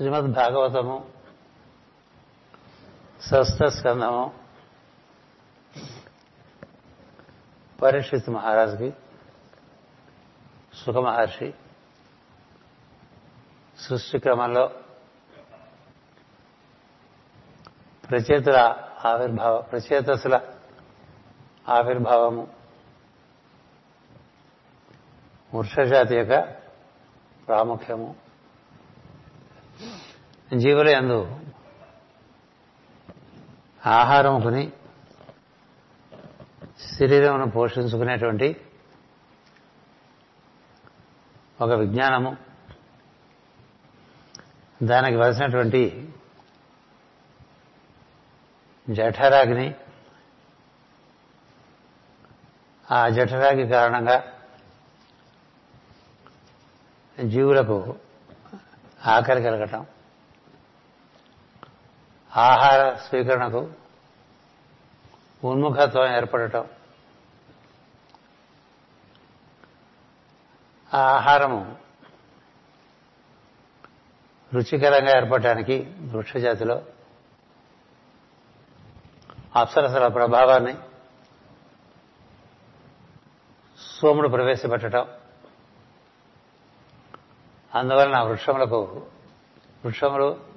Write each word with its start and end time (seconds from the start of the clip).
శ్రీమద్ 0.00 0.32
భాగవతము 0.32 1.10
షష్ఠ 3.22 3.64
స్కంధము 3.64 4.32
పరీక్షిత్ 7.82 8.30
మహారాజుకి 8.30 8.94
సుఖ 10.74 10.94
మహర్షి 10.94 11.54
సృష్టి 13.78 14.18
క్రమంలో 14.18 14.70
ప్రచేతుల 18.10 18.56
ఆవిర్భావ 19.04 19.60
ప్రచేతసుల 19.60 20.40
ఆవిర్భావము 21.68 22.48
వృక్షజాతి 25.54 26.16
యొక్క 26.16 26.40
ప్రాముఖ్యము. 27.48 28.29
జీవులు 30.56 30.88
ఎందు 30.88 31.40
ఆహారం 33.86 34.40
కొని 34.40 34.72
శరీరమును 36.98 37.50
పోషించుకునేటువంటి 37.50 38.60
ఒక 41.60 41.70
విజ్ఞానము. 41.70 42.36
దానికి 44.82 45.16
వలసినటువంటి 45.16 46.08
జఠరాగ్ని 48.90 49.74
ఆ 52.90 53.08
జఠరాగి 53.08 53.68
కారణంగా 53.68 54.24
జీవులకు 57.24 57.96
ఆకలి 59.06 59.42
కలగటం. 59.42 59.86
ఆహార 62.36 62.94
స్వీకరణకు 62.94 63.70
ఉన్ముఖత్వం 65.44 66.16
ఏర్పడటం. 66.16 66.68
ఆ 70.94 70.98
ఆహారము 70.98 71.76
రుచికరంగా 74.54 75.16
ఏర్పడటానికి 75.16 75.94
వృక్షజాతిలో 76.00 76.82
అప్సరసల 79.56 80.08
ప్రభావాన్ని 80.08 80.74
సోముడు 83.78 84.28
ప్రవేశపెట్టడం 84.28 85.06
అందువలన 87.74 88.22
వృక్షములకు 88.22 88.80
వృక్షములు 89.84 90.49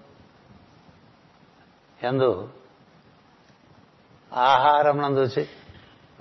ఎందు 2.04 2.50
ఆహారం 4.34 4.98
నందు 4.98 5.28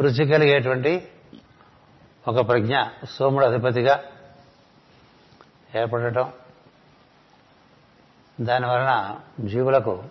రుచి 0.00 0.28
కలిగేటువంటి 0.28 1.08
ఒక 2.28 2.48
ప్రజ్ఞ 2.48 2.76
సోముడు 3.10 3.44
అధిపతిగా 3.46 4.04
ఏర్పడటం. 5.76 6.32
దానివలన 8.40 9.20
జీవులకు 9.40 10.04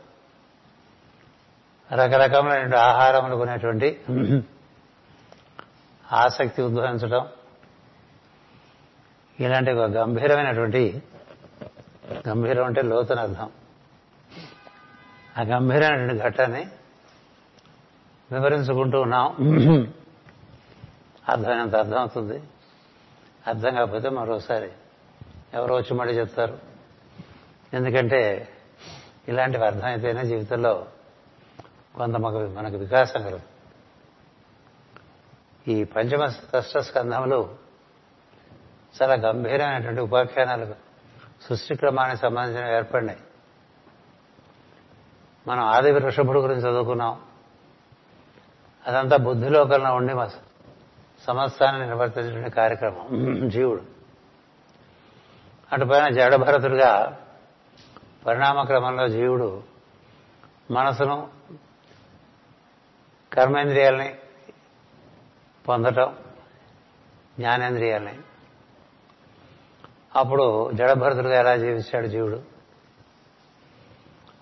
రకరకమైన 1.93 2.75
ఆహారములు 2.75 3.35
కొనేటువంటి 3.35 4.01
ఆసక్తి 6.11 6.61
ఉద్భవించడం 6.61 7.27
ఇలాంటి 9.39 9.71
ఒక 9.71 9.91
గంభీరమైనటువంటి 9.91 11.03
గంభీరం 12.29 12.65
అంటే 12.65 12.81
లోతున 12.81 13.19
అర్థం. 13.19 13.51
ఆ 15.39 15.41
గంభీరమైన 15.41 16.27
ఘట్టాన్ని 16.27 16.67
వివరించుకుంటూ 18.31 19.01
ఉన్నాం. 19.01 19.27
అర్థమైనంత 21.29 21.75
అర్థమవుతుంది. 21.75 22.43
అర్థం 23.47 23.75
కాకపోతే 23.75 24.09
మరోసారి 24.09 24.71
ఎవరో 25.53 25.75
వచ్చి 25.75 25.93
మళ్ళీ 25.93 26.13
చెప్తారు. 26.19 26.59
ఎందుకంటే 27.73 28.49
ఇలాంటివి 29.27 29.65
అర్థమైతేనే 29.65 30.25
జీవితంలో 30.25 30.87
కొంత 31.95 32.15
మనకు 32.15 32.77
వికాసం 32.77 33.21
కలదు 33.21 33.41
ఈ 35.67 35.83
పంచమ 35.83 36.25
కష్ట 36.25 36.77
స్కంధములు 36.77 37.55
చాలా 39.01 39.13
గంభీరమైనటువంటి 39.13 40.01
ఉపాఖ్యానాలు 40.01 40.75
సృష్టి 41.41 41.75
క్రమానికి 41.75 42.21
సంబంధించిన 42.21 42.75
ఏర్పడినాయి. 42.75 43.19
మనం 45.47 45.63
ఆది 45.63 45.91
వృషభుడు 45.91 46.39
గురించి 46.39 46.61
చదువుకున్నాం. 46.61 47.21
అదంతా 48.87 49.17
బుద్ధిలోకంలో 49.17 49.95
ఉండి 49.95 50.13
సమస్తాన్ని 51.23 51.85
నిర్వర్తించిన 51.85 52.47
కార్యక్రమం. 52.47 53.49
జీవుడు. 53.49 53.81
అటుపైన 55.73 56.09
జడభరతుడిగా 56.09 57.19
పరిణామ 58.25 58.61
క్రమంలో 58.63 59.07
జీవుడు 59.07 59.63
మనసును 60.71 61.29
కర్మేంద్రియాలని 63.33 64.15
పొందటం 65.67 66.15
జ్ఞానేంద్రియాలని. 67.39 68.19
అప్పుడు 70.15 70.71
జడభరతుడిగా 70.71 71.39
ఎలా 71.39 71.57
జీవించాడు 71.57 72.07
జీవుడు? 72.07 72.50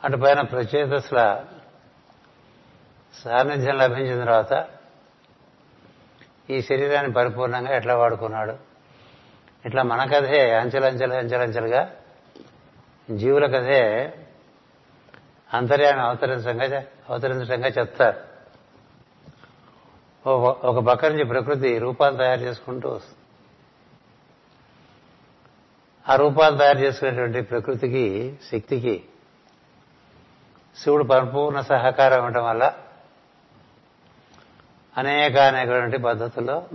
అటుపైన 0.03 0.41
ప్రచేతస్ల 0.41 1.45
సాన్నిధ్యం 3.23 3.77
లభించిన 3.77 4.19
తర్వాత 4.19 4.67
ఈ 6.49 6.61
శరీరాన్ని 6.61 7.13
పరిపూర్ణంగా 7.13 7.75
ఎట్లా 7.75 7.97
వాడుకున్నాడు? 7.97 8.55
ఇట్లా 9.65 9.83
మన 9.83 10.05
కథే 10.05 10.55
అంచెలంచెలు 10.55 11.13
అంచెలంచెలుగా 11.13 11.95
జీవుల 13.15 13.45
కథే 13.45 14.13
అంతర్యాన్ని 15.53 16.03
అవతరించంగా 16.03 16.83
అవతరించడంగా 17.09 17.67
చెప్తారు. 17.67 18.19
ఒక 20.65 20.83
పక్క 20.85 21.05
నుంచి 21.05 21.23
ప్రకృతి 21.23 21.77
రూపాలు 21.79 22.17
తయారు 22.17 22.39
చేసుకుంటూ 22.39 22.89
వస్తుంది. 22.89 23.19
ఆ 26.09 26.15
రూపాలు 26.15 26.57
తయారు 26.57 26.77
చేసుకునేటువంటి 26.77 27.41
ప్రకృతికి 27.41 28.37
శక్తికి 28.51 29.05
శివుడు 30.79 31.03
పరిపూర్ణ 31.03 31.61
సహకారం 31.61 32.17
ఇవ్వటం 32.17 32.45
వల్ల 32.45 32.73
అనేక 34.97 35.37
అనేకటువంటి 35.37 35.97
పద్ధతుల్లో 35.97 36.67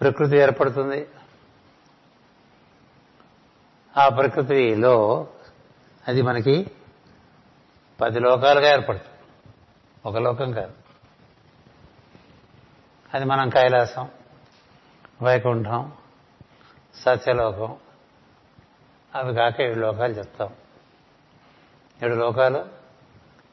ప్రకృతి 0.00 0.36
ఏర్పడుతుంది. 0.36 1.08
ఆ 3.96 4.08
ప్రకృతిలో 4.08 5.28
అది 6.08 6.22
మనకి 6.22 6.70
పది 8.00 8.20
లోకాలుగా 8.20 8.72
ఏర్పడుతుంది. 8.72 9.16
ఒక 10.06 10.16
లోకం 10.16 10.52
కాదు. 10.52 10.72
అది 13.14 13.24
మనం 13.24 13.48
కైలాసం 13.48 14.08
వైకుంఠం 15.22 15.92
సత్యలోకం 16.94 17.76
అవి 19.14 19.34
కాక 19.34 19.60
ఏడు 19.60 19.78
లోకాలు 19.78 20.12
చెప్తాం. 20.12 20.50
ఏడు 22.02 22.14
లోకాలు 22.14 22.64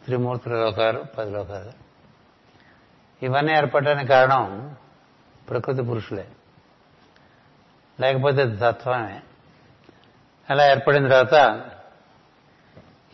త్రిమూర్తుల 0.06 0.54
లోకాలు 0.54 1.04
పది 1.18 1.32
లోకాలు. 1.32 1.72
ఇవన్నీ 3.26 3.54
ఏర్పడటానికి 3.54 4.08
కారణం 4.08 4.76
ప్రకృతి 5.50 5.82
పురుషులే. 5.82 6.28
లేకపోతే 8.00 8.46
తత్వమే 8.46 9.20
అలా 10.50 10.72
ఏర్పడిన 10.72 11.08
తర్వాత 11.08 11.64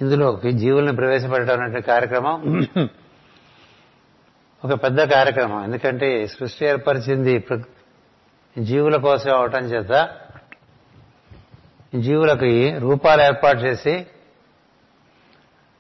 ఇందులోకి 0.02 0.52
జీవుల్ని 0.52 0.96
ప్రవేశపెట్టడం 0.96 1.62
అనే 1.62 1.82
కార్యక్రమం 1.82 2.68
ఒక 4.66 4.74
పెద్ద 4.84 5.04
కార్యక్రమం. 5.04 5.64
ఎందుకంటే 5.64 6.28
సృష్టి 6.28 6.66
ఏర్పరిచింది 6.66 7.46
జీవుల 8.60 8.98
కోసం 8.98 9.36
అవటం 9.36 9.66
చేత 9.66 10.16
జీవులకి 11.96 12.78
రూపాలు 12.78 13.22
ఏర్పాటు 13.22 13.58
చేసి 13.58 14.08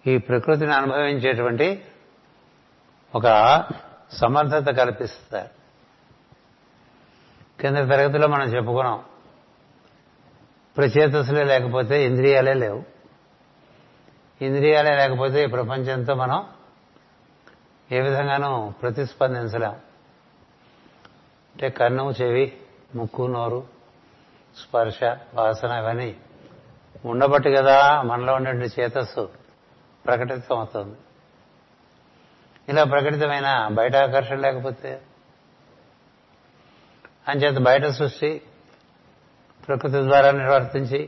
ఈ 0.07 0.17
ప్రకృతిని 0.17 0.73
అనుభవించేటువంటి 0.73 1.85
ఒక 3.15 3.23
సమర్థత 4.11 4.77
కల్పిస్తారు. 4.77 5.49
కింద 7.61 7.77
తరగతిలో 7.77 8.27
మనం 8.27 8.47
చెప్పుకున్నాం. 8.47 9.03
ప్రచేతసులే 10.77 11.43
లేకపోతే 11.43 12.05
ఇంద్రియాలే 12.05 12.53
లేవు. 12.53 12.83
ఇంద్రియాలే 14.41 14.95
లేకపోతే 14.95 15.43
ఈ 15.43 15.45
ప్రపంచంతో 15.45 16.13
మనం 16.13 16.45
ఏ 17.91 18.01
విధంగానూ 18.01 18.69
ప్రతిస్పందించలేం. 18.69 19.71
అంటే 21.53 21.69
కన్ను 21.69 22.13
చెవి 22.21 22.57
ముక్కు 22.95 23.27
నోరు 23.27 23.67
స్పర్శ 24.57 25.03
వాసన 25.33 25.71
ఇవన్నీ 25.71 26.15
ఉండబట్టి 27.05 27.51
కదా 27.51 28.01
మనలో 28.01 28.33
ఉండే 28.33 28.51
చేతస్సు. 28.51 29.42
ప్రకటితం 30.05 30.57
అవుతుంది 30.57 30.95
ఇలా 32.67 32.83
ప్రకటితమైన 32.83 33.67
బయట 33.71 33.95
ఆకర్షణ 33.95 34.35
లేకపోతే 34.35 35.01
అంచేత 37.27 37.57
బయట 37.61 37.85
సృష్టి 37.85 38.41
ప్రకృతి 39.63 39.99
ద్వారా 40.01 40.31
నిర్వర్తించి 40.31 41.01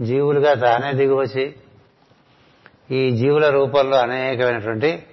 జీవులుగా 0.00 0.54
తానే 0.54 0.92
దిగివచ్చి 0.92 1.56
ఈ 2.90 3.10
జీవుల 3.10 3.48
రూపంలో 3.48 3.96
అనేకమైనటువంటి 3.98 5.06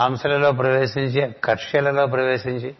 అంశాలలో 0.00 0.52
ప్రవేశించి 0.52 1.34
కక్షలలో 1.44 2.06
ప్రవేశించి 2.06 2.74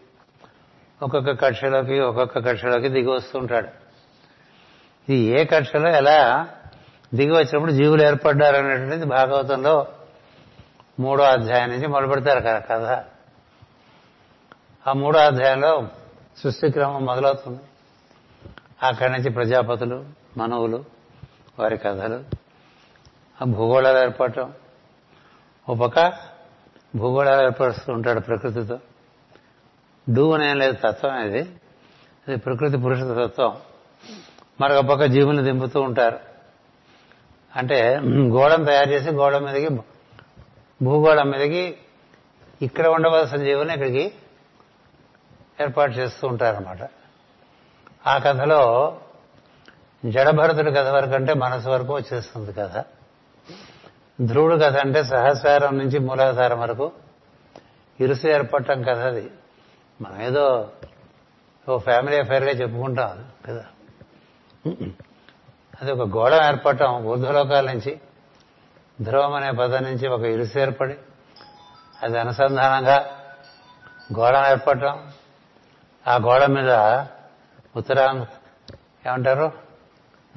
ఒక్కొక్క 1.03 1.47
కక్షలోకి 1.47 2.01
ఒక్కొక్క 2.01 2.39
కక్షలోకి 2.39 2.89
దిగి 2.89 3.11
వస్తుంటాడు 3.11 3.69
ఇది 5.09 5.17
ఏ 5.17 5.45
కక్షలో 5.45 5.91
ఎలా 5.91 6.19
దిగి 7.15 7.33
వచ్చినప్పుడు 7.33 7.73
జీవులు 7.73 8.03
ఏర్పడ్డారు 8.03 8.57
అనేటువంటిది 8.57 9.05
భాగవతంలో 9.05 9.87
మూడో 11.01 11.25
అధ్యాయం 11.25 11.69
నుంచి 11.69 11.87
మొదలుపెడతారు 11.87 12.41
కదా 12.41 12.59
కథ. 12.59 13.05
ఆ 14.89 14.93
మూడో 14.93 15.19
అధ్యాయంలో 15.19 15.89
సృష్టి 16.39 16.71
క్రమం 16.71 17.05
మొదలవుతుంది. 17.05 17.61
అక్కడి 18.83 19.13
నుంచి 19.13 19.31
ప్రజాపతులు 19.31 20.05
మనవులు 20.37 20.85
వారి 21.59 21.77
కథలు 21.77 22.25
ఆ 23.43 23.45
భూగోళాలు 23.45 23.99
ఏర్పడటం. 23.99 24.53
ఒక 25.69 25.79
పక్క 25.79 26.13
భూగోళాలు 26.97 27.45
ఏర్పరుస్తూ 27.45 27.93
ఉంటాడు 27.93 28.21
ప్రకృతితో. 28.21 28.79
డూ 30.13 30.33
అనేం 30.33 30.59
లేదు 30.59 30.77
తత్వం 30.85 31.19
ఇది. 31.19 31.41
అది 32.29 32.37
ప్రకృతి 32.37 32.77
పురుష 32.77 32.99
తత్వం. 32.99 33.57
మరొక 34.61 34.79
పక్క 34.79 35.05
జీవులు 35.05 35.43
దింపుతూ 35.43 35.81
ఉంటారు. 35.81 36.30
అంటే 37.57 38.01
గోళం 38.09 38.65
తయారు 38.65 38.91
చేసి 38.91 39.11
గోళం 39.11 39.45
మీదకి 39.45 39.69
భూగోళం 40.83 41.31
మీదకి 41.31 41.77
ఇక్కడ 42.63 42.87
ఉండవలసిన 42.87 43.37
జీవుని 43.37 43.73
ఇక్కడికి 43.73 44.13
ఏర్పాటు 45.61 45.93
చేస్తూ 45.93 46.29
ఉంటారన్నమాట. 46.29 46.79
ఆ 48.07 48.19
కథలో 48.19 48.61
జడభరతుడి 50.05 50.71
కథ 50.71 50.89
వరకు 50.89 51.13
అంటే 51.13 51.35
మనసు 51.35 51.69
వరకు 51.69 51.95
వచ్చేస్తుంది 51.95 52.53
కథ. 52.53 52.85
ధ్రువుడు 54.21 54.55
కథ 54.55 54.77
అంటే 54.77 55.05
సహస్రం 55.05 55.79
నుంచి 55.79 55.99
మూలాధారం 55.99 56.61
వరకు 56.61 56.93
ఇరుసు 58.01 58.27
ఏర్పడటం 58.27 58.83
కథ 58.83 58.99
అది. 58.99 59.31
మనం 60.03 60.23
ఏదో 60.23 60.71
ఓ 61.69 61.79
ఫ్యామిలీ 61.79 62.19
అఫైర్గా 62.19 62.51
చెప్పుకుంటాం 62.51 63.31
కదా. 63.49 63.65
అది 65.83 65.93
ఒక 65.93 66.09
గోళం 66.09 66.47
ఏర్పడటం 66.47 67.05
ఊర్ధ్వలోకాల 67.05 67.67
నుంచి. 67.67 68.01
ధ్రువం 69.01 69.35
అనే 69.35 69.51
పదం 69.51 69.83
నుంచి 69.83 70.09
ఒక 70.09 70.21
ఇరుసు 70.21 70.59
ఏర్పడి 70.59 70.95
అది 72.03 72.19
అనుసంధానంగా 72.19 73.11
గోళం 74.19 74.47
ఏర్పడటం. 74.47 75.09
ఆ 76.09 76.17
గోడ 76.17 76.45
మీద 76.45 76.71
ఉత్తరా 77.77 78.27
ఏమంటారు? 79.07 79.53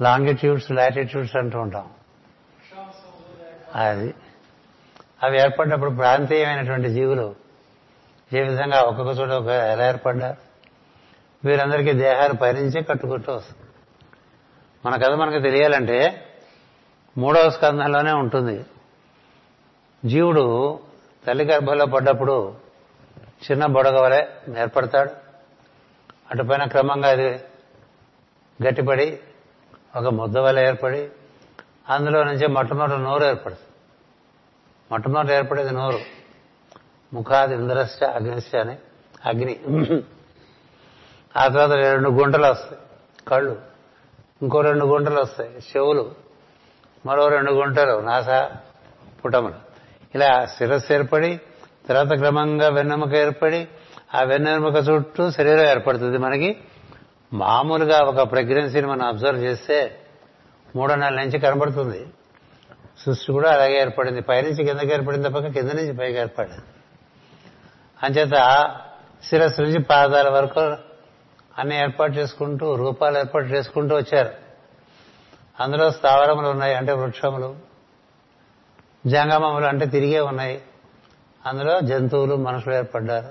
లాంగిట్యూడ్స్ 0.00 0.72
లాటిట్యూడ్స్ 0.72 1.36
అంటూ 1.36 1.60
ఉంటాం. 1.60 1.90
అది. 3.74 4.14
అవి 5.22 5.40
ఏర్పడినప్పుడు 5.40 5.90
ప్రాంతీయమైనటువంటి 5.90 6.88
జీవులు 6.88 7.34
ఏ 8.32 8.42
విధంగా 8.42 8.80
ఒక్కొక్క 8.80 9.20
చోట 9.20 9.28
ఒక 9.28 9.46
ఎలా 9.46 9.88
ఏర్పడ్డారు? 9.88 10.36
వీరందరికీ 11.46 11.92
దేహాలు 11.92 12.34
పైనుంచే 12.34 12.82
కట్టుకుంటూ 12.82 13.34
వస్తుంది 13.34 13.63
మన 14.86 14.96
కథ 14.96 15.10
మనకు 15.10 15.42
తెలియాలంటే 15.42 16.26
మూడవ 17.18 17.50
స్కంధంలోనే 17.50 18.12
ఉంటుంది. 18.12 18.66
జీవుడు 20.04 20.78
తల్లి 21.26 21.44
గర్భంలో 21.44 21.86
పడ్డప్పుడు 21.86 22.54
చిన్న 23.50 23.66
బొడగ 23.66 24.00
వలె 24.00 24.26
ఏర్పడతాడు 24.58 25.10
అటుపైన 26.30 26.64
క్రమంగా 26.64 27.08
అది 27.08 27.28
గట్టిపడి 28.66 29.18
ఒక 29.96 30.06
ముద్ద 30.06 30.38
వలె 30.38 30.68
ఏర్పడి 30.68 31.08
అందులో 31.88 32.24
నుంచి 32.24 32.46
మొట్టమొదటి 32.46 33.00
నోరు 33.00 33.24
ఏర్పడుతుంది. 33.24 33.68
మొట్టమొదటి 34.90 35.34
ఏర్పడేది 35.34 35.74
నోరు. 35.74 35.98
ముఖాది 37.12 37.54
ఇంద్రశ్చ 37.54 38.04
అగ్నిశ్చ 38.04 38.58
అని 38.58 38.78
అగ్ని. 39.24 39.60
ఆ 41.36 41.48
తర్వాత 41.48 41.70
రెండు 41.70 42.10
గుంటలు 42.10 42.46
వస్తాయి. 42.46 42.80
కళ్ళు. 43.28 43.73
ఇంకో 44.42 44.60
రెండు 44.60 44.84
గుంటలు 44.84 45.20
వస్తాయి. 45.20 45.50
చెవులు 45.50 46.12
మరో 47.06 47.28
రెండు 47.28 47.50
గుంటలు 47.50 48.00
నాస 48.00 48.28
పుటములు. 49.24 49.54
ఇలా 50.14 50.44
శిరస్సు 50.44 50.92
ఏర్పడి 50.92 51.40
తర్వాత 51.88 52.18
క్రమంగా 52.18 52.68
వెన్నెముక 52.68 53.14
ఏర్పడి 53.14 53.68
ఆ 54.14 54.22
వెన్నెముక 54.22 54.74
చుట్టూ 54.88 55.30
శరీరం 55.30 55.66
ఏర్పడుతుంది 55.66 56.18
మనకి. 56.18 56.56
మామూలుగా 57.32 57.98
ఒక 57.98 58.30
ప్రెగ్నెన్సీని 58.30 58.86
మనం 58.86 59.06
అబ్జర్వ్ 59.06 59.40
చేస్తే 59.40 59.98
మూడో 60.76 60.94
నెలల 60.94 61.16
నుంచి 61.16 61.38
కనబడుతుంది. 61.38 62.06
సృష్టి 62.98 63.32
కూడా 63.32 63.52
అలాగే 63.52 63.80
ఏర్పడింది. 63.80 64.20
పైనుంచి 64.20 64.64
కిందకి 64.64 64.92
ఏర్పడింది 64.92 65.28
తప్పక 65.28 65.46
కింద 65.46 65.70
నుంచి 65.70 65.96
పైకి 65.96 66.18
ఏర్పడింది 66.18 66.60
అంచేత 68.02 68.70
శిరస్సు 69.24 69.62
నుంచి 69.62 69.78
పాదాల 69.78 70.28
వరకు 70.28 70.93
అన్ని 71.58 71.78
ఏర్పాటు 71.78 72.12
చేసుకుంటూ 72.12 72.74
రూపాలు 72.74 73.18
ఏర్పాటు 73.18 73.44
చేసుకుంటూ 73.44 73.96
వచ్చారు. 73.96 74.28
అందులో 75.60 75.90
స్థావరములు 75.90 76.46
ఉన్నాయి 76.46 76.74
అంటే 76.74 76.92
వృక్షములు. 76.92 77.56
జంగమములు 79.06 79.64
అంటే 79.64 79.86
తిరిగే 79.86 80.20
ఉన్నాయి. 80.20 80.62
అందులో 81.46 81.80
జంతువులు 81.80 82.36
మనుషులు 82.36 82.74
ఏర్పడ్డారు. 82.74 83.28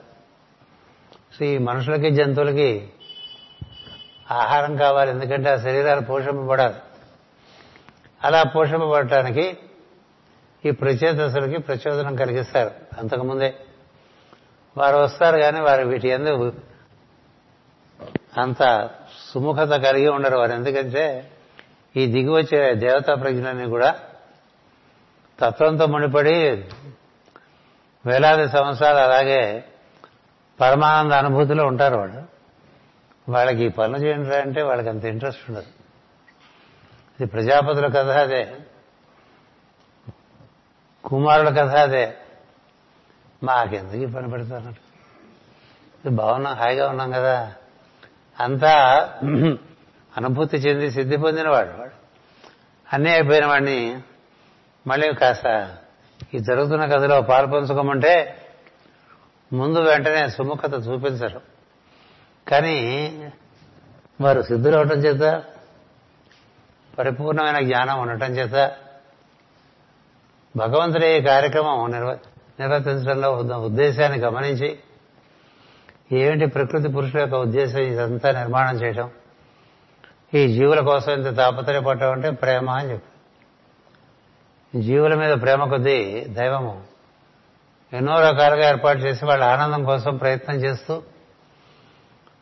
సో 1.40 1.46
ఈ 1.46 1.58
మనుషులకి 1.58 2.10
జంతువులకి 2.10 2.90
ఆహారం 4.32 4.78
కావాలి. 4.78 5.12
ఎందుకంటే 5.12 5.50
ఆ 5.50 5.56
శరీరాలు 5.56 6.02
పోషింపబడాలి. 6.02 6.76
అలా 8.24 8.44
పోషింపబడటానికి 8.44 9.58
ఈ 10.66 10.72
ప్రచేతసులకి 10.72 11.60
ప్రచోదనం 11.60 12.16
కలిగిస్తారు 12.16 12.72
అంతకుముందే. 12.98 13.56
వారు 14.78 14.98
వస్తారు 14.98 15.38
కానీ 15.38 15.60
వారు 15.60 15.88
వీటి 15.88 16.10
ఎందుకు 16.10 16.52
అంత 18.38 18.90
సుముఖత 19.34 19.70
కలిగి 19.70 20.08
ఉండరు 20.08 20.38
వారు. 20.38 20.52
ఎందుకంటే 20.52 21.32
ఈ 21.96 22.06
దిగి 22.06 22.30
వచ్చే 22.30 22.76
దేవతా 22.76 23.16
ప్రజ్ఞలన్నీ 23.16 23.66
కూడా 23.66 24.00
తత్వంతో 25.40 25.86
ముడిపడి 25.86 26.50
వేలాది 28.06 28.50
సంవత్సరాలు 28.50 28.98
అలాగే 28.98 29.66
పరమానంద 30.62 31.12
అనుభూతిలో 31.12 31.66
ఉంటారు 31.66 31.96
వాళ్ళు. 31.96 32.24
వాళ్ళకి 33.30 33.64
ఈ 33.64 33.70
పనులు 33.70 33.98
చేయండి 33.98 34.36
అంటే 34.36 34.62
వాళ్ళకి 34.62 34.90
అంత 34.90 35.06
ఇంట్రెస్ట్ 35.06 35.50
ఉండదు. 35.50 35.66
ఇది 37.20 37.26
ప్రజాపతుల 37.26 37.88
కథ 37.88 38.10
అదే. 38.10 38.58
కుమారుల 41.06 41.50
కథ 41.50 41.76
అదే. 41.76 42.18
మాకెందుకు 43.44 43.96
ఈ 43.96 44.06
పని 44.06 44.30
పెడతారు 44.30 44.94
బాగున్నాం 46.10 46.54
హాయిగా 46.54 46.90
ఉన్నాం 46.90 47.12
కదా. 47.12 47.54
అంతా 48.40 48.74
అనుభూతి 50.18 50.58
చెంది 50.58 50.92
సిద్ధి 50.92 51.18
పొందినవాడు. 51.18 51.78
వాడు 51.80 51.96
అన్నీ 52.94 53.10
అయిపోయిన 53.10 53.46
వాడిని 53.46 53.98
మళ్ళీ 54.88 55.14
కాస్త 55.14 55.76
ఈ 56.34 56.40
జరుగుతున్న 56.40 56.86
కథలో 56.86 57.22
పాల్పంచుకోమంటే 57.22 58.38
ముందు 59.54 59.80
వెంటనే 59.80 60.30
సుముఖత 60.30 60.74
చూపించరు. 60.74 61.42
కానీ 62.48 62.78
వారు 64.22 64.42
సిద్ధులు 64.42 64.76
అవటం 64.78 65.00
చేత 65.00 65.44
పరిపూర్ణమైన 66.98 67.60
జ్ఞానం 67.60 68.00
ఉండటం 68.00 68.32
చేత 68.32 68.76
భగవంతుడి 70.58 71.08
ఈ 71.08 71.22
కార్యక్రమం 71.22 71.92
నిర్వ 71.92 72.18
నిర్వర్తించడంలో 72.60 73.32
ఉన్న 73.32 73.56
ఉద్దేశాన్ని 73.56 74.20
గమనించి 74.20 74.80
ఏమిటి 76.12 76.46
ప్రకృతి 76.46 76.88
పురుషుల 76.88 77.20
యొక్క 77.20 77.36
ఉద్దేశం 77.36 77.80
ఇదంతా 77.80 78.32
నిర్మాణం 78.32 78.76
చేయటం? 78.76 79.12
ఈ 80.34 80.54
జీవుల 80.54 80.80
కోసం 80.80 81.12
ఇంత 81.12 81.38
తాపత్రయపడటం 81.38 82.12
అంటే 82.12 82.30
ప్రేమ 82.30 82.70
అని 82.70 82.92
చెప్పి. 82.92 83.10
జీవుల 84.82 85.14
మీద 85.16 85.42
ప్రేమ 85.42 85.70
కొద్దీ 85.70 86.26
దైవము 86.26 86.84
ఎన్నో 87.94 88.30
రకాలుగా 88.30 88.70
ఏర్పాటు 88.70 89.00
చేసి 89.00 89.26
వాళ్ళ 89.26 89.44
ఆనందం 89.44 89.84
కోసం 89.84 90.18
ప్రయత్నం 90.18 90.56
చేస్తూ 90.56 91.04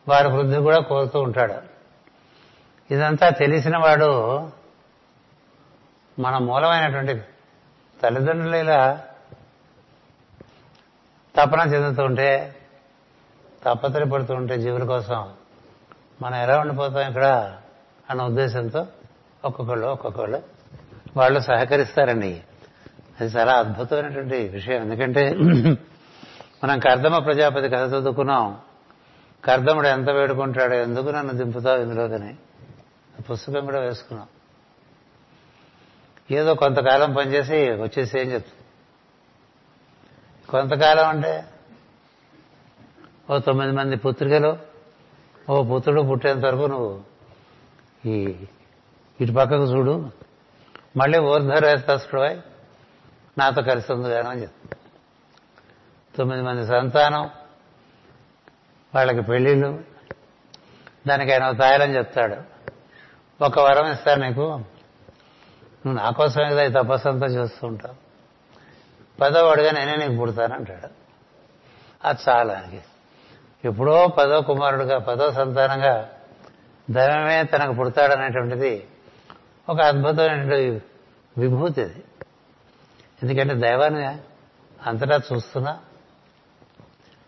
వారి 0.08 0.28
వృద్ధి 0.28 0.56
కూడా 0.56 0.78
కోరుతూ 0.78 1.20
ఉంటాడు. 1.20 1.54
ఇదంతా 2.94 3.28
తెలిసిన 3.28 3.76
వాడు 3.76 4.38
మన 6.18 6.38
మూలమైనటువంటి 6.38 7.14
తల్లిదండ్రులు 8.02 8.56
ఇలా 8.56 9.00
తపన 11.36 11.60
చెందుతూ 11.60 12.02
ఉంటే 13.66 13.70
తప్పతరపడుతూ 13.70 14.34
ఉంటే 14.34 14.58
జీవుల 14.58 14.84
కోసం 14.84 15.34
మనం 16.22 16.34
ఎలా 16.34 16.60
ఉండిపోతాం 16.60 17.08
ఇక్కడ 17.08 17.56
అన్న 18.10 18.22
ఉద్దేశంతో 18.22 18.86
ఒక్కొక్కళ్ళు 19.44 19.86
ఒక్కొక్కళ్ళు 19.86 20.42
వాళ్ళు 21.16 21.40
సహకరిస్తారండి 21.40 22.42
అది 23.20 23.30
చాలా 23.30 23.52
అద్భుతమైనటువంటి 23.52 24.48
విషయం. 24.48 24.82
ఎందుకంటే 24.82 25.30
మనం 26.64 26.78
కర్దమ 26.78 27.18
ప్రజాపతి 27.18 27.68
కథ 27.68 27.88
చదువుకున్నాం. 27.88 28.58
కర్దముడు 29.44 29.88
ఎంత 29.88 30.10
వేడుకుంటాడో 30.10 30.74
ఎందుకు 30.74 31.08
నన్ను 31.08 31.32
దింపుతావు 31.32 31.80
ఇందులోకని 31.80 32.36
పుస్తకం 33.22 33.64
కూడా 33.64 33.80
వేసుకున్నాం. 33.80 34.28
ఏదో 36.30 36.54
కొంతకాలం 36.54 37.12
పనిచేసి 37.12 37.82
వచ్చేసి 37.82 38.20
ఏం 38.20 38.26
చెప్తుంది 38.26 38.64
కొంతకాలం 40.48 41.08
అంటే 41.08 41.44
ఓ 43.30 43.38
తొమ్మిది 43.38 43.72
మంది 43.72 43.96
పుత్రికలు. 43.96 44.58
ఓ 45.50 45.62
పుత్రుడు 45.62 46.02
పుట్టేంత 46.02 46.44
వరకు 46.44 46.66
నువ్వు 46.66 47.02
ఈ 48.06 48.46
ఇటు 49.20 49.32
పక్కకు 49.32 49.62
చూడు. 49.62 50.10
మళ్ళీ 50.96 51.18
ఊర్ధరేతస్పృవై 51.18 52.40
నాతో 53.38 53.62
కలిసి 53.62 53.92
ఉంది 53.92 54.10
కానీ 54.10 54.28
అని 54.28 54.42
చెప్తుంది 54.42 54.76
తొమ్మిది 56.18 56.42
మంది 56.42 56.66
సంతానం 56.66 57.30
వాళ్ళకి 58.94 59.22
పెళ్ళిళ్ళు. 59.22 59.84
దానికి 61.08 61.32
ఆయన 61.32 61.50
తాయాలని 61.50 61.96
చెప్తాడు. 61.96 62.36
ఒక 63.44 63.58
వరం 63.58 63.92
ఇస్తాను 63.92 64.28
నీకు. 64.28 64.40
నువ్వు 65.86 65.92
నా 65.92 66.10
కోసం 66.10 66.48
కదా 66.50 66.62
ఈ 66.62 66.68
తపస్సు 66.68 67.08
అంతా 67.08 67.26
చేస్తూ 67.26 67.66
ఉంటావు. 67.66 67.94
పదవాడుగా 69.20 69.70
నేనే 69.70 69.96
నీకు 69.96 70.20
పుడతానంటాడు 70.20 70.88
అది 72.08 72.18
చాలా 72.28 72.54
అనిపిస్తుంది 72.54 72.91
ఎప్పుడో 73.64 74.08
పదో 74.08 74.42
కుమారుడుగా 74.42 74.98
పదో 74.98 75.32
సంతానంగా 75.32 76.10
దైవమే 76.90 77.44
తనకు 77.44 77.72
పుడతాడనేటువంటిది 77.72 78.88
ఒక 79.68 79.80
అద్భుతమైనటువంటి 79.80 80.82
విభూతి 81.38 81.82
అది. 81.82 82.04
ఎందుకంటే 83.22 83.54
దైవాన్ని 83.54 84.18
అంతటా 84.86 85.20
చూస్తున్నా 85.32 85.78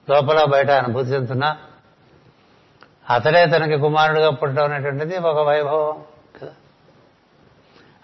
లోపల 0.08 0.44
బయట 0.44 0.70
అనుభూతి 0.70 1.10
చెందుతున్నా 1.10 1.58
అతడే 3.10 3.46
తనకి 3.46 3.78
కుమారుడుగా 3.78 4.30
పుట్టడం 4.30 4.64
అనేటువంటిది 4.64 5.16
ఒక 5.16 5.38
వైభవం 5.38 6.04
కదా. 6.40 6.52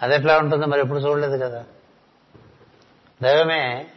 అది 0.02 0.14
ఎట్లా 0.14 0.38
ఉంటుందో 0.38 0.66
మరి 0.66 0.80
ఎప్పుడు 0.80 0.98
చూడలేదు 0.98 1.44
కదా. 1.44 1.64
దైవమే 3.22 3.88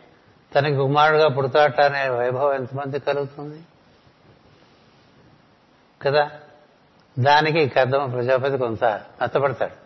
తనకి 0.56 0.75
కుమారుడుగా 0.75 1.28
పుడతాట 1.28 1.82
అనే 1.82 2.10
వైభవం 2.10 2.54
ఎంతమంది 2.54 3.00
కలుగుతుంది? 3.00 3.62
కదా? 6.03 6.31
దానికి 7.19 7.67
కర్దమ 7.67 8.12
ప్రజాపతి 8.12 8.57
కొంత 8.57 8.83
మెత్తపడతాడు. 8.86 9.83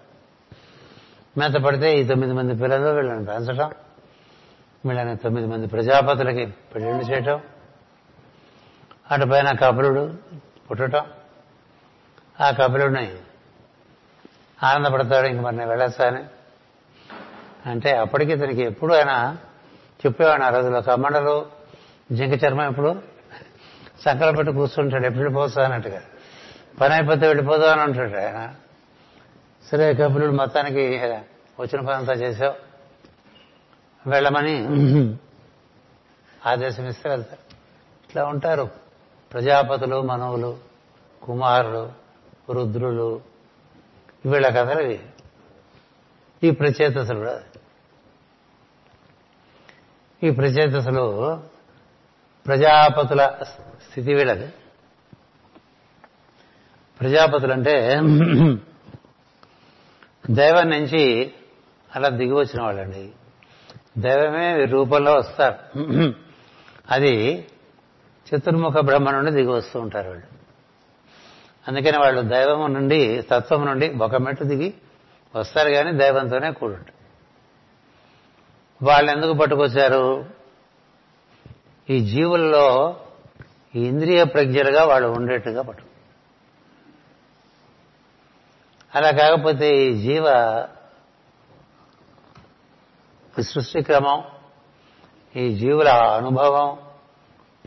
మెత్తపడితే 1.39 1.99
ఈ 1.99 2.03
తొమ్మిది 2.03 2.33
మంది 2.33 2.55
పిల్లలు 2.55 2.89
వీళ్ళని 2.89 3.25
పెంచడం 3.25 3.71
వీళ్ళని 4.85 5.17
తొమ్మిది 5.17 5.47
మంది 5.47 5.67
ప్రజాపతులకి 5.67 6.45
పెళ్ళి 6.45 6.89
చేయటం 6.89 7.41
అటుపైన 9.11 9.51
కపిలుడు 9.51 10.13
పుట్టడం 10.71 11.05
ఆ 12.41 12.51
కపిలుడిని 12.51 13.15
ఆనందపడతాడు 14.63 15.27
ఇంక 15.27 15.41
మరి 15.41 15.57
నేను 15.57 15.69
వెళ్ళొస్తాను. 15.69 16.25
అంటే 17.69 17.97
అప్పటికి 17.97 18.31
ఇతనికి 18.31 18.61
ఎప్పుడు 18.61 18.93
ఆయన 18.93 19.37
చెప్పేవాడు 20.05 20.43
ఆ 20.43 20.49
రోజులో 20.49 20.81
కమండలు 20.81 21.45
జింక 22.11 22.43
చర్మం 22.43 22.67
ఎప్పుడు? 22.67 23.16
సంకలం 24.07 24.35
పెట్టి 24.35 24.53
కూర్చుంటాడు. 24.53 25.05
ఎప్పుడు 25.05 25.23
వెళ్ళిపోతా 25.23 25.63
అన్నట్టుగా. 25.63 26.01
పని 26.81 26.93
అయిపోతే 26.93 27.27
వెళ్ళిపోదాం 27.27 27.71
అని 27.71 27.81
అంటాడు 27.81 28.17
ఆయన. 28.17 28.55
సరే 29.71 29.93
కపిలుడు 29.93 30.31
మొత్తానికి 30.31 30.97
వచ్చిన 31.59 31.81
పని 31.81 31.95
అంతా 31.95 32.13
చేసావు. 32.13 32.55
వెళ్ళమని 34.09 34.57
ఆదేశం 36.45 36.87
ఇస్తే 36.87 37.09
వెళ్తారు 37.09 37.41
ఇట్లా 38.09 38.25
ఉంటారు. 38.25 38.69
ప్రజాపతులు 39.33 40.01
మనవులు 40.01 40.57
కుమారులు 41.21 41.91
రుద్రులు. 42.51 43.21
వీళ్ళ 44.25 44.49
కథలు 44.49 44.81
ఇవి. 44.81 44.99
ఈ 46.43 46.51
ప్రచేతసులు 46.51 47.17
కూడా. 47.17 47.41
ఈ 50.23 50.29
ప్రచేతసులు 50.29 51.41
ప్రజాపతుల 52.47 53.35
స్థితి 53.89 54.13
వీళ్ళది. 54.13 54.47
ప్రజాపతులు 56.99 57.53
అంటే 57.53 57.99
దైవం 60.29 60.69
నుంచి 60.69 61.33
అలా 61.95 62.09
దిగి 62.09 62.33
వచ్చిన 62.33 62.61
వాళ్ళండి. 62.61 63.11
దైవమే 63.97 64.65
రూపంలో 64.65 65.13
వస్తారు. 65.13 65.79
అది 66.91 67.45
చతుర్ముఖ 68.27 68.73
బ్రహ్మ 68.73 69.11
నుండి 69.11 69.31
దిగి 69.31 69.47
వస్తూ 69.47 69.79
ఉంటారు 69.79 70.09
వాళ్ళు. 70.09 70.27
అందుకని 71.67 71.97
వాళ్ళు 71.97 72.21
దైవం 72.21 72.73
నుండి 72.73 73.21
తత్వం 73.31 73.65
నుండి 73.65 73.89
ఒక 73.89 74.15
మెట్టు 74.15 74.43
దిగి 74.43 74.73
వస్తారు 75.35 75.69
కానీ 75.69 75.91
దైవంతోనే 75.91 76.51
కూడుంటారు. 76.51 76.97
వాళ్ళు 78.85 79.11
ఎందుకు 79.11 79.33
పట్టుకొచ్చారు? 79.33 80.36
ఈ 81.89 81.99
జీవుల్లో 81.99 82.99
ఇంద్రియ 83.75 84.23
ప్రజ్ఞలుగా 84.23 84.85
వాళ్ళు 84.85 85.07
ఉండేట్టుగా 85.07 85.61
పట్టు. 85.61 85.83
అలా 88.95 89.11
కాకపోతే 89.11 89.85
ఈ 89.85 89.93
జీవ 89.93 90.25
సృష్టి 93.41 93.81
క్రమం 93.81 94.23
ఈ 95.35 95.55
జీవుల 95.55 95.87
అనుభవం 95.89 96.77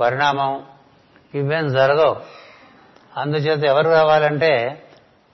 పరిణామం 0.00 0.66
ఇవేం 1.34 1.72
జరగవు. 1.72 2.16
అందుచేత 3.16 3.64
ఎవరు 3.64 3.88
రావాలంటే 3.88 4.82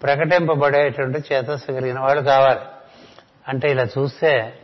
ప్రకటింపబడేటువంటి 0.02 1.34
చేతస్సు 1.34 1.66
కలిగిన 1.66 2.00
వాళ్ళు 2.00 2.22
కావాలి. 2.22 2.60
అంటే 3.48 3.70
ఇలా 3.70 3.84
చూస్తే 3.84 4.60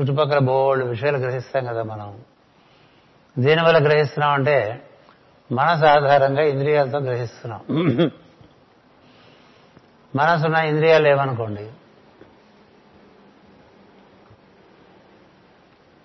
చుట్టుపక్కల 0.00 0.38
బోళ్ళు 0.38 0.86
విషయాలు 0.86 1.18
గ్రహిస్తాం 1.18 1.64
కదా 1.64 1.82
మనం. 1.82 2.20
దీనివల్ల 3.38 3.88
గ్రహిస్తున్నాం 3.88 4.32
అంటే 4.32 4.86
మనసు 5.52 5.84
ఆధారంగా 5.84 6.42
ఇంద్రియాలతో 6.42 6.98
గ్రహిస్తున్నాం. 6.98 7.62
మనసున్న 10.16 10.56
ఇంద్రియాలు 10.56 11.08
ఏమనుకోండి 11.08 11.70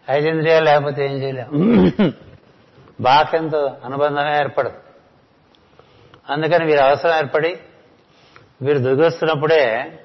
ఐదు 0.09 0.27
ఇంద్రియాలు 0.27 0.65
లేకపోతే 0.65 1.05
ఏం 1.05 1.11
చేయలేం. 1.11 1.50
బాహ్యంతో 3.01 3.77
అనుబంధమే 3.85 4.38
ఏర్పడదు. 4.38 4.77
అందుకని 6.29 6.65
వీరి 6.65 6.79
అవసరం 6.79 7.17
ఏర్పడి 7.17 7.59
వీరు 8.61 8.79
దిగొస్తున్నప్పుడే 8.79 10.00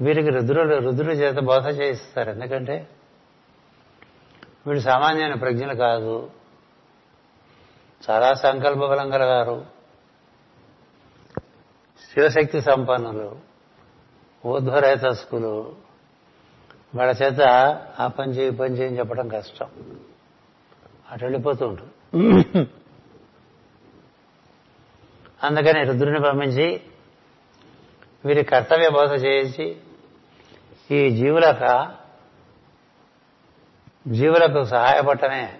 వీరికి 0.00 0.30
రుద్రులు 0.30 0.78
రుద్రుల 0.78 1.10
చేత 1.10 1.38
బోధ 1.38 1.66
చేయిస్తారు. 1.66 2.30
ఎందుకంటే 2.30 2.86
వీడు 4.66 4.80
సామాన్యమైన 4.80 5.34
ప్రజ్ఞలు 5.34 5.74
కాదు. 5.74 6.30
చాలా 8.10 8.34
సంకల్ప 8.34 8.78
బలం 8.78 9.10
కలగారు 9.10 9.66
శివశక్తి 12.14 12.60
సంపన్నులు. 12.60 13.36
ఊర్ధ్వరేతస్కులు. 14.46 15.76
వాళ్ళ 16.94 17.16
చేత 17.22 17.40
ఆ 18.00 18.06
పని 18.06 18.32
చేయి 18.32 18.50
పని 18.50 18.74
చేయని 18.74 18.98
చెప్పడం 18.98 19.28
కష్టం. 19.28 19.66
అటు 21.10 21.24
వెళ్ళిపోతూ 21.24 21.68
ఉంటుంది 21.68 21.92
అందుకని 25.42 25.84
రుద్రుని 25.84 26.20
పంపించి 26.20 26.82
వీరి 28.24 28.44
కర్తవ్య 28.44 28.88
బోధ 28.88 29.24
చేయించి 29.24 29.76
ఈ 30.90 31.10
జీవులకు 31.10 32.01
జీవులకు 34.08 34.64
సహాయపడటమే 34.64 35.52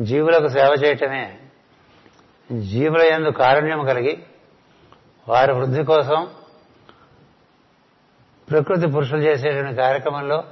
జీవులకు 0.00 0.48
సేవ 0.48 0.74
చేయటమే 0.84 1.38
జీవుల 2.60 3.02
ఎందు 3.02 3.28
కారుణ్యం 3.28 3.84
కలిగి 3.84 4.22
వారి 5.28 5.52
వృద్ధి 5.52 5.84
కోసం 5.84 6.28
ప్రకృతి 8.50 8.86
పురుషులు 8.86 9.20
చేసేటువంటి 9.20 9.76
కార్యక్రమంలో 9.76 10.44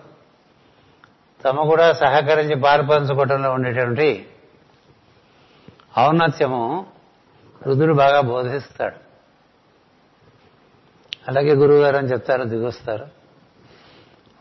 తమ 1.45 1.63
కూడా 1.63 1.93
సహకరించి 1.93 2.55
పాల్పంచుకోవటంలో 2.55 3.53
ఉండేటువంటి 3.53 4.27
ఔన్నత్యము 6.07 6.87
రుద్రుడు 7.67 7.95
బాగా 7.95 8.21
బోధిస్తాడు. 8.21 8.97
అలాగే 11.29 11.55
గురువుగారు 11.55 11.97
అని 11.97 12.09
చెప్తారు 12.09 12.45
దిగొస్తారు. 12.45 13.07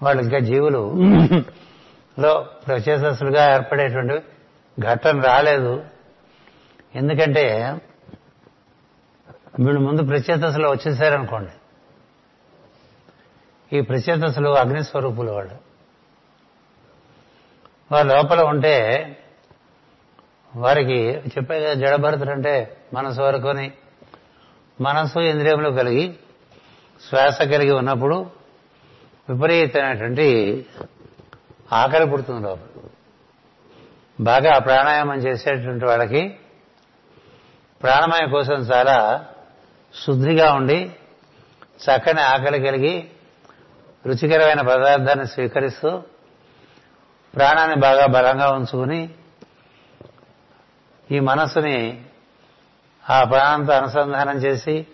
వాళ్ళు 0.03 0.23
ఇంకా 0.23 0.39
జీవులు 0.39 0.93
లో 2.19 2.47
ప్రచేతసులుగా 2.67 3.53
ఏర్పడేటువంటి 3.53 4.23
ఘట్టం 4.81 5.21
రాలేదు. 5.21 5.85
ఎందుకంటే 6.95 7.77
వీళ్ళు 9.59 9.79
ముందు 9.79 10.03
ప్రచేతసులో 10.03 10.69
వచ్చేసారనుకోండి. 10.69 11.51
ఈ 13.77 13.81
ప్రచేతసులు 13.81 14.49
అగ్నిస్వరూపులు 14.49 15.31
వాళ్ళు. 15.31 15.55
వారి 17.91 18.07
లోపల 18.07 18.43
ఉంటే 18.43 18.77
వారికి 20.55 20.99
చెప్పే 21.09 21.75
జడభరతుడు 21.75 22.29
అంటే 22.29 22.77
మనసు 22.93 23.21
వరకుని 23.21 23.71
మనసు 24.81 25.19
ఇంద్రియములు 25.19 25.69
కలిగి 25.69 26.15
శ్వాస 27.09 27.41
కలిగి 27.41 27.71
ఉన్నప్పుడు 27.71 28.31
విపరీతమైనటువంటి 29.29 30.65
ఆకలి 31.71 32.11
పుడుతుంది 32.11 32.41
లోపల. 32.41 32.89
బాగా 34.19 34.59
ప్రాణాయామం 34.59 35.15
చేసేటువంటి 35.15 35.85
వాళ్ళకి 35.85 36.39
ప్రాణమయం 37.81 38.29
కోసం 38.31 38.53
చాలా 38.53 39.25
శుద్ధిగా 39.95 40.53
ఉండి 40.53 40.91
చక్కని 41.79 42.21
ఆకలి 42.21 42.59
కలిగి 42.61 43.09
రుచికరమైన 44.05 44.61
పదార్థాన్ని 44.61 45.27
స్వీకరిస్తూ 45.27 46.01
ప్రాణాన్ని 47.35 47.75
బాగా 47.75 48.05
బలంగా 48.05 48.49
ఉంచుకుని 48.49 49.09
ఈ 51.11 51.19
మనస్సుని 51.19 52.05
ఆ 53.09 53.23
ప్రాణంతో 53.23 53.73
అనుసంధానం 53.73 54.37
చేసి 54.37 54.87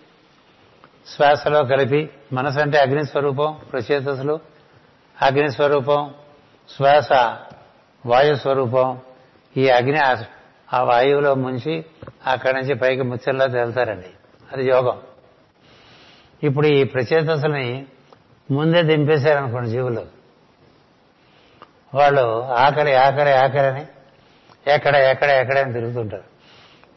శ్వాసలో 1.06 1.64
కలిపి 1.64 2.10
మనసు 2.32 2.60
అంటే 2.60 2.78
అగ్ని 2.78 3.06
స్వరూపం 3.06 3.60
ప్రచేతసులు 3.72 4.40
అగ్ని 5.22 5.50
స్వరూపం 5.50 6.14
శ్వాస 6.74 7.12
వాయు 8.06 8.34
స్వరూపం 8.34 8.98
ఈ 9.56 9.68
అగ్ని 9.68 10.00
ఆ 10.72 10.82
వాయువులో 10.82 11.34
ముంచి 11.34 11.84
అక్కడి 12.26 12.52
నుంచి 12.52 12.74
పైకి 12.74 13.02
ముచ్చల్లో 13.02 13.46
తేలుతారండి. 13.46 14.06
అది 14.52 14.68
యోగం. 14.68 15.00
ఇప్పుడు 16.42 16.66
ఈ 16.66 16.84
ప్రచేతసుని 16.84 17.86
ముందే 18.50 18.82
దింపేశారనుకోండి 18.82 19.70
జీవులు. 19.70 20.06
వాళ్ళు 21.94 22.42
ఆకలి 22.42 22.94
ఆకలి 22.94 23.32
ఆకలి 23.32 23.66
అని 23.66 23.86
ఎక్కడ 24.66 24.96
ఎక్కడ 24.96 25.30
ఎక్కడ 25.30 25.58
అని 25.58 25.72
తిరుగుతుంటారు. 25.72 26.24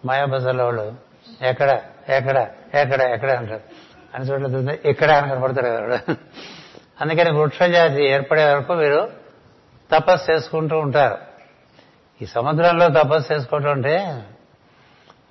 మాయాబజార్లో 0.06 0.66
వాళ్ళు 0.66 0.96
ఎక్కడ 1.42 1.82
ఎక్కడ 2.10 2.48
ఎక్కడ 2.74 3.02
ఎక్కడ 3.02 3.32
అంటారు. 3.32 3.62
అని 4.16 4.26
చోట్ల 4.26 4.46
ఎక్కడ 4.46 4.86
ఇక్కడ 4.86 5.12
అని 5.12 5.30
కనపడతారు 5.30 6.00
అందుకని 7.02 7.32
వృక్ష 7.32 7.64
జాతి 7.64 8.04
ఏర్పడే 8.04 8.54
వరకు 8.54 8.74
వీరు 8.74 9.19
తపస్సు 9.92 10.32
చేసుకుంటూ 10.32 10.80
ఉంటారు. 10.80 11.18
ఈ 12.22 12.26
సముద్రంలో 12.26 12.90
తపస్సు 12.90 13.34
చేసుకోవటం 13.34 13.72
అంటే 13.72 14.24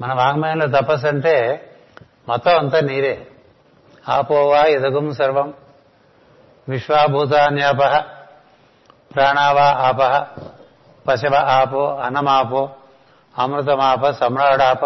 మన 0.01 0.13
వాంగ్మయంలో 0.13 0.67
తపస్సు 0.67 1.07
అంటే 1.07 1.37
మొత్తం 2.29 2.59
అంతా 2.59 2.81
నీరే. 2.81 3.27
ఆపోవా 4.09 4.63
ఇదగం 4.63 5.15
సర్వం 5.15 5.55
విశ్వాభూతాన్యాపహ 6.69 7.99
ప్రాణావా 9.15 9.63
ఆపహ 9.63 10.27
పశవ 11.09 11.35
ఆపో 11.35 11.97
అన్నమాపో 12.05 12.71
అమృతమాప 13.39 14.11
సమ్రాడాప 14.11 14.85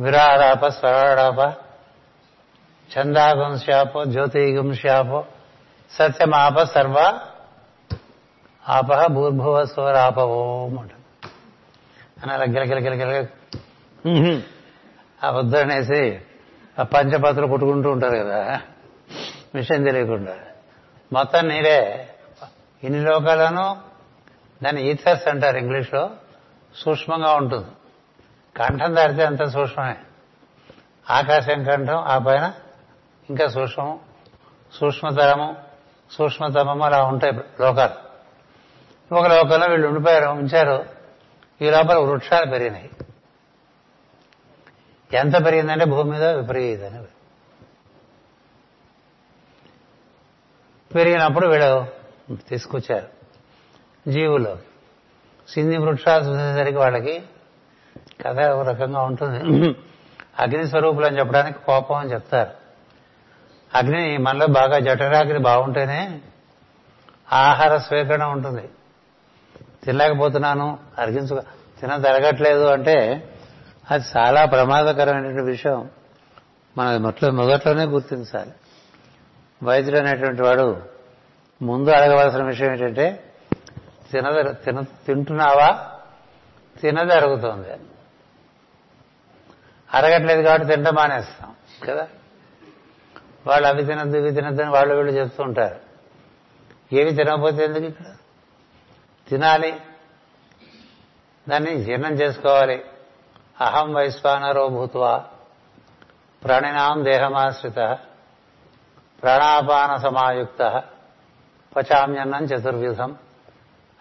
విరాడాప 0.00 0.66
స్వరాడాప 0.66 1.40
ఛందాగంశాపో 2.92 4.04
జ్యోతిగంశాపో 4.04 5.24
సత్యమాప 5.90 6.62
సర్వ 6.62 7.20
ఆపహ 8.68 9.06
భూర్భువ 9.06 9.64
స్వరాప 9.64 10.18
ఓం 10.18 10.78
అంట 10.78 10.90
అని 12.22 12.32
అలా 12.32 12.44
గిలగిల 12.44 12.78
గిలగిల 12.78 13.26
ఆ 15.24 15.30
ఉద్దరణేసి 15.30 16.20
ఆ 16.78 16.82
పంచపత్రులు 16.82 17.46
కొట్టుకుంటూ 17.46 17.90
ఉంటారు 17.90 18.16
కదా. 18.16 18.60
విషయం 19.54 19.84
తెలియకుండా. 19.84 20.36
మొత్తం 21.12 21.48
నీరే. 21.48 22.08
ఇన్ని 22.84 23.00
లోకాలను 23.00 23.80
దాన్ని 24.62 24.90
ఈథర్స్ 24.90 25.28
అంటారు 25.28 25.56
ఇంగ్లీష్లో. 25.56 26.10
సూక్ష్మంగా 26.76 27.34
ఉంటుంది. 27.34 27.66
కంఠం 28.56 28.94
దాడితే 28.94 29.24
అంత 29.24 29.44
సూక్ష్మమే. 29.44 29.96
ఆకాశం 31.10 31.64
కంఠం 31.64 31.96
ఆ 31.96 32.18
పైన 32.18 32.52
ఇంకా 33.30 33.48
సూక్ష్మము. 33.48 34.00
సూక్ష్మతరము 34.74 35.56
సూక్ష్మతమము 36.10 36.84
అలా 36.84 37.02
ఉంటాయి 37.02 37.32
లోకాలు. 37.60 38.11
ఒక 39.12 39.26
లోకంలో 39.26 39.66
వీళ్ళు 39.66 39.88
ఉండిపోయారు 39.88 40.26
ఉంచారు. 40.26 40.86
ఈ 41.62 41.70
లోపల 41.70 41.96
వృక్షాలు 41.96 42.50
పెరిగినాయి. 42.50 42.90
ఎంత 45.12 45.44
పెరిగిందంటే 45.44 45.84
భూమి 45.84 46.10
మీద 46.10 46.24
విపరీతమైన 46.24 47.04
పెరిగినప్పుడు 50.94 51.46
వీళ్ళు 51.46 51.86
తీసుకొచ్చారు. 52.48 53.08
జీవులు. 54.10 54.58
సింధి 55.48 55.76
వృక్షాలు 55.76 56.24
చూసేసరికి 56.24 56.78
వాళ్ళకి 56.78 57.22
కథ 58.26 58.40
ఒక 58.40 58.68
రకంగా 58.68 59.02
ఉంటుంది. 59.02 59.68
అగ్ని 60.38 60.68
స్వరూపులు 60.68 61.06
అని 61.06 61.18
చెప్పడానికి 61.18 61.58
కోపం 61.58 61.96
అని 61.96 62.12
చెప్తారు. 62.12 62.50
అగ్ని 63.74 64.18
మనలో 64.18 64.46
బాగా 64.46 64.78
జఠరాగ్ని 64.78 65.38
బాగుంటేనే 65.38 66.20
ఆహార 67.32 67.78
స్వీకరణ 67.78 68.24
ఉంటుంది. 68.24 68.68
తినలేకపోతున్నాను 69.84 70.78
అరిగించుక 70.98 71.38
తిన 71.80 71.96
తిరగట్లేదు 71.96 72.64
అంటే 72.64 73.28
అది 73.90 74.04
చాలా 74.16 74.44
ప్రమాదకరమైనటువంటి 74.44 75.42
విషయం. 75.42 75.90
మన 76.78 76.96
మొట్ల 76.96 77.30
మొదట్లోనే 77.30 77.84
గుర్తించాలి 77.84 78.50
వైద్యుడు 79.62 79.98
అనేటువంటి 79.98 80.42
వాడు 80.42 80.82
ముందు 81.62 81.90
అడగవలసిన 81.90 82.42
విషయం 82.42 82.72
ఏంటంటే 82.72 83.32
తినద 84.12 84.50
తిన 84.64 84.80
తింటున్నావా? 84.80 85.90
తినది 86.80 87.14
అరుగుతోంది. 87.14 87.68
అరగట్లేదు 89.94 90.42
కాబట్టి 90.42 90.68
తినడం 90.68 90.94
మానేస్తాం 90.94 91.54
కదా? 91.84 92.08
వాళ్ళు 93.46 93.68
అవి 93.68 93.84
తినద్దు 93.84 94.16
ఇవి 94.16 94.30
తినద్దు 94.30 94.62
అని 94.62 94.70
వాళ్ళు 94.70 94.94
వీళ్ళు 94.94 95.12
చెప్తూ 95.12 95.42
ఉంటారు. 95.42 95.76
ఏవి 96.94 97.12
తినకపోతే 97.14 97.64
ఎందుకు 97.64 97.84
ఇక్కడ? 97.84 98.04
తినాలి. 99.28 99.80
దాన్ని 101.48 101.82
జీర్ణం 101.84 102.12
చేసుకోవాలి. 102.12 102.84
అహం 103.60 103.94
వైశ్వానరో 103.94 104.68
భూత్వ. 104.68 105.24
ప్రాణినాం 106.44 107.04
దేహమాశ్రిత. 107.04 107.98
ప్రాణాపాన 109.22 109.96
సమాయుక్త. 109.96 110.82
పచామ్యన్నం 111.76 112.44
చతుర్విధం. 112.44 113.16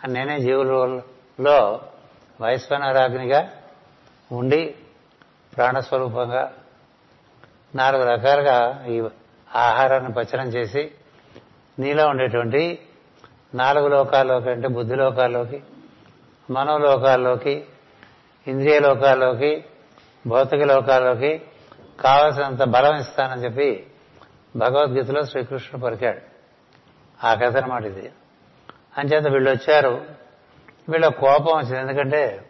అని 0.03 0.13
నేనే 0.13 0.39
జీవులలో 0.39 1.81
వైశ్వనరాగ్నిగా 2.41 3.49
ఉండి 4.31 4.75
ప్రాణస్వరూపంగా 5.55 6.53
నాలుగు 7.75 8.03
రకాలుగా 8.03 8.85
ఈ 8.85 9.09
ఆహారాన్ని 9.55 10.13
పచనం 10.13 10.47
చేసి 10.47 10.91
నీలో 11.79 12.07
ఉండేటువంటి 12.07 12.87
నాలుగు 13.55 13.87
లోకాల్లోకి 13.87 14.49
అంటే 14.49 14.67
బుద్ధి 14.67 14.95
లోకాల్లోకి 14.95 15.63
మనోలోకాల్లోకి 16.51 17.65
ఇంద్రియ 18.47 18.79
లోకాల్లోకి 18.79 19.65
భౌతిక 20.27 20.63
లోకాల్లోకి 20.63 21.41
కావలసినంత 21.99 22.63
బలం 22.63 22.95
ఇస్తానని 22.95 23.43
చెప్పి 23.43 23.87
భగవద్గీతలో 24.55 25.23
శ్రీకృష్ణుడు 25.23 25.85
పలికాడు. 25.85 26.21
ఆ 27.25 27.33
కథ 27.33 27.57
అనమాట 27.57 27.85
ఇది. 27.85 28.11
అంచేత 28.97 29.27
వీళ్ళు 29.27 29.51
వచ్చారు 29.51 30.05
వీళ్ళ 30.89 31.07
కోపం 31.07 31.57
వచ్చింది. 31.57 31.79
ఎందుకంటే 31.79 32.49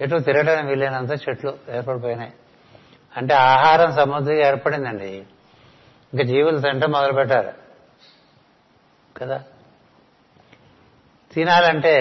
ఎటు 0.00 0.18
తిరగడానికి 0.18 0.68
వీలైనంత 0.68 1.12
చెట్లు 1.12 1.58
ఏర్పడిపోయినాయి. 1.70 2.32
అంటే 3.16 3.34
ఆహారం 3.34 3.92
సమృద్ధిగా 3.92 4.48
ఏర్పడిందండి. 4.48 5.08
ఇంకా 6.14 6.24
జీవులు 6.24 6.58
తింటే 6.58 6.86
మొదలు 6.86 7.12
పెట్టారు 7.12 7.52
కదా? 9.16 9.44
తినాలంటే 11.32 11.96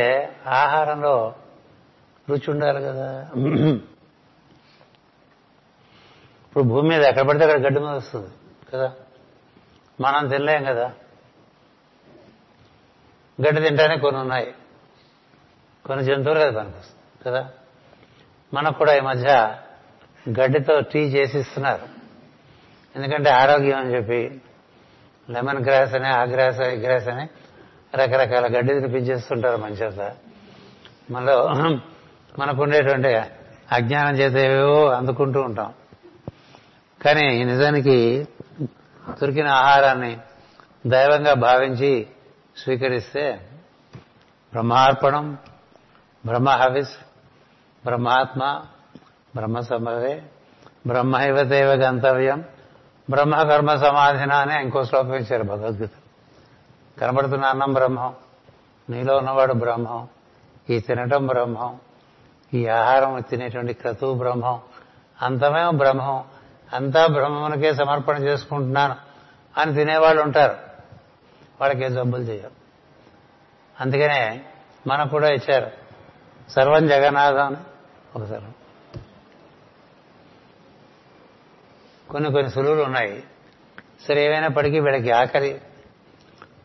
ఆహారంలో 0.47 1.35
రుచి 2.29 2.51
ఉండాలి 2.51 2.81
కదా. 2.81 3.29
ఇప్పుడు 6.47 6.63
భూమి 6.63 6.89
మీద 6.89 7.03
ఎక్కడ 7.03 7.27
పడితే 7.27 7.45
అక్కడ 7.45 7.65
గడ్డి 7.65 7.79
మీద 7.79 7.89
వస్తుంది 7.89 8.29
కదా. 8.73 8.93
మనం 10.01 10.27
తినలేం 10.27 10.63
కదా. 10.63 10.93
గడ్డి 13.47 13.61
తింటానే 13.61 13.97
కొన్ని 13.97 14.21
ఉన్నాయి. 14.21 14.53
కొన్ని 15.85 16.05
జంతువులు 16.05 16.39
కదా 16.39 16.59
పనికొస్తుంది 16.59 17.23
కదా. 17.25 17.49
మనకు 18.53 18.77
కూడా 18.77 18.95
ఈ 18.95 18.99
మధ్య 18.99 19.57
గడ్డితో 20.29 20.79
టీ 20.81 20.99
చేసిస్తున్నారు. 20.99 21.97
ఎందుకంటే 22.95 23.29
ఆరోగ్యం 23.29 23.79
అని 23.79 23.95
చెప్పి 23.95 24.41
లెమన్ 25.29 25.65
గ్రాస్ 25.65 25.93
అని 25.93 26.07
ఆ 26.07 26.23
గ్రాస్ 26.23 26.61
ఈ 26.61 26.75
గ్రాస్ 26.75 27.07
అని 27.07 27.29
రకరకాల 27.97 28.45
గడ్డి 28.45 28.73
తినిపించేస్తుంటారు 28.73 29.57
మంచేత 29.57 30.15
మనలో 31.11 31.37
మనకుండేటువంటి 32.39 33.11
అజ్ఞానం 33.71 34.15
చేత 34.19 34.35
ఏవేవో 34.37 34.87
అందుకుంటూ 34.89 35.39
ఉంటాం. 35.41 35.73
కానీ 37.05 37.43
నిజానికి 37.43 38.27
దొరికిన 39.21 39.47
ఆహారాన్ని 39.47 40.17
దైవంగా 40.87 41.33
భావించి 41.33 42.07
స్వీకరిస్తే 42.57 43.25
బ్రహ్మార్పణం 44.51 45.37
బ్రహ్మహవిస్ 46.25 46.95
బ్రహ్మాత్మ 47.85 48.61
బ్రహ్మ 49.35 49.59
సంభవే 49.59 50.23
బ్రహ్మైవ 50.87 51.43
దైవ 51.43 51.69
గంతవ్యం 51.73 52.43
బ్రహ్మ 53.09 53.35
కర్మ 53.43 53.75
సమాధిన 53.75 54.33
అని 54.33 54.61
ఇంకో 54.63 54.83
శ్లోకం 54.83 55.13
ఇచ్చారు 55.13 55.43
భగవద్గీత. 55.43 55.89
కనబడుతున్న 56.99 57.45
అన్నం 57.45 57.73
బ్రహ్మం 57.73 58.15
నీలో 58.89 59.17
ఉన్నవాడు 59.17 59.53
బ్రహ్మం 59.53 60.07
ఈ 60.69 60.79
తినటం 60.79 61.27
బ్రహ్మం 61.27 61.79
ఈ 62.53 62.67
ఆహారం 62.67 63.21
తినేటువంటి 63.21 63.73
క్రతువు 63.73 64.13
బ్రహ్మం 64.13 64.61
అంతమేమో 65.21 65.71
బ్రహ్మం 65.71 66.23
అంతా 66.73 67.07
బ్రహ్మమునికే 67.07 67.73
సమర్పణ 67.73 68.23
చేసుకుంటున్నాను 68.23 68.95
అని 69.57 69.73
తినేవాళ్ళు 69.73 70.23
ఉంటారు. 70.23 70.57
వాళ్ళకి 71.61 71.83
ఏ 71.83 71.89
జబ్బులు 71.89 72.23
చేయరు. 72.23 72.51
అందుకనే 73.79 74.45
మనకు 74.87 75.09
కూడా 75.09 75.29
ఇచ్చారు. 75.29 75.71
సర్వం 76.51 76.87
జగన్నాథం 76.87 77.45
అని 77.45 77.55
ఒకసారి 78.15 78.45
కొన్ని 82.09 82.31
కొన్ని 82.31 82.51
సులువులు 82.51 82.83
ఉన్నాయి. 82.83 83.23
సరే 84.07 84.25
ఏమైనప్పటికీ 84.25 84.79
వీళ్ళకి 84.79 85.11
ఆకలి 85.11 85.61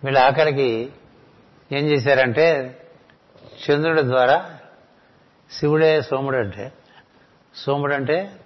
వీళ్ళ 0.05 0.19
ఆఖరికి 0.19 0.93
ఏం 1.73 1.87
చేశారంటే 1.87 2.79
చంద్రుడి 3.39 4.03
ద్వారా 4.03 4.59
శివుడే 5.51 6.03
సోముడు 6.03 6.37
అంటే 6.37 6.73
సోముడు 7.55 7.95
అంటే 7.95 8.41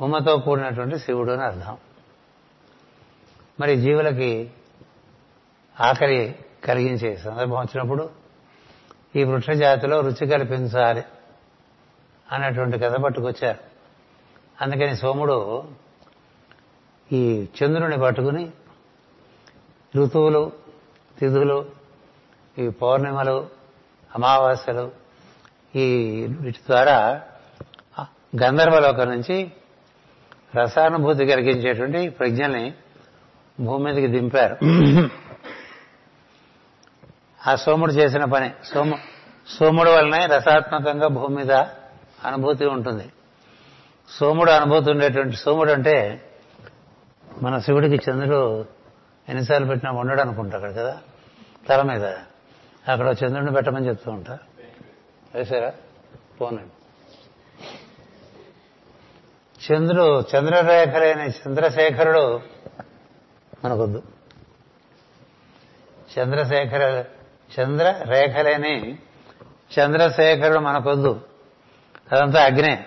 ఉమ్మతో 0.00 0.36
కూడినటువంటి 0.36 0.98
శివుడు 0.98 1.32
అని 1.32 1.42
అర్థం. 1.42 1.76
మరి 3.60 3.76
జీవులకి 3.76 4.50
ఆకలి 5.80 6.38
కలిగించే 6.64 7.16
సందర్భం 7.16 7.58
వచ్చినప్పుడు 7.58 8.10
ఈ 9.16 9.24
వృక్ష 9.24 9.50
జాతిలో 9.50 10.00
రుచి 10.00 10.26
కల్పించాలి 10.26 11.04
అన్నటువంటి 12.32 12.78
కథ 12.78 12.96
పట్టుకొచ్చారు. 12.96 13.58
అందుకని 14.60 14.96
సోముడు 14.96 15.68
ఈ 17.12 17.46
చంద్రుని 17.64 18.00
పట్టుకుని 18.00 18.50
ఋతువులు 19.96 20.52
తిథులు 21.18 21.58
ఈ 22.58 22.68
పౌర్ణిమలు 22.68 23.48
అమావాస్యలు 24.14 24.92
ఈ 25.76 25.86
వీటి 26.40 26.58
ద్వారా 26.58 27.22
గంధర్వలోకం 28.42 29.10
నుంచి 29.10 29.52
రసానుభూతి 30.56 31.26
కలిగించేటువంటి 31.26 32.08
ప్రజ్ఞల్ని 32.08 32.74
భూమి 33.60 33.84
మీదకి 33.84 34.06
దింపారు. 34.06 34.56
ఆ 37.48 37.54
సోముడు 37.54 37.92
చేసిన 37.92 38.24
పని 38.24 38.50
సోము 38.64 38.96
సోముడు 39.48 39.90
వలనే 39.90 40.26
రసాత్మకంగా 40.26 41.08
భూమి 41.08 41.36
మీద 41.36 41.52
అనుభూతి 42.24 42.66
ఉంటుంది. 42.66 43.06
సోముడు 44.08 44.50
అనుభూతి 44.50 44.90
ఉండేటువంటి 44.90 45.36
సోముడు 45.36 45.72
అంటే 45.72 45.96
మన 47.42 47.58
శివుడికి 47.58 48.10
చంద్రుడు 48.10 48.64
ఎన్నిసార్లు 49.28 49.66
పెట్టినా 49.66 49.92
ఉండడు 49.92 50.20
అనుకుంటా 50.20 50.56
అక్కడ 50.56 50.70
కదా? 50.70 50.98
తల 51.68 51.82
మీద. 51.82 52.04
అక్కడ 52.88 53.06
చంద్రుడిని 53.08 53.52
పెట్టమని 53.52 53.88
చెప్తూ 53.88 54.10
ఉంటా. 54.10 54.38
వేసారా? 55.34 55.72
పోనండి 56.40 56.70
చంద్రుడు 59.72 60.20
చంద్రరేఖలైన 60.20 61.20
చంద్రశేఖరుడు 61.20 62.40
మనకొద్దు. 63.64 64.02
చంద్రశేఖర 66.18 67.04
చంద్ర 67.60 68.04
రేఖలేని 68.08 68.98
చంద్రశేఖరుడు 69.78 70.58
మనకొద్దు. 70.58 71.20
అదంతా 72.12 72.44
అగ్నే. 72.44 72.86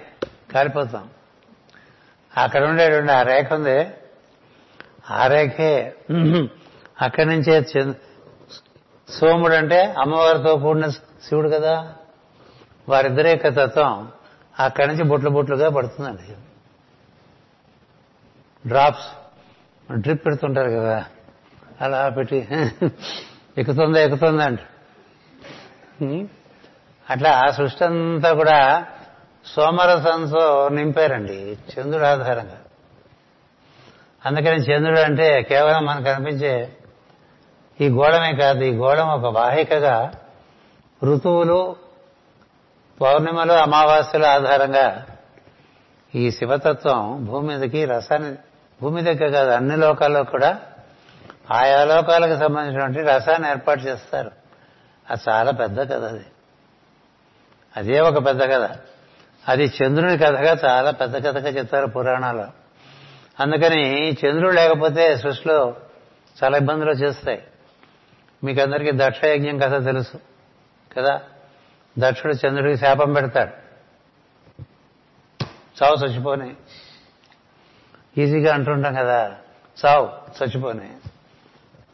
కాలిపోతాం. 0.53 1.09
అక్కడ 2.37 2.63
ఉండేటువంటి 2.63 3.11
ఆ 3.11 3.21
రేఖ 3.21 3.53
ఉంది. 3.53 3.87
ఆ 5.09 5.27
రేఖే 5.27 5.95
అక్కడి 7.01 7.25
నుంచే 7.25 7.61
సోముడు 9.09 9.53
అంటే 9.53 9.81
అమ్మవారితో 9.83 10.57
కూడిన 10.57 10.87
శివుడు 10.89 11.49
కదా. 11.49 11.93
వారిద్దరి 12.89 13.29
యొక్క 13.29 13.47
తత్వం. 13.47 14.11
అక్కడి 14.59 14.87
నుంచి 14.87 15.03
బొట్లు 15.03 15.29
బొట్లుగా 15.29 15.69
పడుతుందండి. 15.69 16.35
డ్రాప్స్. 18.67 19.07
డ్రిప్ 19.93 20.25
పెడుతుంటారు 20.25 20.69
కదా. 20.69 21.05
అలా 21.81 22.09
పెట్టి. 22.09 22.47
ఎక్కుతుందా 23.57 23.99
ఎక్కుతుందా 23.99 24.45
అంట. 24.45 24.59
అట్లా 27.09 27.31
ఆ 27.31 27.51
సృష్టి 27.51 27.83
అంతా 27.83 28.33
కూడా 28.33 28.85
సోమరసంతో 29.45 30.69
నింపారండి. 30.69 31.57
చంద్రుడు 31.77 32.05
ఆధారంగా. 32.05 32.61
అందుకని 34.25 34.55
చంద్రుడు 34.55 34.99
అంటే 34.99 35.41
కేవలం 35.41 35.85
మనకు 35.85 36.03
కనిపించే 36.03 36.77
ఈ 37.81 37.89
గోళమే 37.89 38.33
కాదు 38.33 38.63
ఈ 38.63 38.71
గోళం 38.71 39.07
ఒక 39.09 39.37
వాహికగా 39.37 40.11
ఋతువులు 41.03 41.75
పౌర్ణిమలు 43.01 43.53
అమావాస్యల 43.53 44.25
ఆధారంగా 44.25 45.05
ఈ 46.15 46.31
శివతత్వం 46.31 47.25
భూమి 47.25 47.47
మీదకి 47.47 47.85
రసాన్ని 47.85 48.35
భూమి 48.81 49.01
దగ్గర 49.01 49.29
కాదు 49.29 49.49
అన్ని 49.49 49.77
లోకాల్లో 49.77 50.23
కూడా 50.23 50.61
ఆయా 51.51 51.83
లోకాలకు 51.83 52.39
సంబంధించినటువంటి 52.39 53.01
రసాన్ని 53.01 53.49
ఏర్పాటు 53.49 53.79
చేస్తారు. 53.79 54.31
అది 55.09 55.29
చాలా 55.29 55.51
పెద్ద 55.51 55.79
కథ 55.81 56.03
అది. 56.03 56.25
అదే 57.77 57.99
ఒక 57.99 58.25
పెద్ద 58.25 58.43
కథ. 58.43 58.69
అది 59.47 59.63
చంద్రుని 59.63 60.17
కథగా 60.17 60.57
చాలా 60.65 60.91
పెద్ద 60.91 61.17
కథగా 61.17 61.49
చెప్తారు 61.49 61.87
పురాణాలు 61.87 62.56
అందుకని 63.39 64.11
చంద్రుడు 64.11 64.53
లేకపోతే 64.53 65.17
సృష్టిలో 65.17 65.75
చాలా 66.43 66.57
ఇబ్బందులు 66.57 66.91
చేస్తాయి 66.91 67.43
మీకు 68.43 68.61
అందరికీ 68.61 68.91
దక్షయజ్ఞం 68.95 69.57
కథ 69.57 69.85
తెలుసు 69.85 70.17
కదా? 70.97 71.21
దక్షుడు 71.99 72.33
చంద్రుడికి 72.33 72.77
శాపం 72.77 73.13
పెడతాడు. 73.13 73.67
చావు 75.83 76.05
చచ్చిపోని. 76.05 76.55
ఈజీగా 78.17 78.53
అంటుంటాం 78.53 78.93
కదా 78.93 79.35
చావు 79.85 80.09
చచ్చిపోని. 80.43 80.89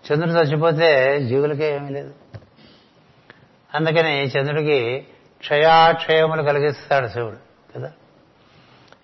చంద్రుడు 0.05 0.31
చచ్చిపోతే 0.31 1.19
జీవులకే 1.21 1.75
ఏమీ 1.75 1.89
లేదు. 1.89 2.13
అందుకని 3.75 4.23
చంద్రుడికి 4.23 5.07
క్షయాక్షయములు 5.39 6.43
కలిగిస్తాడు 6.43 7.07
శివుడు 7.07 7.37
కదా? 7.75 7.91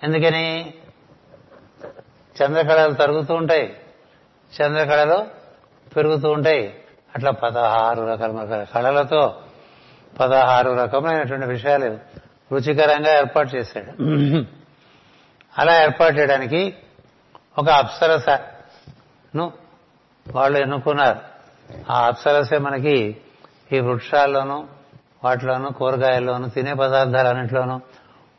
ఎందుకని? 0.03 0.73
చంద్రకళలు 2.43 2.93
తరుగుతూ 2.93 3.33
ఉంటాయి. 3.33 3.77
చంద్రకళలు 4.61 5.25
పెరుగుతూ 5.95 6.31
ఉంటాయి. 6.31 6.79
అట్లా 7.15 7.31
పదహారు 7.31 8.01
రకాల 8.03 8.63
కళలతో 8.63 9.41
పదహారు 10.19 10.71
రకమైనటువంటి 10.71 11.45
విషయాలు 11.45 11.97
రుచికరంగా 12.51 13.17
ఏర్పాటు 13.17 13.55
చేశాడు. 13.55 14.03
అలా 15.57 15.83
ఏర్పాటు 15.83 16.15
చేయడానికి 16.15 16.75
ఒక 17.59 17.69
అప్సరసను 17.69 19.53
వాళ్ళు 20.27 20.59
ఎన్నుకున్నారు. 20.59 21.19
ఆ 21.91 22.05
అప్సరసే 22.05 22.57
మనకి 22.57 23.17
ఈ 23.71 23.79
వృక్షాల్లోనూ 23.79 24.67
వాటిలోనూ 25.23 25.69
కూరగాయల్లోనూ 25.69 26.47
తినే 26.47 26.73
పదార్థాలన్నింటిలోనూ 26.73 27.81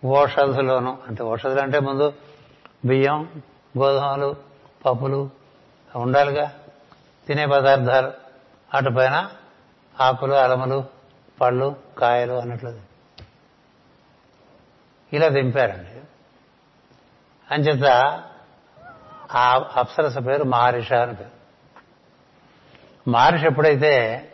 ఓషధులోను 0.05 0.99
అంటే 1.09 1.25
ఓషధులు 1.25 1.61
అంటే 1.61 1.81
ముందు 1.81 2.13
బియ్యం 2.85 3.29
గోధుమలు 3.79 4.37
పప్పులు 4.87 5.31
ఉండాలిగా. 5.97 6.53
తినే 7.27 7.47
పదార్థాలు 7.47 8.13
అటుపైన 8.75 9.31
ఆకులు 10.01 10.33
అలములు 10.33 10.85
పళ్ళు 11.41 11.77
కాయలు 11.99 12.33
అన్నట్లు. 12.33 12.81
ఇలా 15.13 15.29
దింపారండి. 15.29 16.01
అంచేత 17.55 17.85
ఆ 19.33 19.71
అప్సరస 19.77 20.19
పేరు 20.19 20.45
మహర్షి 20.45 20.95
అని 20.95 21.15
పేరు. 21.15 21.41
మహర్షి 23.11 23.47
ఎప్పుడైతే 23.47 24.25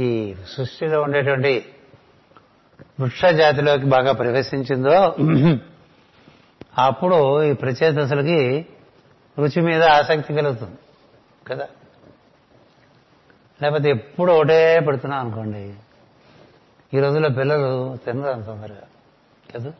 ఈ 0.00 0.34
సృష్టిలో 0.56 1.02
ఉండేటువంటి 1.02 1.74
వృక్ష 3.00 3.24
జాతిలోకి 3.24 3.84
బాగా 3.84 4.12
ప్రవేశించిందో 4.12 5.16
అప్పుడు 6.78 7.42
ఈ 7.42 7.52
ప్రచేతసులకి 7.52 8.66
రుచి 9.38 9.60
మీద 9.60 9.82
ఆసక్తి 9.82 10.34
కలుగుతుంది 10.34 10.78
కదా? 11.48 11.68
లేకపోతే 13.62 13.90
ఎప్పుడు 13.90 14.32
ఒకటే 14.32 14.80
పెడుతున్నాం 14.80 15.20
అనుకోండి 15.20 15.74
ఈ 16.94 17.00
రోజుల్లో 17.00 17.28
పిల్లలు 17.28 17.96
తినరు 17.96 18.28
అంత 18.28 18.46
తొందరగా 18.46 18.82
కదా? 19.54 19.72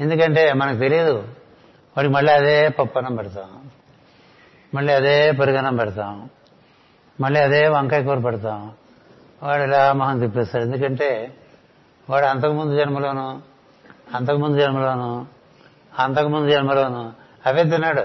ఎందుకంటే 0.00 0.52
మనకు 0.52 0.78
తెలియదు 0.78 1.14
వాడికి 1.96 2.14
మళ్ళీ 2.14 2.32
అదే 2.32 2.68
పప్పనం 2.68 3.06
అన్నం 3.06 3.16
పెడతాం 3.16 3.70
మళ్ళీ 4.74 4.92
అదే 4.92 5.32
పెరుగనం 5.32 5.76
పెడతాం 5.76 6.30
మళ్ళీ 7.20 7.40
అదే 7.40 7.68
వంకాయ 7.68 8.02
కూర 8.02 8.18
పెడతాం 8.18 8.72
వాడు 9.42 9.62
ఇలా 9.62 9.92
మొహం 9.92 10.18
తిప్పేస్తాడు. 10.18 10.64
ఎందుకంటే 10.64 11.36
వాడు 12.10 12.26
అంతకుముందు 12.26 12.76
జన్మలోనూ 12.76 13.40
అంతకుముందు 14.14 14.60
జన్మలోను 14.60 15.26
అంతకుముందు 15.98 16.50
జన్మలోను 16.50 17.12
అవే 17.46 17.64
తిన్నాడు. 17.64 18.00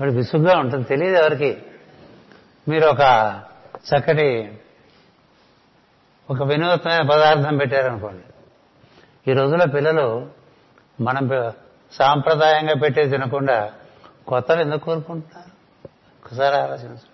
వాడు 0.00 0.10
విసుగ్గా 0.10 0.58
ఉంటుంది 0.58 0.84
తెలియదు 0.84 1.16
ఎవరికి. 1.16 1.62
మీరు 2.68 2.86
ఒక 2.86 3.00
చక్కటి 3.76 4.58
ఒక 6.30 6.42
వినూత్నమైన 6.42 7.02
పదార్థం 7.02 7.56
పెట్టారనుకోండి. 7.56 8.24
ఈ 9.30 9.34
రోజుల్లో 9.34 9.66
పిల్లలు 9.66 10.30
మనం 11.00 11.52
సాంప్రదాయంగా 11.92 12.74
పెట్టే 12.74 13.08
తినకుండా 13.08 13.72
కొత్తలు 14.28 14.60
ఎందుకు 14.60 14.84
కోరుకుంటున్నారు? 14.84 15.50
ఒకసారి 16.24 16.56
ఆలోచించు 16.56 17.10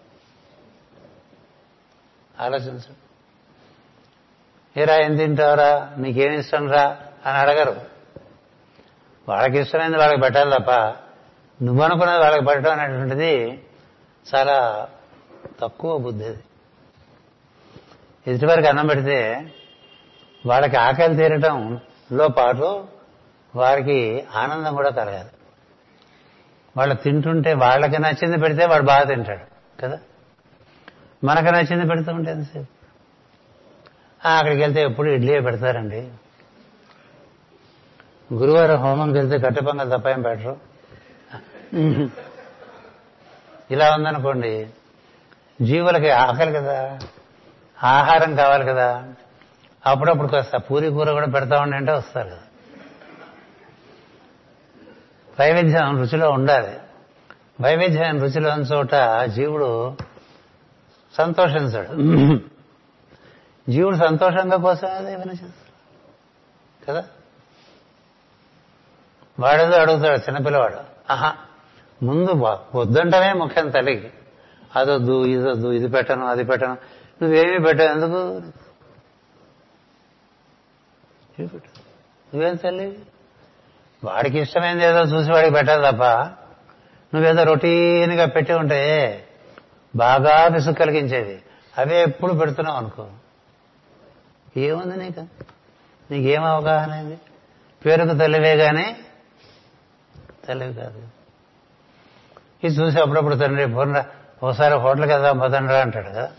ఆలోచించు 2.45 3.07
ఏరా 4.81 4.97
ఏం 4.97 5.17
తింటావురా? 5.17 5.93
నీకేం 5.99 6.33
ఇష్టం 6.33 6.71
రా? 6.71 6.97
అని 7.27 7.39
అడగరు. 7.39 7.81
వాళ్ళకి 9.29 9.59
ఇష్టమైంది 9.59 9.99
వాళ్ళకి 9.99 10.21
పెట్టాలి 10.21 10.51
తప్ప 10.51 10.71
నువ్వు 11.63 11.83
అనుకున్నది 11.83 12.19
వాళ్ళకి 12.19 12.45
పెట్టడం 12.45 12.73
అనేటువంటిది 12.73 13.65
చాలా 14.35 14.89
తక్కువ 15.61 15.99
బుద్ధి 15.99 16.25
అది. 16.25 16.39
ఎదుటివారికి 18.27 18.69
అన్నం 18.69 18.87
పెడితే 18.87 19.47
వాళ్ళకి 20.47 20.77
ఆకలి 20.77 21.17
తీరటంలో 21.17 22.29
పాటు 22.29 22.89
వారికి 23.55 24.27
ఆనందం 24.35 24.75
కూడా 24.75 24.91
కలగాలి. 24.91 25.29
వాళ్ళు 26.77 26.95
తింటుంటే 26.95 27.53
వాళ్ళకి 27.53 27.99
నచ్చింది 27.99 28.39
పెడితే 28.39 28.67
వాడు 28.67 28.83
బాగా 28.83 29.05
తింటాడు 29.05 29.45
కదా? 29.83 29.99
మనకు 31.25 31.47
నచ్చింది 31.47 31.89
పెడుతూ 31.89 32.13
ఉంటే 32.13 32.31
ఎంతసేపు? 32.31 32.77
అక్కడికి 34.29 34.61
వెళ్తే 34.61 34.83
ఎప్పుడు 34.83 35.09
ఇడ్లీ 35.09 35.41
పెడతారండి. 35.41 36.09
గురువారం 38.35 38.77
హోమంకి 38.77 39.19
వెళ్తే 39.19 39.39
కట్టె 39.39 39.61
పొంగల్ 39.61 39.91
తప్ప 39.91 40.09
ఏం 40.09 40.23
పెట్టరు 40.23 40.57
ఇలా 43.71 43.95
ఉందనుకోండి 43.95 44.71
జీవులకి 45.63 46.11
ఆకలి 46.11 46.53
కదా 46.53 46.99
ఆహారం 47.85 48.37
కావాలి 48.37 48.65
కదా 48.65 49.13
అప్పుడప్పుడు 49.87 50.29
కాస్త 50.29 50.57
పూరి 50.57 50.89
కూర 50.89 51.13
కూడా 51.13 51.27
పెడతా 51.27 51.61
ఉండి 51.61 51.77
అంటే 51.77 51.93
వస్తారు 51.93 52.29
కదా. 52.29 52.39
వైవిధ్యం 55.41 55.99
రుచిలో 55.99 56.31
ఉండాలి. 56.31 56.79
వైవిధ్యం 57.61 58.21
రుచిలో 58.21 58.51
ఉన్న 58.51 58.65
చోట 58.65 59.21
జీవుడు 59.25 59.97
సంతోషించాడు. 61.17 61.93
జీవుడు 63.71 63.97
సంతోషంగా 63.97 64.57
కోసం 64.57 64.89
ఏమైనా 64.89 65.33
చేస్తాడు. 65.33 65.67
కదా? 66.87 67.05
వాడేదో 69.41 69.77
అడుగుతాడు 69.77 70.21
చిన్నపిల్లవాడు 70.21 70.77
ఆహా 71.13 71.37
ముందు 72.03 72.33
వద్దంటమే 72.75 73.33
ముఖ్యం 73.33 73.71
తల్లికి 73.71 74.11
అదొద్దు 74.77 75.25
ఇదొద్దు 75.25 75.69
ఇది 75.69 75.89
పెట్టను 75.89 76.27
అది 76.27 76.45
పెట్టను. 76.45 76.77
నువ్వేమీ 77.23 77.59
పెట్టావు 77.59 77.91
ఎందుకు? 77.91 78.43
నువ్వేం 82.35 82.57
తల్లి? 82.57 82.99
వాడికి 84.05 84.39
ఇష్టమైంది 84.39 84.85
ఏదో 84.85 85.03
చూసి 85.03 85.33
వాడికి 85.33 85.53
పెట్టాలి 85.53 85.93
తప్ప 85.93 86.05
నువ్వేదో 87.15 87.43
రొటీన్గా 87.43 88.27
పెట్టి 88.27 88.53
ఉంటే 88.53 88.81
బాగా 89.97 90.47
విసుగు 90.47 90.75
కలిగించేది. 90.75 91.43
అవే 91.79 92.03
ఎప్పుడు 92.03 92.33
పెడుతున్నావు 92.33 92.77
అనుకో. 92.77 93.09
ఏముంది 94.57 94.97
నీకు? 94.97 95.27
నీకేం 96.11 96.45
అవగాహన 96.45 96.91
అయింది 96.91 97.19
పేరుకు 97.87 98.19
తల్లివే 98.19 98.57
కానీ 98.57 98.97
తల్లివి 100.49 100.75
కాదు. 100.75 101.03
ఇది 102.65 102.75
చూసి 102.75 103.01
అప్పుడప్పుడు 103.01 103.35
తండ్రి 103.35 103.67
పోనరా 103.67 104.05
ఒకసారి 104.43 104.75
హోటల్ 104.75 105.11
కదా 105.11 105.33
పదండ్రా 105.33 105.81
అంటాడు 105.81 106.09
కదా. 106.09 106.31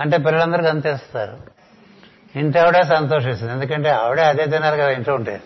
అంటే 0.00 0.16
పిల్లలందరికీ 0.16 0.68
అంతేస్తారు 0.68 1.38
ఇంటి 2.38 2.58
ఆవిడే 2.58 2.82
సంతోషిస్తుంది. 2.82 3.52
ఎందుకంటే 3.52 3.90
ఆవిడే 3.90 4.22
అదే 4.22 4.46
తినాలి 4.46 4.78
కదా 4.78 4.90
ఇంట్లో 4.90 5.14
ఉంటే. 5.14 5.42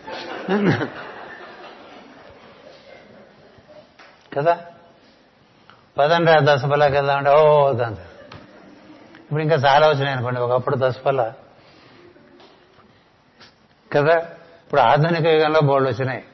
కదా? 4.37 4.59
పదండ్రా 5.99 6.40
దసపల్లాకి 6.40 6.94
వెళ్దామంటే 6.94 7.31
ఓ 7.31 7.72
దాని 7.72 7.96
ఇప్పుడు 9.20 9.42
ఇంకా 9.42 9.55
చాలా 9.55 9.88
వచ్చినాయి 9.88 10.12
అనుకోండి. 10.12 10.40
ఒకప్పుడు 10.40 10.77
దసపల్ల. 10.77 11.33
కదా? 13.92 14.18
ఇప్పుడు 14.64 14.81
ఆధునిక 14.81 15.27
యుగంలో 15.27 15.61
బోర్డు 15.61 15.88
వచ్చినాయి. 15.88 16.25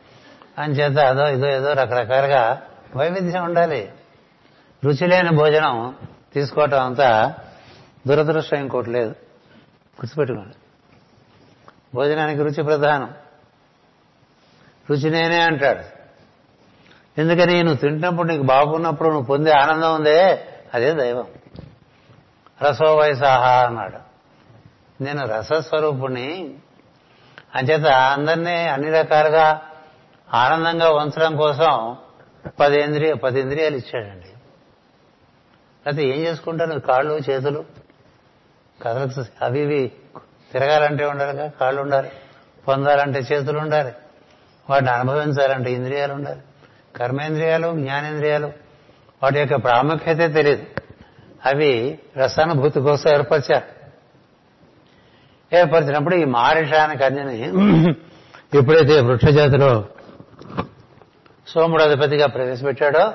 అంచేత 0.59 0.99
అదో 0.99 1.29
ఇదో 1.29 1.49
ఏదో 1.49 1.73
రకరకాలుగా 1.73 2.63
వైవిధ్యం 2.97 3.45
ఉండాలి. 3.45 3.93
రుచి 4.85 5.07
లేని 5.07 5.31
భోజనం 5.31 5.97
తీసుకోవటం 6.35 6.87
అంతా 6.87 7.35
దురదృష్టం 8.07 8.57
ఇంకోటి 8.57 8.91
లేదు. 8.91 9.09
గుర్తుపెట్టుకోండి. 10.01 10.55
భోజనానికి 11.95 12.43
రుచి 12.43 12.63
ప్రధానం. 12.63 13.15
రుచి 14.91 15.11
నేనే 15.11 15.41
అంటాడు. 15.41 16.03
ఎందుకని 17.21 17.63
నువ్వు 17.63 17.79
తింటున్నప్పుడు 17.79 18.29
నీకు 18.29 18.43
బాగున్నప్పుడు 18.43 19.09
నువ్వు 19.09 19.27
పొందే 19.27 19.51
ఆనందం 19.51 19.95
ఉందే? 19.95 20.49
అదే 20.75 20.93
దైవం. 20.93 21.27
రసో 22.63 22.97
వయసాహ 22.97 23.67
అన్నాడు. 23.67 24.13
నేను 25.03 25.27
రసస్వరూపుణ్ణి. 25.27 26.55
అంచేత 27.55 27.87
అందరినీ 27.87 28.57
అన్ని 28.57 28.91
రకాలుగా 28.91 29.63
ఆనందంగా 30.33 30.91
ఉంచడం 30.91 31.37
కోసం 31.37 31.97
పది 32.61 32.81
ఇంద్రియ 32.81 33.15
పది 33.15 33.41
ఇంద్రియాలు 33.41 33.77
ఇచ్చాడండి. 33.77 34.29
అయితే 35.87 36.03
ఏం 36.05 36.21
చేసుకుంటారు? 36.21 36.81
కాళ్ళు 36.81 37.15
చేతులు? 37.31 37.65
కథలకు 38.85 39.45
అవి 39.45 39.61
ఇవి 39.61 39.93
తిరగాలంటే 40.53 41.05
ఉండాలిగా 41.05 41.49
కాళ్ళు 41.61 41.83
ఉండాలి 41.83 42.11
పొందాలంటే 42.69 43.19
చేతులు 43.19 43.59
ఉండాలి 43.59 43.93
వాటిని 44.71 44.91
అనుభవించాలంటే 44.91 45.73
ఇంద్రియాలు 45.73 46.13
ఉండాలి 46.13 46.41
కర్మేంద్రియాలు 46.97 47.69
జ్ఞానేంద్రియాలు 47.73 48.53
వాటి 49.23 49.39
యొక్క 49.39 49.55
ప్రాముఖ్యత 49.65 50.35
తెలియదు. 50.35 50.67
అవి 51.47 51.99
రసానుభూతి 52.17 52.81
కోసం 52.81 53.11
ఏర్పరిచారు. 53.11 53.69
ఏర్పరిచినప్పుడు 55.53 56.15
ఈ 56.15 56.25
మారిషానికి 56.25 57.05
అన్నిని 57.05 57.37
ఎప్పుడైతే 58.59 59.01
వృక్ష 59.01 59.25
జాతిలో 59.27 59.85
సోముడు 61.47 61.83
అధిపతిగా 61.83 62.27
ప్రవేశపెట్టాడో 62.27 63.15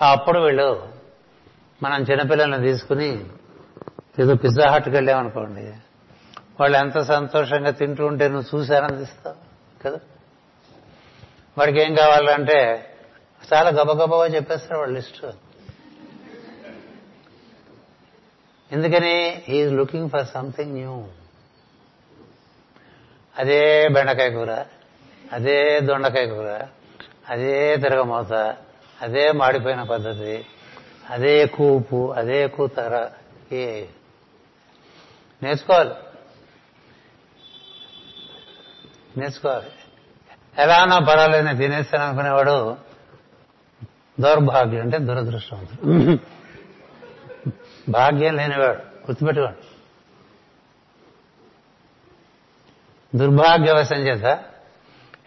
అప్పుడు 0.00 0.38
వీళ్ళు 0.38 0.88
మనం 1.82 2.02
చిన్నపిల్లల్ని 2.02 2.62
తీసుకుని 2.62 3.24
ఏదో 4.18 4.34
పిజ్జా 4.34 4.70
హట్కి 4.70 4.90
వెళ్ళామనుకోండి 4.90 5.72
వాళ్ళు 6.60 6.78
ఎంత 6.78 6.98
సంతోషంగా 6.98 7.70
తింటూ 7.70 8.06
ఉంటే 8.06 8.28
నువ్వు 8.28 8.58
చూసి 8.58 8.74
ఆనందిస్తావు 8.74 9.36
కదా? 9.84 9.98
వాడికి 11.58 11.80
ఏం 11.80 11.94
కావాలంటే 11.94 12.58
చాలా 13.52 13.70
గబగబగా 13.70 14.26
చెప్పేస్తారు 14.26 14.80
వాళ్ళ 14.80 14.94
లిస్టు. 14.94 15.32
ఎందుకని? 18.70 19.42
He's 19.48 19.72
looking 19.72 20.10
for 20.10 20.26
something 20.26 20.74
new. 20.74 21.04
అదే 23.38 23.88
బెండకాయ 23.88 24.30
కూర 24.30 24.64
అదే 25.32 25.80
దొండకాయ 25.80 26.26
కూర 26.26 26.66
అదే 27.30 27.76
తిరగమోత 27.76 28.32
అదే 29.02 29.32
మాడిపోయిన 29.32 29.82
పద్ధతి 29.82 30.46
అదే 31.10 31.46
కూపు 31.46 32.12
అదే 32.12 32.46
కూతర. 32.48 33.10
ఏ 33.52 33.84
నేర్చుకోవాలి. 35.42 35.90
నేర్చుకోవాలి. 39.16 39.66
ఎలానో 40.62 41.00
పర్వాలేదు 41.00 41.56
తినేస్తాను 41.56 42.04
అనుకునేవాడు 42.04 42.76
దౌర్భాగ్యం 44.20 44.80
అంటే 44.80 44.98
దురదృష్టం. 44.98 45.66
భాగ్యం 47.88 48.36
లేనివాడు 48.36 48.78
గుర్తుపెట్టుకోండి. 48.78 49.66
దుర్భాగ్యవశం 53.18 53.96
చేత 53.96 54.44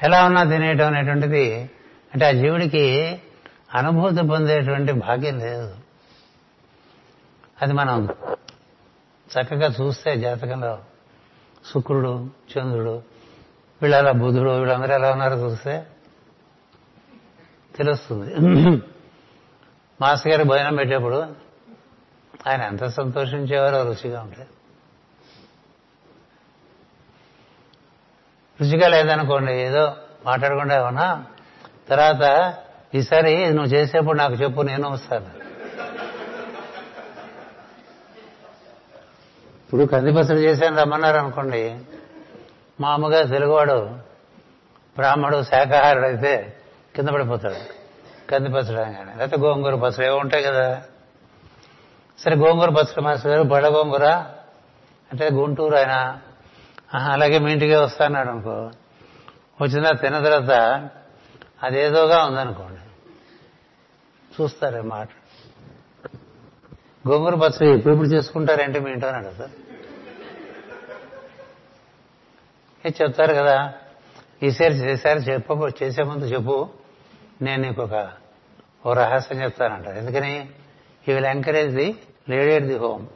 ఎలా 0.03 0.25
ఉన్నా 0.25 0.43
తినేయటం 0.43 0.87
అనేటువంటిది 0.87 1.71
అంటే 2.13 2.25
ఆ 2.25 2.31
జీవుడికి 2.31 3.21
అనుభూతి 3.73 4.27
పొందేటువంటి 4.27 4.91
భాగ్యం 4.93 5.39
లేదు. 5.39 5.75
అది 7.61 7.73
మనం 7.73 8.09
చక్కగా 9.27 9.73
చూస్తే 9.81 10.17
జాతకంలో 10.17 10.79
శుక్రుడు 11.65 12.29
చంద్రుడు 12.51 13.03
వీళ్ళ 13.81 14.11
బుధుడు 14.11 14.49
వీళ్ళందరూ 14.49 14.93
ఎలా 14.93 15.11
ఉన్నారో 15.11 15.35
చూస్తే 15.35 15.87
తెలుస్తుంది. 17.75 18.35
మాస్టర్ 20.01 20.31
గారు 20.31 20.43
భోజనం 20.43 20.75
పెట్టేప్పుడు 20.75 21.35
ఆయన 22.47 22.61
ఎంత 22.61 22.85
సంతోషించేవారో 22.85 23.83
రుచిగా 23.83 24.21
ఉంటే 24.21 24.47
రుచిగా 28.61 28.87
లేదనుకోండి 28.87 29.53
ఏదో 29.53 29.95
మాట్లాడకుండా 30.25 30.75
ఏమన్నా 30.81 31.25
తర్వాత 31.89 32.53
ఈసారి 32.95 33.53
నువ్వు 33.53 33.73
చేసేప్పుడు 33.73 34.17
నాకు 34.17 34.33
చెప్పు 34.33 34.61
నేను 34.61 34.89
వస్తాను. 34.89 35.43
ఇప్పుడు 39.63 39.85
కందిపసరు 39.85 40.35
చేశాను 40.35 40.77
రమ్మన్నారు 40.77 41.17
అనుకోండి 41.17 41.79
మామూలుగా 42.79 43.21
తెలుగువాడు 43.21 43.89
బ్రాహ్మడు 44.95 45.43
శాకాహారుడు 45.43 46.05
అయితే 46.05 46.57
కింద 46.95 47.09
పడిపోతాడు. 47.09 47.83
కందిపసరు 48.31 48.75
కానీ 48.75 49.17
లేకపోతే 49.17 49.41
గోంగూర 49.41 49.75
పచ్చడి 49.75 50.05
ఏవో 50.05 50.17
ఉంటాయి 50.17 50.43
కదా. 50.43 50.81
సరే 52.19 52.35
గోంగూర 52.35 52.69
పచ్చడి 52.69 53.01
మాస్టర్ 53.01 53.31
గారు 53.31 53.43
బడ 53.43 53.65
గోంగూర 53.67 54.05
అంటే 55.11 55.29
గుంటూరు 55.29 55.75
ఆయన. 55.75 56.17
అలాగే 57.11 57.39
మీ 57.39 57.51
ఇంటికే 57.51 57.75
వస్తాన్నాడు 57.75 58.29
అనుకో. 58.29 58.71
వచ్చిన 59.61 59.91
తిన్న 59.91 60.19
తర్వాత 60.23 60.51
అదేదోగా 61.63 62.25
ఉందనుకోండి. 62.25 62.79
చూస్తారు 64.41 64.81
మాట. 64.81 65.09
గోంగూర 67.07 67.35
పచ్చడి 67.35 67.71
ఇప్పుడు 67.71 67.93
చేసుకుంటారంటే 67.93 68.79
మీ 68.79 68.91
ఇంట్లో 68.91 69.09
అని 69.09 69.17
అడుగుతారు 69.17 69.63
చెప్తారు 72.87 73.33
కదా 73.33 73.73
ఈసారి 74.43 74.73
చేశారు 74.73 75.19
చెప్ప 75.19 75.51
చేసే 75.83 76.03
ముందు 76.03 76.25
చెప్పు 76.25 76.69
నేను 77.41 77.67
నీకు 77.67 77.83
ఒక 77.83 78.11
ఓ 78.85 78.93
రహస్యం 78.93 79.43
చెప్తానంట 79.43 79.87
ఎందుకని? 79.87 80.49
ఈ 81.09 81.13
will 81.13 81.25
encourage 81.25 81.75
the 81.75 81.95
lady 82.29 82.53
at 82.53 82.65
the 82.65 82.77
home 82.77 83.07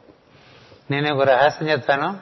నేను 0.90 1.14
ఒక 1.14 1.22
రహస్యం 1.22 1.68
చెప్తాను. 1.68 2.18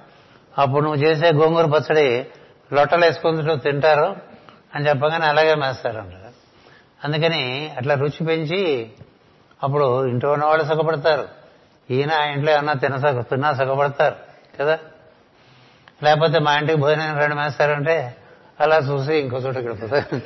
అప్పుడు 0.59 0.85
నువ్వు 0.85 1.03
చేసే 1.03 1.33
గోంగూర 1.33 1.67
పచ్చడి 1.67 2.27
లొట్టలు 2.73 3.05
వేసుకుంటూ 3.05 3.57
తింటారు 3.57 4.36
అని 4.77 4.89
చెప్పగానే 4.89 5.27
అలాగే 5.27 5.55
మేస్తారంట 5.55 6.15
అందుకని 7.05 7.73
అట్లా 7.77 7.95
రుచి 7.95 8.27
పెంచి 8.27 8.93
అప్పుడు 9.63 10.07
ఇంట్లో 10.07 10.33
ఉన్నవాళ్ళు 10.33 10.65
సుఖపడతారు. 10.65 11.29
ఈయన 11.91 12.13
ఆ 12.13 12.25
ఇంట్లో 12.25 12.53
ఏమన్నా 12.53 12.73
తిన 12.73 13.21
తిన్నా 13.21 13.53
సుఖపడతారు 13.55 14.17
కదా? 14.61 14.79
లేకపోతే 16.03 16.39
మా 16.39 16.55
ఇంటికి 16.55 16.79
భోజనం 16.79 17.19
రెండు 17.19 17.35
మేస్తారంటే 17.35 18.17
అలా 18.61 18.77
చూసి 18.77 19.15
ఇంకో 19.15 19.37
చోట 19.37 19.57
గడిపోతారు 19.59 20.21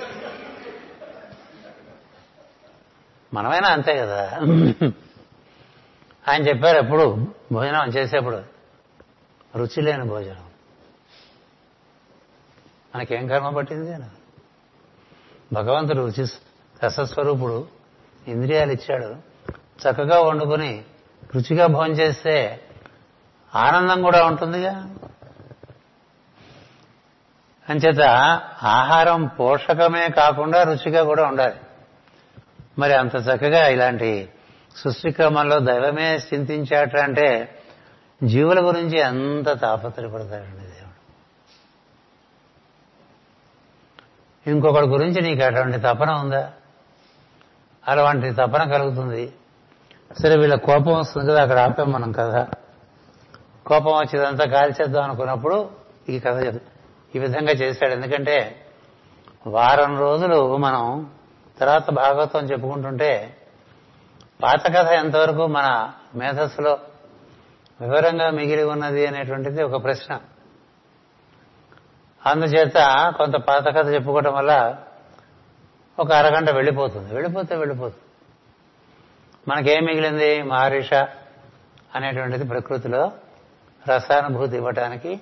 మనమైనా 3.35 3.69
అంతే 3.69 3.97
కదా? 3.99 4.23
ఆయన 6.29 6.49
చెప్పారు 6.49 6.79
ఎప్పుడు 6.79 7.27
భోజనం 7.53 7.89
చేసేప్పుడు. 7.89 8.43
రుచి 9.57 9.83
లేని 9.83 10.05
భోజనం. 10.05 10.47
మనకేం 12.97 13.29
కర్మ 13.29 13.51
పట్టింది 13.51 13.91
భగవంతుడు 15.53 15.99
రుచి 15.99 16.27
రసస్వరూపుడు 16.85 17.69
ఇంద్రియాలు 18.29 18.73
ఇచ్చాడు. 18.73 19.17
చక్కగా 19.55 20.21
వండుకొని 20.21 20.85
రుచిగా 21.35 21.67
భోజనం 21.67 21.95
చేస్తే 21.95 22.61
ఆనందం 23.55 24.03
కూడా 24.03 24.27
ఉంటుందిగా. 24.27 24.95
అంచేత 27.69 28.01
ఆహారం 28.63 29.27
పోషకమే 29.27 30.09
కాకుండా 30.09 30.63
రుచిగా 30.63 31.05
కూడా 31.05 31.27
ఉండాలి. 31.27 31.55
మరి 32.79 32.95
అంత 32.95 33.15
చక్కగా 33.15 33.69
ఇలాంటి 33.69 34.29
సృష్టిక్రమంలో 34.77 35.59
దైవమే 35.59 36.17
చింతించాట 36.17 36.97
అంటే 36.97 37.59
జీవుల 38.23 38.67
గురించి 38.67 38.99
ఎంత 38.99 39.61
తాపత్రయపడతాడండి 39.61 40.57
దేవుడు 40.57 40.81
ఇంకొకటి 44.47 44.87
గురించి 44.87 45.21
నీకు 45.21 45.43
అటువంటి 45.43 45.79
తపన 45.79 46.11
ఉందా? 46.11 46.53
అలాంటి 47.89 48.33
తపన 48.33 48.71
కలుగుతుంది. 48.71 49.33
సరే 50.23 50.37
వీళ్ళ 50.37 50.55
కోపం 50.55 50.99
వస్తుంది 50.99 51.33
కదా 51.33 51.43
అక్కడ 51.43 51.59
ఆపాం 51.59 51.93
మనం 51.93 52.13
కదా 52.13 52.49
కోపం 53.67 53.93
వచ్చేదంతా 53.93 54.45
కాల్చేద్దాం 54.45 55.03
అనుకున్నప్పుడు 55.05 55.71
ఈ 56.09 56.19
కథ 56.19 56.61
ఈ 57.17 57.19
విధంగా 57.19 57.53
చేశాడు. 57.53 57.93
ఎందుకంటే 57.93 58.67
వారం 59.47 59.99
రోజులు 59.99 60.57
మనం 60.57 61.11
తర్వాత 61.61 61.91
భాగవతం 61.91 62.45
చెప్పుకుంటుంటే 62.45 63.37
పాత 64.43 64.77
కథ 64.77 64.87
ఎంతవరకు 64.87 65.47
మన 65.47 65.93
మేధస్సులో 66.15 66.79
వివరంగా 67.81 68.31
మిగిలి 68.31 68.63
ఉన్నది 68.63 69.07
అనేటువంటిది 69.07 69.63
ఒక 69.63 69.85
ప్రశ్న. 69.85 70.21
అందుచేత 72.27 72.73
కొంత 73.17 73.35
పాత 73.35 73.65
కథ 73.77 73.89
చెప్పుకోవటం 73.89 74.35
వల్ల 74.35 74.77
ఒక 75.99 76.13
అరగంట 76.13 76.51
వెళ్ళిపోతుంది. 76.51 77.15
వెళ్ళిపోతే 77.15 77.57
వెళ్ళిపోతుంది. 77.57 78.03
మనకేం 79.49 79.85
మిగిలింది? 79.85 80.43
మహర్ష 80.43 80.95
అనేటువంటిది 81.95 82.45
ప్రకృతిలో 82.45 83.13
రసానుభూతి 83.89 84.57
ఇవ్వటానికి 84.57 85.21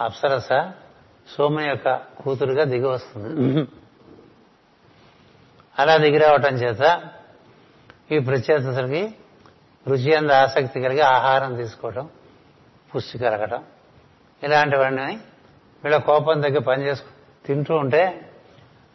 అప్సరస 0.00 0.48
సోమ 1.36 1.60
యొక్క 1.60 1.96
కూతురుగా 1.96 2.64
దిగి 2.64 2.86
వస్తుంది. 2.86 3.66
అలా 5.78 5.96
దిగిరావటం 5.96 6.54
చేత 6.54 7.00
ఈ 8.12 8.18
ప్రత్యేకతలకి 8.18 9.14
రుచి 9.88 10.14
అంద 10.14 10.30
ఆసక్తి 10.30 10.80
కలిగి 10.80 11.00
ఆహారం 11.00 11.56
తీసుకోవటం 11.56 12.08
పుష్టి 12.96 13.18
కలగటం 13.18 13.64
ఇలాంటివన్నీ 14.42 15.20
వీళ్ళ 15.84 15.96
కోపం 15.96 16.40
తగ్గి 16.40 16.60
పని 16.60 16.86
చేసుకు 16.86 17.08
తింటూ 17.46 17.74
ఉంటే 17.74 18.02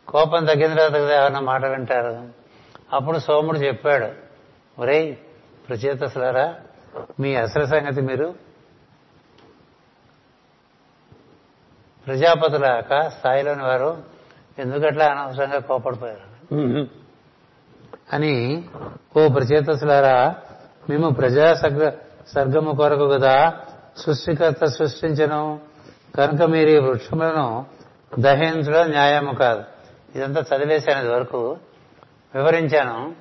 కోపం 0.08 0.46
తగ్గిన 0.46 0.74
తర్వాత 0.74 0.94
కదా 0.94 1.22
ఏమన్నా 1.22 1.40
మాట 1.40 1.66
వింటారు? 1.66 2.28
అప్పుడు 2.94 3.20
సోముడు 3.20 3.58
చెప్పాడు 3.58 4.10
ఒరేయ్ 4.78 5.16
ప్రచేతసులారా 5.70 6.56
మీ 7.20 7.36
అసలు 7.36 7.66
సంగతి 7.66 8.02
మీరు 8.02 8.34
ప్రజాపతుల 12.08 12.66
యొక్క 12.76 13.10
స్థాయిలోని 13.10 13.64
వారు 13.64 14.04
ఎందుకట్లా 14.58 15.06
అనవసరంగా 15.06 15.60
కోపడిపోయారు? 15.60 16.26
అని 18.14 18.34
ఓ 19.18 19.30
ప్రచేతసులారా 19.30 20.36
మేము 20.90 21.10
ప్రజా 21.10 21.54
సర్గ 21.54 21.92
సర్గము 22.28 22.72
కొరకు 22.72 23.08
కదా 23.10 23.54
సృష్టికర్త 23.98 24.66
సృష్టించను. 24.66 25.60
కనుక 26.16 26.42
మీరు 26.42 26.70
ఈ 26.70 26.78
వృక్షములను 26.78 27.66
దహించడం 28.20 28.88
న్యాయము 28.88 29.34
కాదు. 29.34 29.64
ఇదంతా 30.16 30.58
చదివేశాను 30.58 31.06
ఇది 31.06 31.14
వరకు 31.14 31.58
వివరించాను. 32.36 33.14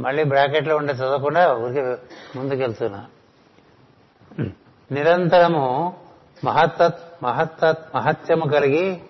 మళ్ళీ 0.00 0.24
బ్రాకెట్లో 0.24 0.76
ఉండే 0.76 0.92
చదవకుండా 0.92 1.54
ఊరికి 1.54 1.80
ముందుకెళ్తున్నా. 2.38 3.06
నిరంతరము 4.92 5.96
మహత్తత్ 6.44 7.24
మహత్తత్ 7.24 7.96
మహత్యము 7.96 8.48
కలిగి 8.48 9.00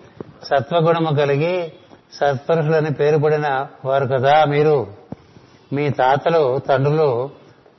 సత్వగుణము 0.43 1.15
కలిగి 1.15 1.73
సత్పరుషులని 2.13 2.93
పేరుపడిన 2.93 3.67
వారు 3.85 4.05
కదా 4.05 4.45
మీరు. 4.45 4.87
మీ 5.73 5.89
తాతలు 5.89 6.59
తండ్రులు 6.59 7.29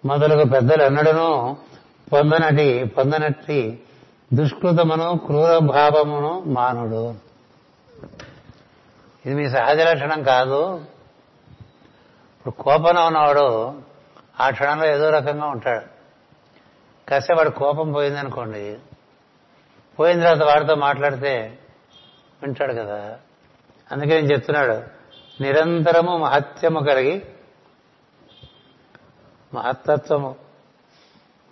మొదలగు 0.04 0.48
పెద్దలు 0.48 0.82
ఎన్నడను 0.82 1.56
పొందనటి 2.12 2.84
పొందనట్టి 2.84 3.80
దుష్కృతమును 4.34 5.20
క్రూర 5.26 5.58
భావమును 5.58 6.40
మానుడు. 6.46 7.14
ఇది 9.26 9.34
మీ 9.34 9.50
సహజ 9.50 9.80
లక్షణం 9.80 10.22
కాదు. 10.22 10.76
ఇప్పుడు 12.38 12.50
కోపంలో 12.50 13.06
ఉన్నవాడు 13.06 13.78
ఆ 14.40 14.50
క్షణంలో 14.50 14.86
ఏదో 14.86 15.10
రకంగా 15.10 15.46
ఉంటాడు. 15.46 15.86
కాస్త 17.10 17.32
వాడు 17.32 17.50
కోపం 17.50 17.92
పోయిందనుకోండి 17.92 18.78
పోయిన 19.98 20.24
తర్వాత 20.24 20.42
వాడితో 20.42 20.74
మాట్లాడితే 20.74 21.58
వింటాడు 22.42 22.72
కదా. 22.72 23.18
అందుకే 23.92 24.20
నేను 24.20 24.32
చెప్తున్నాడు 24.32 24.82
నిరంతరము 25.42 26.16
మహత్యము 26.16 26.80
కలిగి 26.80 27.22
మహత్తత్వము 29.54 30.36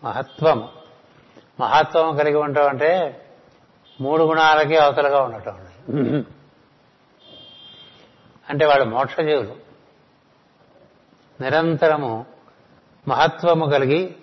మహత్వము. 0.05 0.82
మహత్వం 1.61 2.17
కలిగి 2.17 2.37
ఉండటం 2.37 2.69
అంటే 2.69 3.21
మూడు 4.01 4.25
గుణాలకి 4.25 4.77
అవతలగా 4.77 5.21
ఉండటం. 5.21 5.59
అంటే 8.51 8.67
వాళ్ళు 8.67 8.85
మోక్షజీవులు 8.85 9.57
నిరంతరము 11.41 12.27
మహత్వము 13.09 13.67
కలిగి 13.67 14.15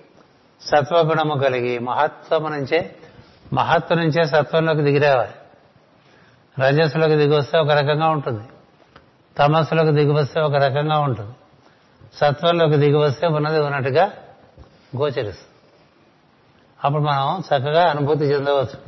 సత్వగుణము 0.61 1.35
కలిగి 1.39 1.79
మహత్వము 1.79 2.47
నుంచే 2.47 2.95
మహత్వం 3.53 3.97
నుంచే 3.97 4.23
సత్వంలోకి 4.23 4.81
దిగిరావాలి. 4.81 5.31
రజస్సులోకి 6.61 7.15
దిగి 7.15 7.37
వస్తే 7.37 7.59
ఒక 7.59 7.69
రకంగా 7.69 8.09
ఉంటుంది. 8.09 8.43
తమస్సులోకి 9.37 9.91
దిగి 9.91 10.11
వస్తే 10.11 10.41
ఒక 10.41 10.53
రకంగా 10.53 10.99
ఉంటుంది. 10.99 11.35
సత్వంలోకి 12.13 12.77
దిగి 12.77 12.97
వస్తే 12.97 13.27
ఉన్నది 13.27 13.59
ఉన్నట్టుగా 13.59 14.05
గోచరిస్తుంది. 14.97 15.58
అప్పుడు 16.83 17.01
మనం 17.01 17.39
చక్కగా 17.39 17.89
అనుభూతి 17.89 18.25
చెందవచ్చు. 18.25 18.79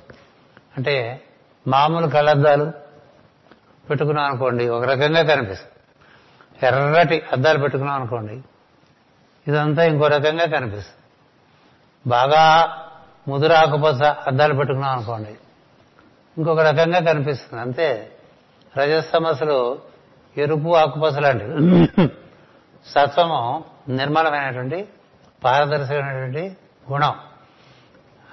అంటే 0.78 1.22
మామూలు 1.68 2.08
కళ్ళద్దాలు 2.08 2.72
పెట్టుకున్నాం 3.90 4.26
అనుకోండి 4.26 4.70
ఒక 4.70 4.84
రకంగా 4.84 5.24
కనిపిస్తుంది. 5.24 5.72
ఎర్రటి 6.68 7.24
అద్దాలు 7.32 7.60
పెట్టుకున్నాం 7.60 7.96
అనుకోండి 7.96 8.44
ఇదంతా 9.48 9.84
ఇంకో 9.84 10.08
రకంగా 10.08 10.46
కనిపిస్తుంది. 10.46 11.02
బాగా 12.08 12.78
ముదురు 13.28 13.54
ఆకుపచ్చ 13.54 14.14
అద్దాలు 14.28 14.54
పెట్టుకున్నాం 14.54 14.92
అనుకోండి 14.92 15.36
ఇంకొక 16.38 16.60
రకంగా 16.60 17.00
కనిపిస్తుంది. 17.00 17.62
అంతే 17.62 18.12
రజస్తమస్సులు 18.78 19.80
ఎరుపు 20.38 20.76
ఆకుపచ్చ 20.76 21.20
లాంటివి 21.20 21.88
సత్వము 22.86 23.64
నిర్మలమైనటువంటి 23.90 24.88
పారదర్శకమైనటువంటి 25.44 26.58
గుణం. 26.92 27.16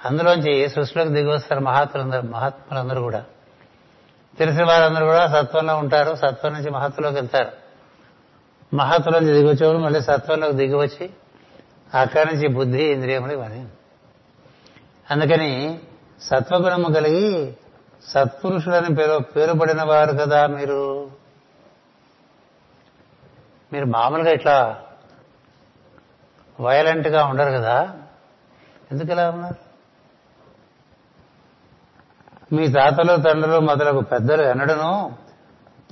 అందులోంచి 0.05 0.69
సృష్టిలోకి 0.69 1.11
దిగి 1.11 1.27
వస్తారు 1.27 1.59
మహాత్ములందరూ 1.59 2.21
మహాత్ములందరూ 2.21 3.01
కూడా. 3.01 3.25
తెలిసిన 4.39 4.63
వారందరూ 4.63 5.05
కూడా 5.05 5.27
సత్వంలో 5.27 5.77
ఉంటారు 5.77 6.15
సత్వం 6.15 6.53
నుంచి 6.53 6.69
మహత్తులోకి 6.69 7.15
వెళ్తారు. 7.15 7.51
మహత్తులోంచి 8.75 9.33
దిగి 9.33 9.77
మళ్ళీ 9.77 10.01
సత్వంలోకి 10.01 10.53
దిగివచ్చి 10.53 11.09
అక్కడి 11.93 12.35
నుంచి 12.35 12.47
బుద్ధి 12.47 12.83
ఇంద్రియములు 12.83 13.33
ఇవన్నీ. 13.33 13.67
అందుకని 15.11 15.79
సత్వగుణము 16.21 16.93
కలిగి 16.93 17.57
సత్పురుషులని 18.05 18.95
పేరు 18.95 19.19
పేరుపడిన 19.19 19.83
వారు 19.83 20.11
కదా 20.11 20.47
మీరు. 20.47 21.11
మీరు 23.73 23.85
మామూలుగా 23.85 24.31
ఇట్లా 24.31 24.81
వయలెంట్గా 26.61 27.25
ఉండరు 27.25 27.51
కదా. 27.51 27.95
ఎందుకు 28.91 29.11
ఇలా 29.11 29.29
ఉన్నారు? 29.29 29.68
మీ 32.53 32.67
తాతలు 32.67 33.21
తండ్రులు 33.21 33.59
మొదలగు 33.59 33.99
పెద్దలు 33.99 34.41
ఎన్నడను 34.41 35.15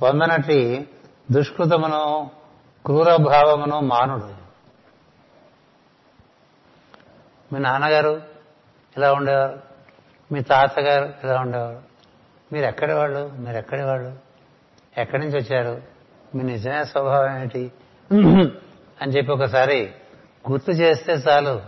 పొందనట్టి 0.02 0.90
దుష్కృతమును 1.32 2.32
క్రూర 2.86 3.16
భావమును 3.16 3.80
మానుడు. 3.80 4.34
మీ 7.54 7.60
నాన్నగారు 7.60 8.22
ఇలా 8.98 9.14
ఉండేవారు? 9.14 9.60
మీ 10.32 10.42
తాతగారు 10.42 11.14
ఇలా 11.24 11.40
ఉండేవారు? 11.40 11.82
మీరు 12.54 12.66
ఎక్కడి 12.66 12.94
వాళ్ళు? 12.94 13.32
మీరు 13.38 13.58
ఎక్కడి 13.58 13.84
వాళ్ళు? 13.84 14.16
ఎక్కడి 14.98 15.26
నుంచి 15.26 15.38
వచ్చారు? 15.38 15.82
మీ 16.36 16.44
నిజమైన 16.44 16.84
స్వభావం 16.84 17.38
ఏమిటి? 17.38 17.72
అని 19.02 19.12
చెప్పి 19.12 19.32
ఒకసారి 19.32 19.92
గుర్తు 20.52 20.72
చేస్తే 20.72 21.14
చాలు. 21.14 21.62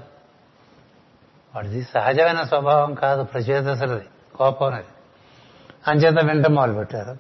వాడిది 1.56 1.84
సహజమైన 1.84 2.44
స్వభావం 2.44 2.94
కాదు 2.94 3.24
ప్రచేతసలది 3.24 4.06
కోపం 4.40 4.74
అనేది 4.74 4.88
అంచేత 5.88 6.26
వెంట 6.26 6.48
మొదలు 6.48 6.74
పెట్టారు 6.74 7.18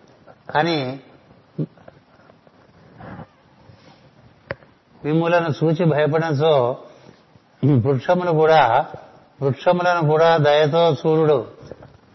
కానీ 0.51 1.03
మిమ్ములను 5.05 5.49
చూచి 5.49 5.85
భయపడంతో 5.85 6.83
వృక్షములు 7.85 8.31
కూడా 8.31 8.61
వృక్షములను 9.41 10.11
కూడా 10.11 10.37
దయతో 10.37 10.95
సూర్యుడు 10.95 11.47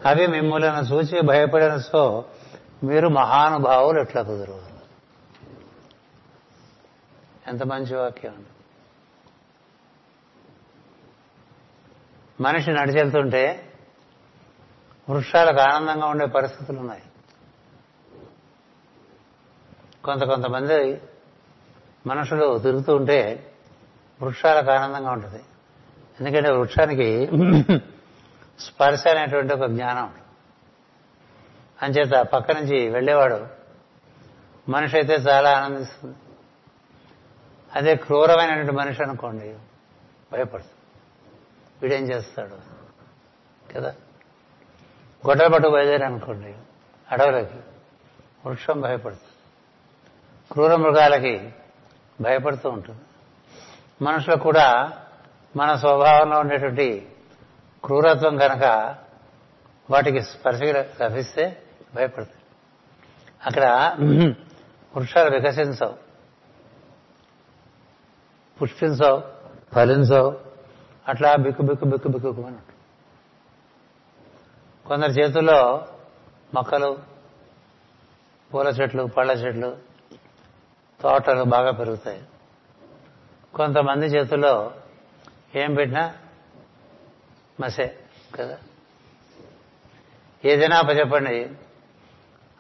అవి 0.07 0.27
మిమ్ములను 0.27 0.83
చూచి 0.85 1.21
భయపడనసో 1.21 2.25
మీరు 2.85 3.09
మహానుభావులు 3.09 4.01
ఎట్లా 4.01 4.23
కుదురు 4.23 4.59
ఎంత 7.49 7.63
మంచి 7.63 7.97
వాక్యం. 7.97 8.35
మనిషి 12.41 12.71
నడిచెళ్తుంటే 12.71 13.71
వృక్షాలకు 15.11 15.61
ఆనందంగా 15.61 16.07
ఉండే 16.07 16.27
పరిస్థితులు 16.27 16.79
ఉన్నాయి. 16.81 17.03
కొంత 20.05 20.23
కొంతమంది 20.23 21.01
మనుషులు 22.07 22.59
తిరుగుతూ 22.59 22.97
ఉంటే 22.97 23.53
వృక్షాలకు 24.23 24.71
ఆనందంగా 24.71 25.11
ఉంటుంది. 25.11 25.43
ఎందుకంటే 26.21 26.51
వృక్షానికి 26.51 27.31
స్పర్శ 28.59 29.07
అనేటువంటి 29.07 29.55
ఒక 29.55 29.67
జ్ఞానం. 29.67 30.03
ఉంటుంది 30.03 30.25
అంచేత 31.83 32.27
పక్క 32.27 32.51
నుంచి 32.51 32.89
వెళ్ళేవాడు 32.89 33.47
మనిషి 34.69 34.97
అయితే 34.97 35.13
చాలా 35.13 35.59
ఆనందిస్తుంది. 35.59 36.17
అదే 37.77 37.97
క్రూరమైనటువంటి 37.97 38.73
మనిషి 38.73 39.03
అనుకోండి 39.03 39.59
భయపడుతుంది 40.33 40.75
వీడేం 41.83 42.05
చేస్తాడు? 42.05 42.59
కదా? 43.73 43.95
గొడ్డల 45.27 45.47
పట్టు 45.47 45.69
అనుకోండి 45.69 46.55
అడవులకి 47.13 47.57
వృక్షం 48.47 48.81
భయపడుతుంది. 48.81 49.31
క్రూర 50.53 50.75
మృగాలకి 50.75 51.53
భయపడుతూ 52.21 52.71
ఉంటుంది. 52.71 53.01
మనుషులకు 54.05 54.39
కూడా 54.39 54.93
మన 55.57 55.75
స్వభావంలో 55.75 56.41
ఉండేటువంటి 56.41 57.09
క్రూరత్వం 57.85 58.37
కనుక 58.37 58.65
వాటికి 59.91 60.23
స్పర్శ 60.23 60.63
లభిస్తే 61.03 61.63
భయపడతాయి. 61.95 62.45
అక్కడ 63.47 63.97
వృక్షాలు 64.97 65.35
వికసించవు. 65.35 65.95
పుష్పించవు 68.63 69.23
ఫలించవు. 69.75 70.41
అట్లా 71.09 71.37
బిక్కు 71.37 71.63
బిక్కు 71.63 71.85
బిక్కు 71.85 72.09
బిక్కుమని 72.09 72.74
కొందరి 74.87 75.13
చేతుల్లో 75.13 75.89
మొక్కలు 76.55 76.99
పూల 78.55 78.69
చెట్లు 78.69 79.05
పళ్ళ 79.05 79.31
చెట్లు 79.31 79.77
తోటలు 81.01 81.45
బాగా 81.45 81.71
పెరుగుతాయి. 81.71 82.23
కొంతమంది 83.55 84.07
చేతుల్లో 84.07 84.75
ఏం 85.55 85.75
పెట్టినా 85.75 86.15
మసే 87.61 87.99
కదా. 88.35 88.59
ఏదైనా 90.45 90.81
చెప్పండి 90.81 91.51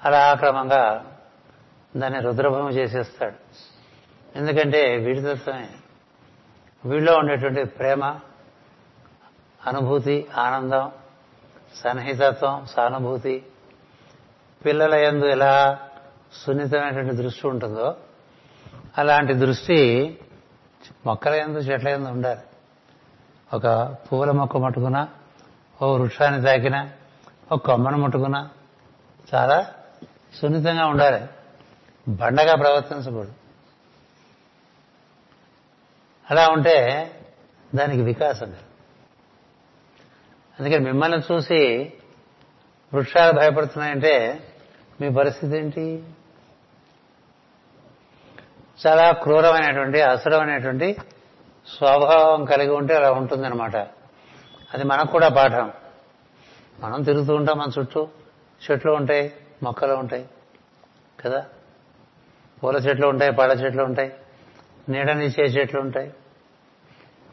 అలా 0.04 0.34
క్రమంగా 0.34 1.16
దాన్ని 1.96 2.20
రుద్రభూమి 2.20 2.72
చేసేస్తాడు. 2.72 3.36
ఎందుకంటే 4.38 4.96
వీడితత్వమే. 4.96 5.68
వీళ్ళలో 6.84 7.18
ఉండేటువంటి 7.18 7.64
ప్రేమ 7.64 8.04
అనుభూతి 9.66 10.26
ఆనందం 10.36 10.92
సన్నిహితత్వం 11.82 12.66
సానుభూతి. 12.66 13.46
పిల్లల 14.64 14.94
ఎందు 14.94 15.26
ఎలా 15.26 15.78
సున్నితమైనటువంటి 16.32 17.14
దృష్టి 17.14 17.46
ఉంటుందో 17.46 17.96
అలాంటి 18.98 19.34
దృష్టి 19.34 20.18
మొక్కల 21.06 21.34
ఎందు 21.34 21.58
చెట్ల 21.58 21.88
ఎందు 21.88 22.08
ఉండాలి. 22.08 22.40
ఒక 23.54 23.66
పువ్వుల 23.66 24.30
మొక్క 24.30 24.56
ముట్టుకున్నా 24.56 25.08
ఓ 25.82 25.96
వృక్షాన్ని 25.96 26.42
తాకినా 26.42 26.90
ఒక 27.52 27.66
కొమ్మను 27.66 27.98
ముట్టుకున్నా 27.98 28.50
చాలా 29.34 29.74
సున్నితంగా 30.40 30.86
ఉండాలి. 30.86 31.26
బండగా 32.08 32.54
ప్రవర్తించకూడదు. 32.54 33.32
అలా 36.30 36.48
ఉంటే 36.48 37.10
దానికి 37.74 38.02
వికాసం 38.02 38.54
అందుకని 40.60 40.84
మిమ్మల్ని 40.84 41.34
చూసి 41.34 41.92
వృక్షాలు 42.94 43.32
భయపడుతున్నాయంటే 43.32 44.40
మీ 45.00 45.10
పరిస్థితి 45.10 45.56
ఏంటి? 45.56 46.04
చాలా 48.86 49.12
క్రూరమైనటువంటి 49.12 50.00
అసురమైనటువంటి 50.00 50.96
స్వభావం 51.78 52.44
కలిగి 52.44 52.70
ఉంటే 52.70 52.94
అలా 52.94 53.12
ఉంటుందన్నమాట. 53.12 53.76
అది 54.74 54.84
మనకు 54.84 55.06
కూడా 55.06 55.28
పాఠం. 55.28 55.72
మనం 56.80 57.02
తిరుగుతూ 57.02 57.34
ఉంటాం 57.34 57.58
మన 57.58 57.70
చుట్టూ. 57.80 58.08
చెట్లు 58.70 58.92
ఉంటాయి 58.92 59.32
మొక్కలు 59.62 59.92
ఉంటాయి 59.92 60.28
కదా? 61.20 61.46
పూల 62.62 62.76
చెట్లు 62.76 63.06
ఉంటాయి 63.06 63.32
పళ్ళ 63.32 63.52
చెట్లు 63.52 63.82
ఉంటాయి 63.82 64.12
నీడనిచ్చే 64.88 65.44
చెట్లు 65.44 65.80
ఉంటాయి. 65.80 66.14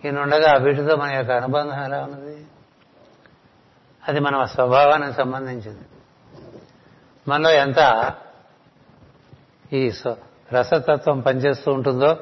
ఈయన 0.06 0.20
ఉండగా 0.20 0.54
వీటితో 0.54 0.96
మన 0.96 1.12
యొక్క 1.12 1.32
అనుబంధం 1.32 1.84
ఎలా 1.84 2.04
ఉన్నది? 2.04 2.46
అది 4.08 4.20
మన 4.20 4.46
స్వభావానికి 4.46 5.14
సంబంధించింది. 5.14 5.82
మనలో 7.28 7.52
ఎంత 7.52 8.12
ఈ 9.74 9.92
రసతత్వం 10.54 11.20
పనిచేస్తూ 11.20 11.72
ఉంటుందో 11.72 12.18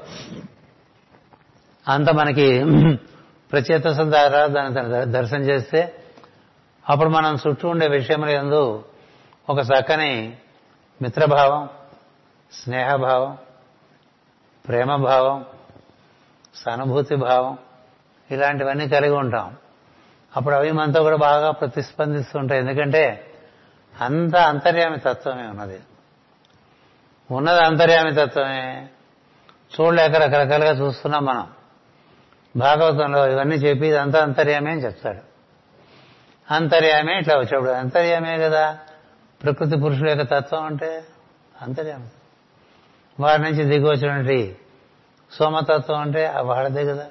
అంత 1.87 2.09
మనకి 2.09 2.63
ప్రచేతసం 3.51 4.11
ద్వారా 4.11 4.45
దాన్ని 4.47 5.11
దర్శనం 5.11 5.41
చేస్తే 5.41 6.03
అప్పుడు 6.89 7.09
మనం 7.09 7.37
చుట్టూ 7.47 7.69
ఉండే 7.69 7.87
విషయంలో 7.87 8.29
ఎందు 8.29 8.85
ఒక 9.49 9.57
చక్కని 9.59 10.37
మిత్రభావం 11.01 11.69
స్నేహభావం 12.51 13.37
ప్రేమభావం 14.67 15.45
సానుభూతి 16.55 17.15
భావం 17.15 17.57
ఇలాంటివన్నీ 18.31 18.87
కలిగి 18.87 19.13
ఉంటాం. 19.13 19.57
అప్పుడు 20.37 20.55
అవి 20.55 20.71
మనతో 20.71 21.03
కూడా 21.03 21.15
బాగా 21.15 21.51
ప్రతిస్పందిస్తుంటాయి. 21.51 22.61
ఎందుకంటే 22.61 23.33
అంత 24.01 24.35
అంతర్యామి 24.35 24.97
తత్వమే 24.97 25.43
ఉన్నది. 25.43 25.79
ఉన్నది 27.31 27.65
అంతర్యామి 27.65 28.11
తత్వమే. 28.11 28.89
చూడలేక 29.79 30.11
రకరకాలుగా 30.11 30.71
చూస్తున్నాం 30.71 31.25
మనం. 31.25 31.47
భాగవతంలో 32.55 33.31
ఇవన్నీ 33.31 33.55
చెప్పి 33.55 33.87
ఇదంతా 33.87 34.23
అంతర్యామే 34.23 34.71
అని 34.71 34.85
చెప్తాడు. 34.85 35.19
అంతర్యామే 36.53 37.17
ఇట్లా 37.17 37.35
వచ్చాడు 37.35 37.69
అంతర్యామే 37.69 38.37
కదా. 38.37 38.79
ప్రకృతి 39.43 39.77
పురుషుల 39.77 40.09
యొక్క 40.09 40.23
తత్వం 40.23 40.63
అంటే 40.63 41.03
అంతర్యామి. 41.61 42.07
వాడి 43.19 43.41
నుంచి 43.41 43.63
దిగి 43.63 43.89
వచ్చినటువంటి 43.89 44.57
సోమతత్వం 45.31 45.99
అంటే 45.99 46.33
వాళ్ళదే 46.39 46.85
కదా. 46.85 47.07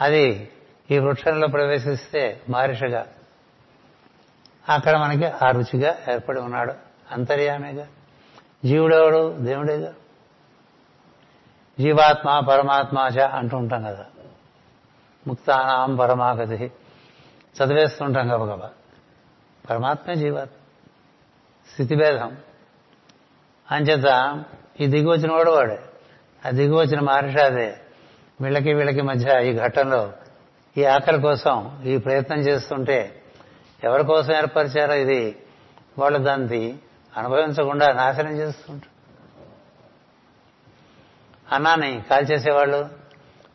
అది 0.00 0.48
ఈ 0.90 0.98
వృక్షంలో 0.98 1.48
ప్రవేశిస్తే 1.48 2.42
మారిషగా 2.48 3.06
అక్కడ 4.68 4.96
మనకి 4.96 5.26
ఆ 5.26 5.50
రుచిగా 5.50 5.94
ఏర్పడి 6.12 6.40
ఉన్నాడు. 6.40 6.74
అంతర్యామేగా. 7.10 7.86
జీవుడెవడు? 8.64 9.36
దేవుడేగా. 9.38 9.94
జీవాత్మ 11.80 12.40
పరమాత్మాచ 12.40 13.18
చ 13.18 13.20
అంటూ 13.20 13.56
ఉంటాం 13.56 13.82
కదా. 13.82 14.06
ముక్తానాం 15.26 15.96
పరమాగతి. 15.96 16.72
చదివేస్తుంటాం 17.62 18.34
గబగబ 18.34 18.70
పరమాత్మే 19.70 20.14
జీవాత్మ. 20.14 20.52
స్థితిభేదం. 21.72 22.36
అంచేత 23.70 24.44
ఈ 24.80 24.86
దిగి 24.86 25.08
వచ్చిన 25.08 25.32
వాడు. 25.32 25.50
వాడే 25.50 25.82
ఆ 26.46 26.50
దిగి 26.50 26.74
వచ్చిన 26.74 27.00
మహర్షి 27.00 27.40
అదే. 27.40 27.78
వీళ్ళకి 28.40 28.74
వీళ్ళకి 28.74 29.00
మధ్య 29.00 29.50
ఈ 29.50 29.56
ఘట్టంలో 29.56 30.12
ఈ 30.76 30.84
ఆకలి 30.84 31.20
కోసం 31.22 31.82
ఈ 31.84 31.96
ప్రయత్నం 31.96 32.38
చేస్తుంటే 32.38 33.22
ఎవరి 33.84 34.04
కోసం 34.04 34.34
ఏర్పరిచారో 34.34 34.94
ఇది 34.94 35.36
వాళ్ళు 35.98 36.18
దాన్ని 36.18 36.78
అనుభవించకుండా 37.16 37.92
నాశనం 37.92 38.32
చేస్తుంటారు. 38.32 38.92
అన్నాన్ని 41.54 42.02
కాల్చేసేవాళ్ళు 42.10 42.88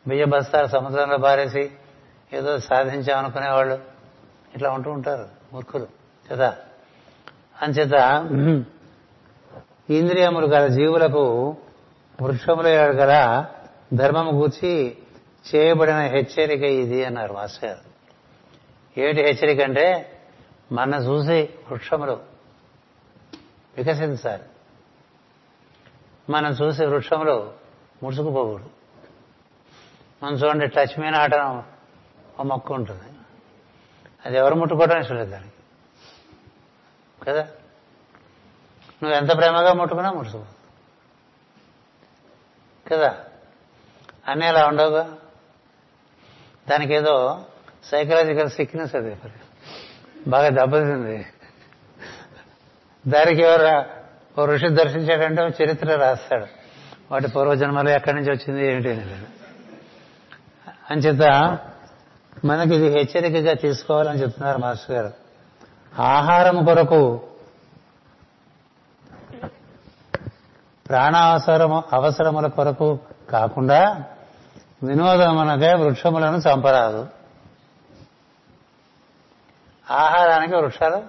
బియ్య 0.08 0.24
బస్తాలు 0.24 0.66
సముద్రంలో 0.66 1.18
పారేసి 1.18 1.70
ఏదో 2.32 2.58
సాధించామనుకునేవాళ్ళు 2.58 3.78
ఇట్లా 4.54 4.70
ఉంటూ 4.70 4.90
ఉంటారు 4.90 5.28
మూర్ఖులు 5.52 5.86
కదా? 6.30 6.56
అంచేత 7.62 7.94
ఇంద్రియములు 9.90 10.46
గల 10.46 10.66
జీవులకు 10.66 11.56
వృక్షముల 12.22 12.66
గల 12.68 13.44
ధర్మము 13.94 14.30
గూర్చి 14.30 14.96
చేయబడిన 15.46 16.00
హెచ్చరిక 16.00 16.62
ఇది 16.62 17.04
అన్నారు 17.04 17.32
మాస్టర్ 17.32 17.70
గారు 17.70 17.92
ఏమిటి 19.00 19.22
హెచ్చరిక 19.22 19.60
అంటే 19.60 20.08
మన 20.72 20.94
చూసి 20.94 21.54
వృక్షములు 21.68 22.12
వికసించాలి. 23.76 24.42
మనం 26.30 26.50
చూసి 26.50 26.86
వృక్షంలో 26.86 27.54
ముడుచుకుపోకూడదు. 28.02 28.70
మనం 30.22 30.34
చూడండి 30.34 30.66
టచ్ 30.66 31.00
మీద 31.00 31.14
ఆట 31.14 31.34
ఒక 31.34 32.42
మొక్క 32.42 32.72
ఉంటుంది. 32.72 33.02
అది 34.26 34.36
ఎవరు 34.36 34.54
ముట్టుకోవడం 34.54 35.00
ఇష్టం 35.00 35.16
లేదు 35.16 35.30
దానికి. 35.30 35.52
కదా? 37.22 37.42
నువ్వు 39.02 39.16
ఎంత 39.16 39.36
ప్రేమగా 39.36 39.72
ముట్టుకున్నా 39.72 40.12
ముడుచుకో. 40.12 40.44
కదా? 42.88 43.24
అన్నీ 44.28 44.46
అలా 44.46 44.66
ఉండవుగా? 44.66 45.18
దానికి 46.70 46.94
ఏదో 46.94 47.44
సైకలాజికల్ 47.84 48.50
సిక్నెస్ 48.50 48.94
అది. 48.94 49.16
బాగా 50.26 50.48
దెబ్బతింది. 50.48 51.26
దానికి 53.08 53.42
ఎవరు 53.42 53.82
ఓ 54.40 54.44
ఋషి 54.44 54.68
దర్శించాడంటే 54.68 55.64
చరిత్ర 55.64 55.94
రాస్తాడు. 55.96 56.46
వాటి 57.10 57.28
పూర్వజన్మలు 57.28 57.88
ఎక్కడి 57.88 58.16
నుంచి 58.16 58.30
వచ్చింది 58.30 58.66
ఏంటి 58.66 58.90
అని 58.90 59.14
అంచేత 60.90 61.58
మనకి 62.44 62.74
ఇది 62.74 62.88
హెచ్చరికగా 62.88 63.52
తీసుకోవాలని 63.52 64.22
చెప్తున్నారు 64.22 64.58
మాస్టర్ 64.58 64.96
గారు. 64.96 65.12
ఆహారం 66.02 66.64
కొరకు 66.64 67.20
ప్రాణ 70.88 71.16
అవసరము 71.16 71.84
అవసరముల 71.92 72.46
కొరకు 72.46 72.98
కాకుండా 73.30 74.04
వినోదం 74.84 75.38
అనగా 75.38 75.76
వృక్షములను 75.76 76.36
చంపరాదు. 76.36 77.08
ఆహారానికి 79.90 80.56
వృక్షాలు 80.56 81.02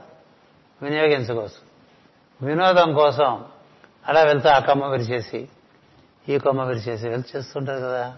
వినియోగించుకోవచ్చు. 0.82 1.74
వినోదం 2.46 2.94
కోసం 2.94 3.46
అలా 4.08 4.24
వెళ్తూ 4.24 4.50
ఆ 4.50 4.60
కొమ్మ 4.60 4.86
విరిచేసి 4.86 5.50
ఈ 6.30 6.38
కొమ్మ 6.38 6.62
విరిచేసి 6.62 7.10
వెళ్తూ 7.10 7.40
చేస్తుంటారు 7.40 7.80
కదా. 7.80 8.18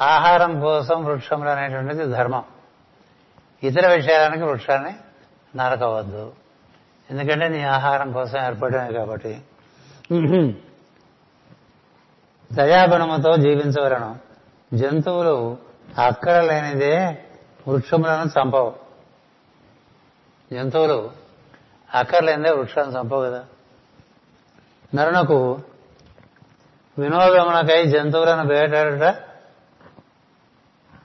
ఆహారం 0.00 0.60
కోసం 0.60 1.04
వృక్షములు 1.04 1.48
అనేటువంటిది 1.48 2.06
ధర్మం. 2.06 2.44
ఇతర 3.62 3.94
విషయాలకి 3.94 4.42
వృక్షాన్ని 4.42 4.94
నరకవద్దు. 5.56 6.32
ఎందుకంటే 7.10 7.48
నీ 7.48 7.62
ఆహారం 7.62 8.12
కోసం 8.12 8.44
ఏర్పడినవి 8.44 8.94
కాబట్టి. 8.94 9.42
దయాగుణముతో 12.52 13.36
జీవించవలను. 13.36 14.18
జంతువులు 14.74 15.56
అక్కడ 15.98 16.44
లేనిదే 16.44 17.24
వృక్షములను 17.68 18.40
చంపవు. 18.40 18.74
జంతువులు 20.52 21.10
అక్కర్లేనిదే 21.94 22.50
వృక్షాలను 22.50 22.90
చంపవు 22.90 23.24
కదా. 23.24 23.44
నరునకు 24.94 25.60
వినోదమునకై 26.98 27.86
జంతువులను 27.86 28.48
వేటాడట 28.48 29.02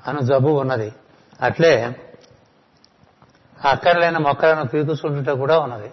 అను 0.08 0.20
జబ్బు 0.20 0.50
ఉన్నది. 0.50 0.93
అట్లే 1.41 1.96
అక్కర్లేని 3.66 4.20
మొక్కలను 4.20 4.66
పీకుచుంటుట 4.66 5.34
కూడా 5.34 5.60
ఉన్నది. 5.60 5.91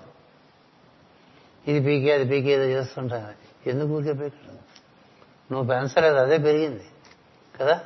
ఇది 1.69 1.87
పీకి 1.87 2.13
అది 2.13 2.25
పీకి 2.25 2.51
ఏదో 2.51 2.63
చేస్తుంటాం 2.63 3.27
ఎందుకు 3.67 3.89
ఊరికే 3.89 4.13
పీకడం 4.13 4.52
నువ్వు 5.53 5.69
పెంచలేదు 5.69 6.17
అదే 6.17 6.39
పెరిగింది. 6.39 6.85
కదా? 7.61 7.81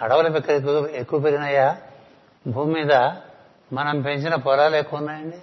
అడవుల 0.00 0.36
ఎక్కువ 0.36 0.86
ఎక్కువ 0.86 1.20
పెరిగినాయా? 1.20 1.76
భూమి 2.46 2.74
మీద 2.74 2.92
మనం 3.72 4.00
పెంచిన 4.00 4.34
పొలాలు 4.34 4.76
ఎక్కువ 4.76 4.98
ఉన్నాయండి. 4.98 5.38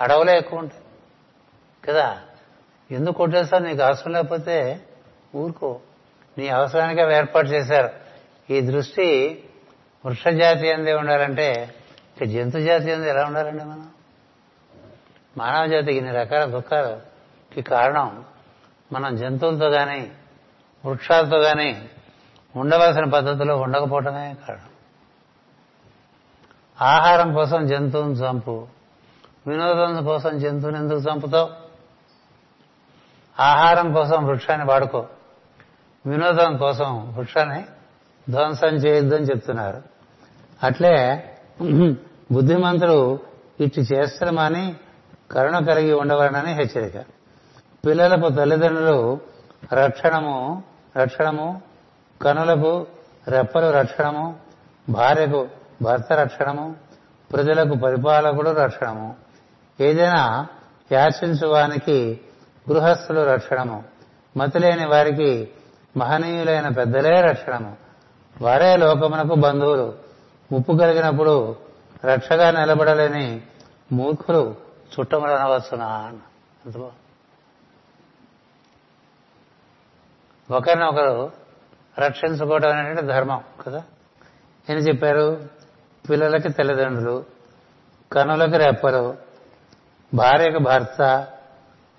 అడవులే 0.00 0.38
ఎక్కువ 0.38 0.58
ఉంటాయి. 0.58 0.82
కదా? 1.88 2.22
ఎందుకు 2.90 3.16
కొట్టేస్తావు 3.16 3.62
నీకు 3.62 3.82
అవసరం 3.82 4.12
లేకపోతే 4.12 4.86
ఊరుకో. 5.36 5.80
నీ 6.38 6.48
అవసరానికి 6.48 7.00
అవి 7.00 7.14
ఏర్పాటు 7.14 7.46
చేశారు. 7.46 7.90
ఈ 8.52 8.60
దృష్టి 8.60 9.42
వృక్ష 10.06 10.28
జాతి 10.28 10.72
అందే 10.72 10.94
ఉండాలంటే 10.94 11.74
ఇక 12.16 12.24
జంతు 12.24 12.58
జాతి 12.58 12.92
అంది 12.92 13.08
ఎలా 13.08 13.24
ఉండాలండి 13.24 13.64
మనం? 13.64 13.90
మానవ 15.36 15.66
జాతికి 15.66 15.98
ఇన్ని 15.98 16.12
రకాల 16.12 16.44
కి 17.52 17.62
కారణం 17.62 18.24
మనం 18.92 19.16
జంతువులతో 19.16 19.70
కానీ 19.70 20.12
వృక్షాలతో 20.86 21.38
కానీ 21.38 21.88
ఉండవలసిన 22.56 23.04
పద్ధతిలో 23.04 23.56
ఉండకపోవటమే 23.56 24.36
కారణం. 24.48 24.68
ఆహారం 26.80 27.34
కోసం 27.34 27.66
జంతువుని 27.66 28.12
చంపు 28.12 28.66
వినోదం 29.46 30.04
కోసం 30.04 30.38
జంతువుని 30.38 30.78
ఎందుకు 30.78 31.00
చంపుతావు? 31.00 31.50
ఆహారం 33.42 33.92
కోసం 33.92 34.26
వృక్షాన్ని 34.26 34.66
వాడుకో 34.66 35.08
వినోదం 36.06 36.56
కోసం 36.56 37.14
వృక్షాన్ని 37.14 37.64
ధ్వంసం 38.30 38.68
చేయొద్దని 38.68 39.24
చెప్తున్నారు. 39.24 39.82
అట్లే 40.62 40.94
బుద్ధిమంతుడు 42.32 43.20
ఇటు 43.60 43.80
చేస్తామని 43.80 44.76
కరుణ 45.30 45.58
కలిగి 45.58 45.92
ఉండవాలని 45.92 46.52
హెచ్చరిక. 46.52 47.06
పిల్లలకు 47.86 48.28
తల్లిదండ్రులు 48.28 49.20
రక్షణము 49.72 50.62
రక్షణము 50.96 51.62
కనులకు 52.22 52.86
రెప్పలు 53.28 53.70
రక్షణము 53.70 54.36
భార్యకు 54.88 55.48
భర్త 55.82 56.12
రక్షణము 56.12 56.76
ప్రజలకు 57.32 57.76
పరిపాలకుడు 57.76 58.50
రక్షణము. 58.50 59.16
ఏదైనా 59.80 60.46
యాచించువానికి 60.92 62.20
గృహస్థులు 62.72 63.20
రక్షణము. 63.20 63.84
మతిలేని 64.36 64.86
వారికి 64.86 65.50
మహనీయులైన 65.96 66.68
పెద్దలే 66.68 67.20
రక్షణము. 67.20 67.76
వారే 68.42 68.76
లోకమునకు 68.76 69.34
బంధువులు. 69.34 69.94
ముప్పు 70.52 70.72
కలిగినప్పుడు 70.72 71.56
రక్షగా 72.04 72.50
నిలబడలేని 72.50 73.42
మూర్ఖులు 73.92 74.54
చుట్టములు 75.00 75.32
ఒకరినొకరు 80.50 81.32
రక్షించుకోవడం 81.98 82.76
అనేది 82.76 83.06
ధర్మం 83.06 83.40
కదా? 83.66 83.82
ఏం 84.68 84.76
చెప్పారు 84.78 85.24
పిల్లలకి 86.04 86.48
తల్లిదండ్రులు 86.48 87.24
కనులకు 88.12 88.56
రెప్పలు 88.56 89.16
భార్యకు 90.14 90.58
భర్త 90.58 91.00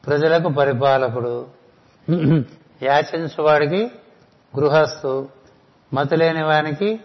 ప్రజలకు 0.08 0.50
పరిపాలకుడు 0.50 1.34
యాచించువాడికి 2.82 3.82
గృహస్థు 4.54 5.30
మతి 5.94 6.16
లేని 6.16 6.44
వానికి 6.44 7.00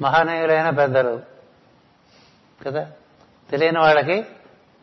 మహనీయులైన 0.00 0.70
పెద్దలు 0.70 1.14
కదా? 2.66 2.86
తెలియని 3.50 3.78
వాళ్ళకి 3.78 4.16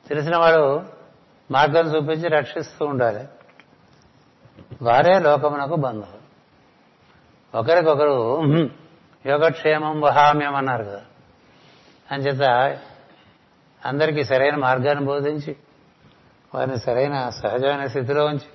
తెలిసిన 0.10 0.38
వాడు 0.38 0.64
మార్గం 1.52 1.96
చూపించి 1.96 2.28
రక్షిస్తూ 2.28 2.86
ఉండాలి. 2.86 3.24
వారే 4.82 5.20
లోకమునకు 5.20 5.76
బంధువు 5.76 6.18
ఒకరికొకరు 7.54 8.18
యోగక్షేమం 9.26 10.02
వహామ్యం 10.02 10.56
అన్నారు 10.56 10.84
కదా 10.84 11.02
అంచేత 12.12 12.44
అందరికీ 13.86 14.24
సరైన 14.24 14.56
మార్గాన్ని 14.56 15.06
బోధించి 15.06 15.56
వారిని 16.54 16.78
సరైన 16.78 17.30
సహజమైన 17.30 17.88
స్థితిలో 17.88 18.26
ఉంచి 18.26 18.50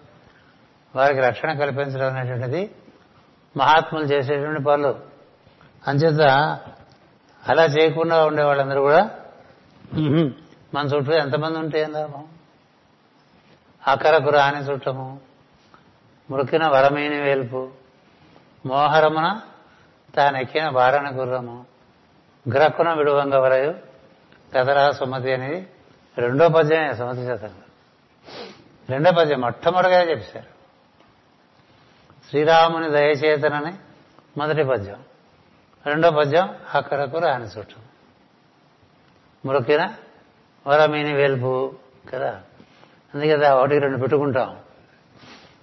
వారికి 0.95 1.21
రక్షణ 1.21 1.53
కల్పించడం 1.53 2.17
అనేటువంటిది 2.17 2.71
మహాత్ములు 3.57 4.05
చేసేటువంటి 4.05 4.65
పనులు. 4.65 4.95
అంచేత 5.87 6.23
అలా 7.49 7.65
చేయకుండా 7.65 8.27
ఉండే 8.27 8.43
వాళ్ళందరూ 8.43 8.83
కూడా 8.83 9.11
మన 10.75 10.87
చుట్టూ 10.87 11.13
ఎంతమంది 11.13 11.59
ఉంటే 11.59 11.81
ఏం 11.81 11.93
లాభం 11.93 12.27
అకరకు 13.83 14.31
రాని 14.31 14.65
చుట్టము 14.65 15.21
మృకిన 16.33 16.67
వరమైన 16.67 17.23
వేల్పు. 17.23 17.71
మోహరమున 18.67 19.41
తానెక్కిన 20.17 20.69
వారణ 20.69 21.21
గుర్రము. 21.21 21.67
గ్రక్కున 22.53 22.93
విడువంగ 22.93 23.35
వరయు. 23.35 23.75
కథరా 24.55 24.93
సుమతి 24.93 25.33
అనేది 25.33 25.67
రెండో 26.19 26.49
పద్యమే 26.49 26.95
సుమతి 26.95 27.23
శతంలో 27.23 27.67
రెండో 28.91 29.11
పద్యం 29.13 29.41
మొట్టమొదటిగా 29.41 30.11
చెప్పారు. 30.11 30.47
శ్రీరాముని 32.31 32.91
దయచేతనని 32.91 33.73
మొదటి 34.39 34.65
పద్యం. 34.65 35.03
రెండో 35.87 36.11
పద్యం 36.11 36.57
అక్కడకు 36.75 37.19
రాని 37.19 37.45
చుట్టం 37.45 37.83
మురకిన 39.47 39.95
వరమీని 40.67 41.15
వేల్పు 41.15 41.75
కదా. 42.15 42.43
అందుకే 43.15 43.33
కదా 43.33 43.55
ఒకటికి 43.55 43.81
రెండు 43.81 43.99
పెట్టుకుంటాం. 43.99 44.57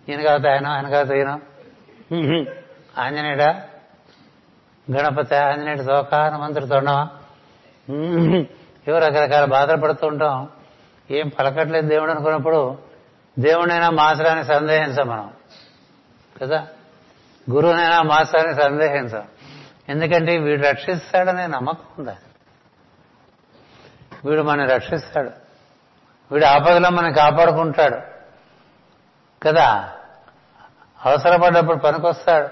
ఈయన 0.10 0.22
కాదు 0.22 0.48
ఆయన 0.48 0.68
ఆయన 0.68 0.90
కాదు 0.90 1.14
ఈయన. 1.14 1.40
ఆంజనేయుడా? 2.98 3.62
గణపతి 4.92 5.36
ఆంజనేయుడు 5.36 5.84
తోక 5.84 6.16
హనుమంతుడు 6.16 6.66
తొండమా 6.66 7.10
ఏవో 8.88 9.00
రకరకాల 9.00 9.46
బాధలు 9.46 9.82
పడుతూ 9.82 10.08
ఉంటాం. 10.08 10.50
ఏం 11.12 11.28
పలకట్లేదు 11.40 11.88
దేవుడు 11.88 12.12
అనుకున్నప్పుడు 12.12 12.78
దేవుడైనా 13.40 13.90
మాసరాన్ని 13.90 14.46
సందేహించాం 14.46 15.08
మనం. 15.08 15.34
కదా? 16.42 16.68
గురువునైనా 17.52 18.02
మాసాన్ని 18.02 18.56
సందేహించాం. 18.56 19.28
ఎందుకంటే 19.90 20.38
వీడు 20.38 20.62
రక్షిస్తాడనే 20.62 21.48
నమ్మకం 21.48 21.86
ఉందా? 22.00 22.18
వీడు 24.26 24.42
మనం 24.42 24.68
రక్షిస్తాడు. 24.68 25.30
వీడు 26.32 26.46
ఆపదలో 26.46 26.90
మనం 26.90 27.14
కాపాడుకుంటాడు. 27.14 27.98
కదా? 29.44 29.96
అవసరపడ్డప్పుడు 31.06 31.78
పనికొస్తాడు 31.78 32.50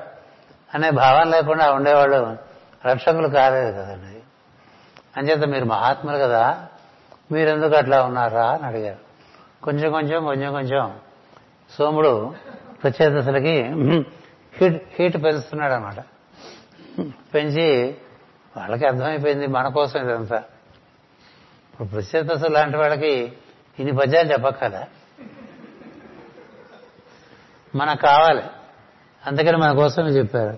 అనే 0.73 0.89
భావం 0.89 1.31
లేకుండా 1.31 1.71
ఉండేవాళ్ళు 1.71 2.37
రక్షకులు 2.85 3.27
కాలేదు 3.27 3.71
కదండి. 3.71 4.21
అంచేత 5.17 5.47
మీరు 5.47 5.65
మహాత్ములు 5.65 6.17
కదా 6.17 6.67
మీరెందుకు 7.31 7.75
అట్లా 7.75 8.03
ఉన్నారా 8.03 8.51
అని 8.51 8.65
అడిగారు. 8.65 8.97
కొంచెం 9.63 9.91
కొంచెం 9.91 10.25
కొంచెం 10.25 10.53
కొంచెం. 10.53 10.99
సోముడు 11.77 12.35
ప్రచేతసులకి 12.83 13.61
హీట్ 14.57 14.83
హీట్ 14.99 15.17
పెంచుతున్నాడు 15.23 15.73
అనమాట 15.73 15.99
పెంచి 17.35 17.97
వాళ్ళకి 18.57 18.85
అర్థమైపోయింది 18.85 19.47
మన 19.47 19.67
కోసం 19.67 19.99
ఇదంతా. 20.05 20.43
ఇప్పుడు 21.73 21.87
ప్రచేతసు 21.87 22.47
లాంటి 22.47 22.77
వాళ్ళకి 22.77 23.33
ఇన్ని 23.79 23.97
పద్యాలు 23.97 24.33
చెప్పక్కదా 24.33 24.85
మనకు 27.77 28.01
కావాలి 28.01 28.43
అందుకని 29.27 29.57
మన 29.57 29.73
కోసమే 29.73 30.09
చెప్పారు. 30.09 30.57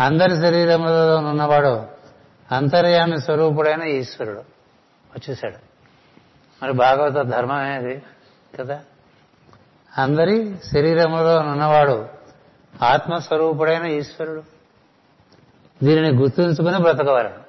అందరి 0.00 0.36
శరీరంలో 0.36 1.16
ఉన్నవాడు 1.16 1.86
అంతర్యామి 2.52 3.20
స్వరూపుడైన 3.20 3.82
ఈశ్వరుడు. 3.82 4.38
వచ్చేసాడు. 5.14 5.56
మరి 6.62 6.72
భాగవత 6.72 7.26
ధర్మం 7.26 7.56
అనేది 7.56 8.02
కదా? 8.58 8.80
అందరి 9.98 10.56
శరీరంలో 10.72 11.36
ఉన్నవాడు 11.36 12.08
ఆత్మస్వరూపుడైన 12.82 13.86
ఈశ్వరుడు. 13.86 14.42
దీనిని 15.84 16.10
గుర్తుంచుకుని 16.10 16.78
బ్రతకవలను 16.78 17.44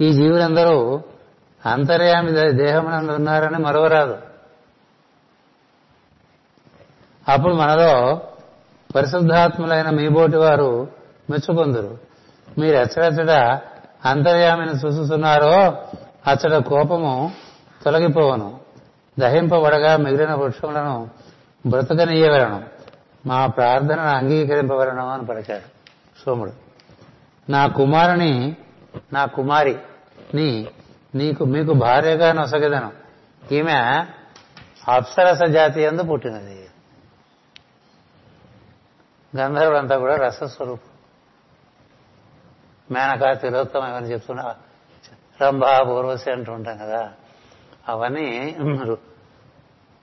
ఈ 0.00 0.12
జీవులందరూ 0.12 1.02
అంతర్యామి 1.66 2.52
దేహమునందు 2.52 3.12
ఉన్నారని 3.12 3.58
మరవరాదు. 3.58 4.27
అప్పుడు 7.28 7.54
మనలో 7.54 8.20
పరిశుద్ధాత్ములైన 8.94 9.90
మీబోటి 9.90 10.36
వారు 10.36 10.88
మెచ్చుకొందురు 11.30 11.98
మీరు 12.58 12.76
ఎచ్చడెచ్చడ 12.76 13.60
అంతర్యామిని 14.04 14.70
చూస్తున్నారో 14.70 15.52
అచ్చట 16.30 16.62
కోపము 16.62 17.32
తొలగిపోవను. 17.84 18.60
దహింపబడగా 19.18 19.96
మిగిలిన 19.96 20.34
వృక్షములను 20.34 21.10
బ్రతకనీయవలను 21.66 22.62
మా 23.26 23.46
ప్రార్థనను 23.46 24.08
అంగీకరింపవలను 24.08 25.08
అని 25.08 25.26
పలికాడు 25.26 25.68
సోముడు. 26.24 26.52
నా 27.50 27.66
కుమారుని 27.66 28.56
నా 29.12 29.24
కుమారి 29.26 29.76
నీ 30.34 30.68
నీకు 31.14 31.44
మీకు 31.44 31.72
భార్యగా 31.72 32.32
నొసగదను. 32.32 32.90
ఈమె 33.54 34.04
అప్సరస 34.88 35.42
జాతి 35.42 35.82
ఎందు 35.82 36.02
పుట్టినది. 36.02 36.64
గంధర్వులంతా 39.36 39.98
కూడా 39.98 40.16
రసస్వరూపం. 40.16 40.92
మేనకా 42.90 43.32
తిలోత్తమ 43.34 43.84
ఇవన్నీ 43.84 44.10
చెప్తున్నా 44.10 44.54
రంభా 45.42 45.82
పూర్వశి 45.82 46.30
అంటూ 46.30 46.52
ఉంటాం 46.52 46.78
కదా 46.78 47.12
అవన్నీ 47.88 48.56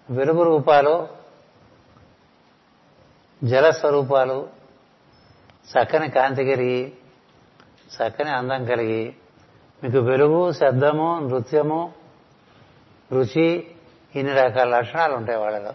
వెలుగు 0.09 0.43
రూపాలు 0.43 1.07
జల 3.43 3.69
స్వరూపాలు 3.69 4.37
చక్కని 5.71 6.09
కాంతి 6.09 6.45
కలిగి 6.45 6.93
చక్కని 7.95 8.29
అందం 8.29 8.65
కలిగి 8.65 9.15
మీకు 9.83 9.97
వెలుగు 9.97 10.51
శబ్దము 10.51 11.19
నృత్యము 11.19 11.93
రుచి 13.11 13.47
ఇన్ని 14.15 14.33
రకాల 14.33 14.77
లక్షణాలు 14.77 15.13
ఉంటాయి 15.15 15.39
వాళ్ళలో. 15.39 15.73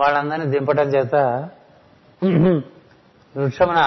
వాళ్ళందరినీ 0.00 0.46
దింపటం 0.46 0.88
చేత 0.88 1.14
వృక్షమున 2.24 3.80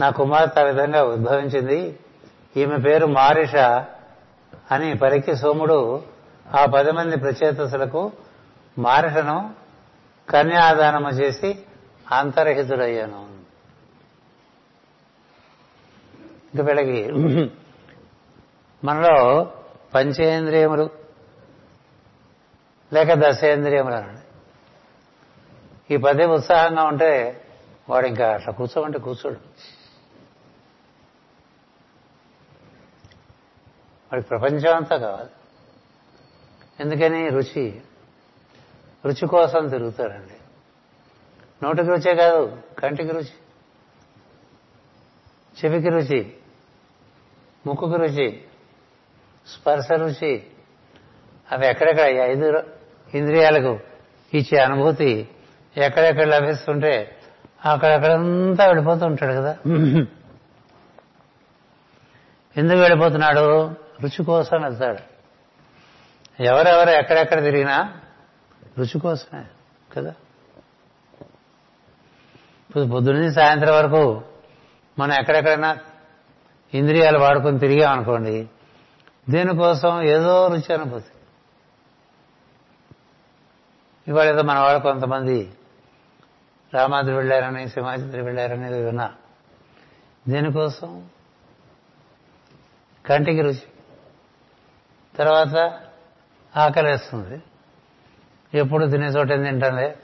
నా 0.00 0.10
కుమార్తె 0.10 0.60
ఆ 0.60 0.64
విధంగా 0.64 1.04
ఉద్భవించింది. 1.04 2.00
ఈమె 2.56 2.76
పేరు 2.76 3.06
మారిష 3.06 3.56
అని 4.72 4.94
పలికి 4.94 5.36
సోముడు 5.36 5.78
ఆ 6.54 6.66
పది 6.66 6.92
మంది 6.92 7.16
ప్రచేతసులకు 7.16 8.12
మారిషను 8.78 9.54
కన్యాదానము 10.28 11.08
చేసి 11.08 11.50
అంతర్హితుడయ్యాను. 12.12 13.22
ఇంక 16.54 16.60
వీళ్ళకి 16.66 17.00
మనలో 18.84 19.16
పంచేంద్రియములు 19.94 20.90
లేక 22.92 23.08
దశేంద్రియములు 23.14 23.94
అనండి 23.94 24.27
ఈ 25.90 25.96
పదే 25.96 26.26
ఉత్సాహంగా 26.26 26.82
ఉంటే 26.82 27.44
వాడు 27.88 28.06
ఇంకా 28.06 28.34
అట్లా 28.34 28.52
కూర్చోమంటే 28.52 28.98
కూర్చోడు. 28.98 29.38
వాడికి 34.12 34.28
ప్రపంచం 34.28 34.76
అంతా 34.76 34.96
కావాలి. 34.96 35.30
ఎందుకని? 36.80 37.28
రుచి. 37.28 37.82
రుచి 39.04 39.28
కోసం 39.28 39.68
తిరుగుతాడండి 39.68 40.34
నోటికి 41.64 41.88
రుచే 41.88 42.14
కాదు 42.14 42.62
కంటికి 42.78 43.10
రుచి. 43.10 43.34
చెవికి 45.64 45.88
రుచి 45.88 46.32
ముక్కుకి 47.66 47.96
రుచి 47.96 48.44
స్పర్శ 49.46 49.92
రుచి. 49.92 50.46
అవి 51.52 51.66
ఎక్కడెక్కడ? 51.66 52.04
ఐదు 52.04 52.62
ఇంద్రియాలకు 53.14 53.80
ఇచ్చే 54.34 54.58
అనుభూతి 54.58 55.28
ఎక్కడెక్కడ 55.76 56.24
లభిస్తుంటే 56.24 57.16
అక్కడక్కడంతా 57.64 58.66
వెళ్ళిపోతూ 58.66 59.06
ఉంటాడు 59.06 59.32
కదా. 59.32 59.56
ఎందుకు 62.56 62.78
వెళ్ళిపోతున్నాడు? 62.78 63.74
రుచి 64.00 64.24
కోసం 64.24 64.62
వెళ్తాడు. 64.62 64.98
ఎవరెవరు 66.42 66.90
ఎక్కడెక్కడ 66.90 67.42
తిరిగినా 67.42 67.92
రుచి 68.78 68.98
కోసమే 69.00 69.44
కదా. 69.96 70.14
ఇప్పుడు 72.70 72.84
పొద్దున్నీ 72.84 73.30
సాయంత్రం 73.32 73.74
వరకు 73.74 74.22
మనం 74.98 75.12
ఎక్కడెక్కడైనా 75.12 75.78
ఇంద్రియాలు 76.74 77.18
వాడుకొని 77.18 77.58
తిరిగామనుకోండి 77.58 78.48
దీనికోసం 79.28 80.02
ఏదో 80.02 80.48
రుచి 80.48 80.74
అనుభూతి. 80.74 81.06
ఇవాళ 84.08 84.28
ఏదో 84.28 84.42
మన 84.42 84.58
వాళ్ళు 84.58 84.80
కొంతమంది 84.80 85.52
రామాద్రి 86.74 87.14
వెళ్ళారని 87.14 87.68
సింహాద్రి 87.68 88.22
వెళ్ళారని 88.22 88.82
విన్నా. 88.82 89.14
దీనికోసం? 90.28 91.08
కంటికి 93.06 93.42
రుచి. 93.42 93.62
తర్వాత 95.16 95.80
ఆకలేస్తుంది. 96.56 97.42
ఎప్పుడు 98.58 98.86
తినే 98.86 99.06
చోట 99.06 99.32
ఏం 99.32 99.42
తింటానులే? 99.42 99.96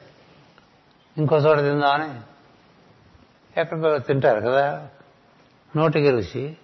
ఇంకో 1.19 1.37
చోట 1.37 1.59
తిందామని 1.59 2.21
ఎక్కడికో 3.61 3.99
తింటారు 3.99 4.41
కదా. 4.41 4.89
నోటికి 5.77 6.11
రుచి. 6.11 6.57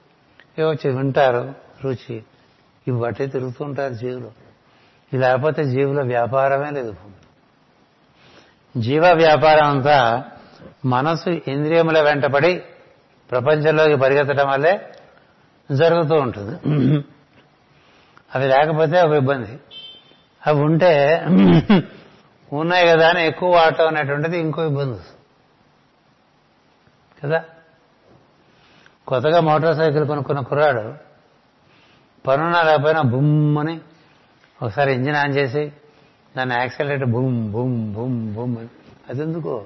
వచ్చి 0.63 0.91
వింటారు 0.91 1.55
రుచి. 1.85 2.25
ఇవి 2.89 3.01
బట్టి 3.01 3.27
తిరుగుతూ 3.27 3.65
ఉంటారు 3.65 3.95
జీవులు. 3.95 4.33
లేకపోతే 5.17 5.65
జీవుల 5.65 6.03
వ్యాపారమే 6.03 6.71
లేదు. 6.71 6.97
జీవ 8.77 9.13
వ్యాపారం 9.13 9.69
అంతా 9.69 10.25
మనసు 10.85 11.31
ఇంద్రియముల 11.31 12.01
వెంటపడి 12.01 12.63
ప్రపంచంలోకి 13.31 13.97
పరిగెత్తడం 13.97 14.49
వల్లే 14.49 14.93
జరుగుతూ 15.73 16.15
ఉంటుంది. 16.15 16.59
అవి 18.35 18.47
లేకపోతే 18.47 19.03
ఒక 19.03 19.13
ఇబ్బంది. 19.13 19.59
అవి 20.47 20.61
ఉంటే 20.61 21.23
ఉన్నాయి 22.53 22.89
కదా 22.89 23.09
అని 23.09 23.27
ఎక్కువ 23.27 23.57
వాడటం 23.57 23.87
అనేటువంటిది 23.87 24.39
ఇంకో 24.39 24.65
ఇబ్బంది. 24.65 25.01
కదా? 27.23 27.45
కొత్తగా 29.07 29.41
మోటార్ 29.41 29.77
సైకిల్ 29.77 30.07
కొనుక్కున్న 30.07 30.41
కుర్రాడు 30.41 30.95
పనున్నా 32.27 32.63
లేకపోయినా 32.63 33.03
బుమ్మని 33.03 33.81
ఒకసారి 34.63 34.95
ఇంజిన్ 34.95 35.17
ఆన్ 35.17 35.37
చేసి 35.37 35.73
దాన్ని 36.37 36.55
accident 36.55 37.05
boom 37.05 37.53
boom 37.53 37.95
boom 37.95 38.35
boom 38.35 38.59
అని. 38.59 38.69
అది 39.09 39.23
ఎందుకు 39.23 39.65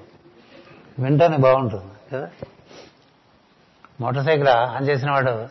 వింటానికి 0.99 1.41
బాగుంటుంది 1.41 2.13
కదా? 2.13 2.29
మోటార్ 4.01 4.25
సైకిల్ 4.25 4.47
ఆన్ 4.47 4.87
చేసిన 4.87 5.11
వాడు 5.11 5.47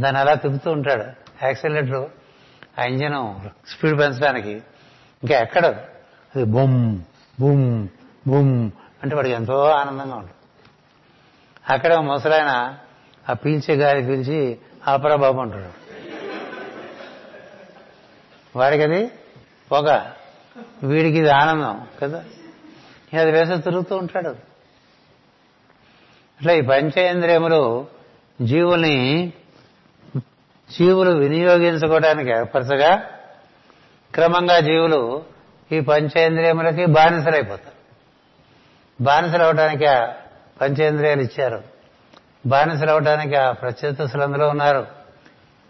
దాన్ని 0.00 0.20
అలా 0.20 0.34
తిప్పుతూ 0.34 0.72
ఉంటాడు. 0.72 1.04
యాక్సిలేటర్ 1.44 2.08
ఆ 2.80 2.84
ఇంజిన్ 2.84 3.48
స్పీడ్ 3.70 3.98
పెంచడానికి 3.98 4.50
ఇంకా 5.22 5.34
ఎక్కడ 5.34 5.66
అది 6.34 6.44
బొమ్ 6.44 7.00
బుమ్ 7.40 7.88
బుమ్ 8.28 8.70
అంటే 9.02 9.16
వాడికి 9.16 9.34
ఎంతో 9.34 9.64
ఆనందంగా 9.64 10.14
ఉంటుంది. 10.14 10.34
అక్కడ 11.70 11.94
ముసలాయన 11.94 12.76
ఆ 13.30 13.32
పీల్చే 13.32 13.74
గాలి 13.74 14.02
పీల్చి 14.02 14.58
ఆపరా 14.88 15.16
బాబు 15.16 15.40
అంటాడు. 15.40 15.84
వాడికి 18.58 18.82
అది 18.82 19.06
పొగ 19.72 20.12
వీడికి 20.82 21.18
ఇది 21.18 21.30
ఆనందం 21.30 21.86
కదా? 22.02 22.24
అది 23.20 23.30
వేసే 23.30 23.56
తిరుగుతూ 23.56 23.96
ఉంటాడు 23.96 24.28
అట్లా 26.38 26.52
ఈ 26.52 26.60
పంచేంద్రియములు 26.60 27.86
జీవుల్ని 28.42 29.32
జీవులు 30.78 31.10
వినియోగించుకోవడానికి 31.10 32.30
ఏర్పరచగా 32.30 32.96
క్రమంగా 34.14 34.60
జీవులు 34.60 35.24
ఈ 35.72 35.80
పంచేంద్రియములకి 35.80 36.86
బానిసలైపోతారు. 36.86 37.74
బానిసలు 39.04 39.42
అవడానికి 39.42 39.86
ఆ 39.86 40.12
పంచేంద్రియాలు 40.60 41.22
ఇచ్చారు. 41.22 41.62
బానిసలు 42.46 42.90
అవడానికి 42.90 43.36
ఆ 43.36 43.52
ప్రత్యేతసులు 43.52 44.22
అందులో 44.22 44.48
ఉన్నారు. 44.48 44.86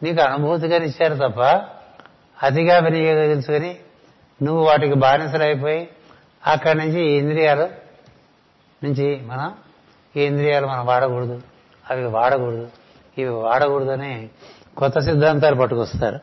నీకు 0.03 0.23
అనుభూతిగా 0.23 0.77
ఇచ్చారు 0.77 1.15
తప్ప 1.15 1.41
అతిగా 2.43 2.79
వినియోగించుకొని 2.79 3.77
నువ్వు 4.43 4.65
వాటికి 4.65 4.95
బానిసలైపోయి 4.95 5.89
అక్కడి 6.47 6.79
నుంచి 6.79 7.01
ఈ 7.01 7.15
ఇంద్రియాలు 7.15 7.69
నుంచి 8.85 9.21
మనం 9.23 9.55
ఈ 10.17 10.23
ఇంద్రియాలు 10.23 10.67
మనం 10.67 10.87
వాడకూడదు 10.87 11.43
అవి 11.91 12.05
వాడకూడదు 12.05 12.71
ఇవి 13.19 13.31
వాడకూడదని 13.31 14.31
కొత్త 14.77 14.99
సిద్ధాంతాలు 14.99 15.55
పట్టుకొస్తారు. 15.55 16.19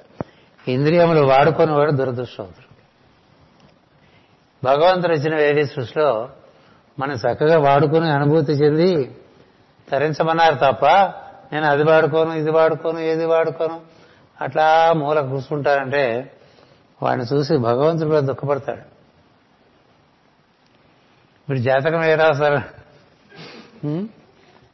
ఇంద్రియములు 0.71 1.21
వాడుకొని 1.21 1.71
వాడు 1.71 1.91
దురదృష్టవంతుడు. 1.91 2.71
భగవంతుడు 4.63 5.13
ఇచ్చిన 5.13 5.35
వేడి 5.35 5.65
సృష్టిలో 5.65 6.29
మనం 6.99 7.13
చక్కగా 7.13 7.57
వాడుకొని 7.59 8.09
అనుభూతి 8.09 8.51
చెంది 8.51 9.15
తరించమన్నారు 9.91 10.55
తప్ప 10.55 10.85
నేను 11.53 11.65
అది 11.65 11.83
వాడుకోను 11.83 12.33
ఇది 12.33 12.51
వాడుకోను 12.51 12.99
ఏది 12.99 13.25
వాడుకోను 13.25 13.81
అట్లా 14.41 14.93
మూల 14.93 15.21
కూర్చుంటారంటే 15.21 16.31
వాడిని 17.01 17.25
చూసి 17.33 17.57
భగవంతుడు 17.57 18.09
కూడా 18.09 18.19
దుఃఖపడతాడు. 18.19 18.83
మీరు 21.49 21.61
జాతకం 21.61 22.03
ఏ 22.03 22.15
రాస్తారు? 22.15 22.61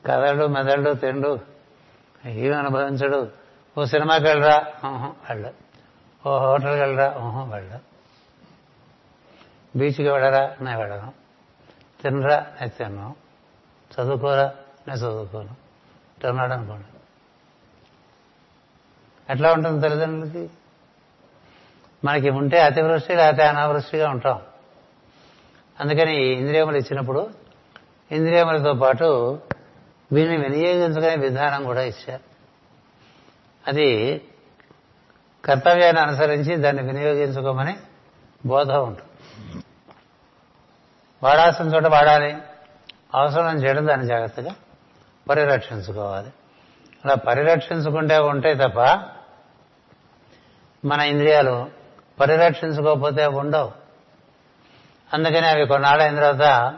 కదలడు 0.05 0.45
మెదడు 0.45 0.93
తిండు 0.93 1.39
ఏమి 2.25 2.55
అనుభవించడు. 2.55 3.31
ఓ 3.77 3.85
సినిమాకి 3.85 4.23
వెళ్ళరా? 4.23 4.57
వెళ్ళ 5.29 5.51
ఓ 6.27 6.37
హోటల్కి 6.39 6.81
వెళ్ళరా? 6.81 7.07
వెళ్ళ 7.55 7.79
బీచ్కి 9.75 10.09
వెళ్ళరా? 10.09 10.43
నేను 10.61 10.79
వెళ్ళను. 10.79 11.13
తినరా? 12.01 12.37
నేను 12.59 12.71
తిన్నాను 12.77 13.15
చదువుకోరా? 13.93 14.47
నేను 14.87 14.99
చదువుకోను. 14.99 15.55
తిన్నాడు 16.21 16.53
అనుకోండి. 16.53 16.85
ఎట్లా 19.29 19.53
ఉంటుంది 19.53 19.81
తల్లిదండ్రులకి? 19.81 20.49
మనకి 22.07 22.29
ఉంటే 22.29 22.59
అతివృష్టి 22.59 23.15
లేకపోతే 23.15 23.43
అనావృష్టిగా 23.43 24.09
ఉంటాం. 24.09 24.41
అందుకని 25.79 26.25
ఇంద్రియములు 26.25 26.77
ఇచ్చినప్పుడు 26.77 27.29
ఇంద్రియములతో 28.11 28.73
పాటు 28.73 29.39
వీటిని 30.11 30.37
వినియోగించుకునే 30.37 31.15
విధానం 31.15 31.63
కూడా 31.63 31.81
ఇచ్చారు. 31.81 32.21
అది 33.67 34.21
కర్తవ్యాన్ని 35.45 36.01
అనుసరించి 36.01 36.55
దాన్ని 36.55 36.83
వినియోగించుకోమని 36.83 37.77
బోధ 38.45 38.71
ఉంటుంది. 38.71 39.01
వాడాల్సిన 41.23 41.65
చోట 41.65 41.85
వాడాలి. 41.85 42.37
అవసరం 43.15 43.57
చేయడం 43.57 43.87
దాన్ని 43.87 44.07
జాగ్రత్తగా 44.07 44.55
పరిరక్షించుకోవాలి. 45.29 46.33
అలా 47.05 47.15
పరిరక్షించుకుంటే 47.15 48.17
ఉంటాయి 48.17 48.55
తప్ప 48.55 48.79
మన 50.85 51.01
ఇంద్రియాలు 51.01 51.76
పరిరక్షించుకోకపోతే 52.19 53.25
ఉండవు. 53.25 53.71
అందుకని 55.13 55.47
అవి 55.47 55.67
కొన్నాళ్ళైన 55.67 56.15
తర్వాత 56.15 56.77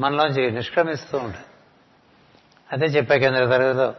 మనలోంచి 0.00 0.50
నిష్క్రమిస్తూ 0.50 1.18
ఉంటాయి. 1.18 1.44
అదే 2.72 2.86
చెప్పా 2.86 3.16
కేంద్ర 3.16 3.44
తరగతిలో 3.44 3.94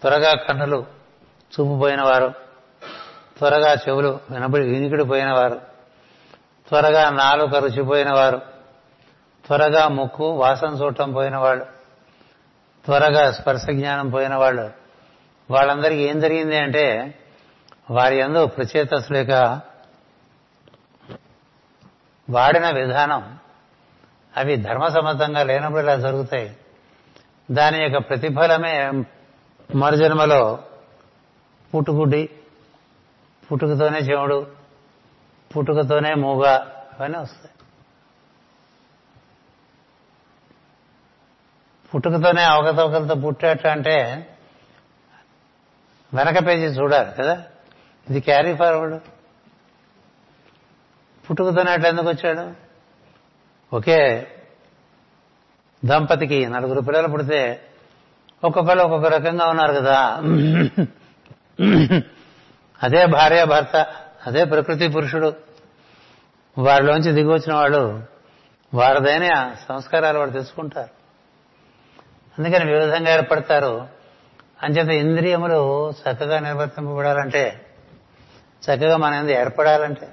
త్వరగా 0.00 0.34
కన్నులు 0.34 0.86
చూపుపోయిన 1.52 2.02
వారు 2.02 2.32
త్వరగా 3.38 3.74
చెవులు 3.74 4.20
వినబడి 4.30 4.68
వినికిడిపోయిన 4.68 5.32
వారు 5.32 5.60
త్వరగా 6.68 7.10
నాలుక 7.10 7.54
రుచిపోయిన 7.54 8.12
వారు 8.12 8.40
త్వరగా 9.46 9.88
ముక్కు 9.88 10.30
వాసన 10.30 10.68
చూడటం 10.68 11.12
పోయిన 11.12 11.36
వాళ్ళు 11.36 11.64
త్వరగా 12.84 13.30
స్పర్శ 13.30 13.64
జ్ఞానం 13.70 14.10
పోయిన 14.10 14.34
వాళ్ళు 14.34 14.70
వాళ్ళందరికీ 15.50 16.02
ఏం 16.02 16.20
జరిగింది 16.20 16.56
అంటే 16.56 17.14
వారి 17.90 18.16
ఎందు 18.16 18.46
ప్రచేతస్ 18.46 19.12
లేక 19.12 19.60
వాడిన 22.30 22.70
విధానం 22.70 23.38
అవి 24.36 24.56
ధర్మసమ్మతంగా 24.56 25.42
లేనప్పుడు 25.42 25.80
ఇలా 25.80 25.96
జరుగుతాయి. 25.96 26.56
దాని 27.50 27.82
యొక్క 27.82 28.08
ప్రతిఫలమే 28.08 29.04
మరుజన్మలో 29.74 30.62
పుట్టుకుడి 31.74 32.30
పుట్టుకతోనే 33.52 33.98
చెవుడు 33.98 34.46
పుట్టుకతోనే 35.56 36.14
మూగ 36.14 36.46
ఇవన్నీ 36.98 37.18
వస్తాయి. 37.18 37.54
పుట్టుకతోనే 41.94 42.42
అవకతవకలతో 42.42 43.14
పుట్టాట 43.14 43.66
అంటే 43.66 44.26
వెనక 46.14 46.46
పేజీ 46.46 46.66
చూడాలి 46.66 47.12
కదా? 47.12 47.44
ఇది 48.10 48.20
క్యారీ 48.20 48.54
ఫార్వర్డ్ 48.56 49.00
పుట్టుకతోనే 51.26 51.70
అట్లా 51.70 51.88
ఎందుకు 51.88 52.08
వచ్చాడు? 52.08 52.52
ఒకే 53.76 54.26
దంపతికి 55.84 56.46
నలుగురు 56.46 56.80
పిల్లలు 56.80 57.08
పుడితే 57.08 57.60
ఒక్కొక్కరు 58.44 58.78
ఒక్కొక్క 58.78 59.08
రకంగా 59.08 59.46
ఉన్నారు 59.46 59.72
కదా. 59.72 59.98
అదే 62.82 63.06
భార్య 63.06 63.44
భర్త 63.44 63.76
అదే 64.26 64.44
ప్రకృతి 64.44 64.88
పురుషుడు. 64.88 65.34
వారిలోంచి 66.58 67.12
దిగి 67.12 67.32
వచ్చిన 67.32 67.54
వాళ్ళు 67.54 68.04
వారిదైన 68.74 69.54
సంస్కారాలు 69.68 70.18
వాడు 70.18 70.30
తెలుసుకుంటారు. 70.30 70.90
అందుకని 72.38 72.72
వివిధంగా 72.72 73.10
ఏర్పడతారు. 73.14 73.88
అంచేత 74.62 74.88
ఇంద్రియములు 74.88 75.90
చక్కగా 75.90 76.38
నిర్వర్తింపబడాలంటే 76.40 77.69
చక్కగా 78.62 78.96
మన 78.96 79.14
ఎందు 79.14 79.30
ఏర్పడాలంటే 79.30 80.08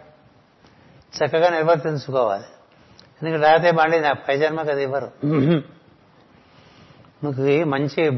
చక్కగా 1.13 1.49
నిర్వర్తించుకోవాలి. 1.49 2.43
ఎందుకంటే 3.21 3.47
రాతే 3.47 3.71
మళ్ళీ 3.71 3.99
నా 3.99 4.13
పై 4.13 4.37
జన్మకి 4.37 4.71
అది 4.71 4.83
ఇవ్వరు. 4.83 5.11
నువ్వు 7.23 7.65
మంచి 7.65 8.09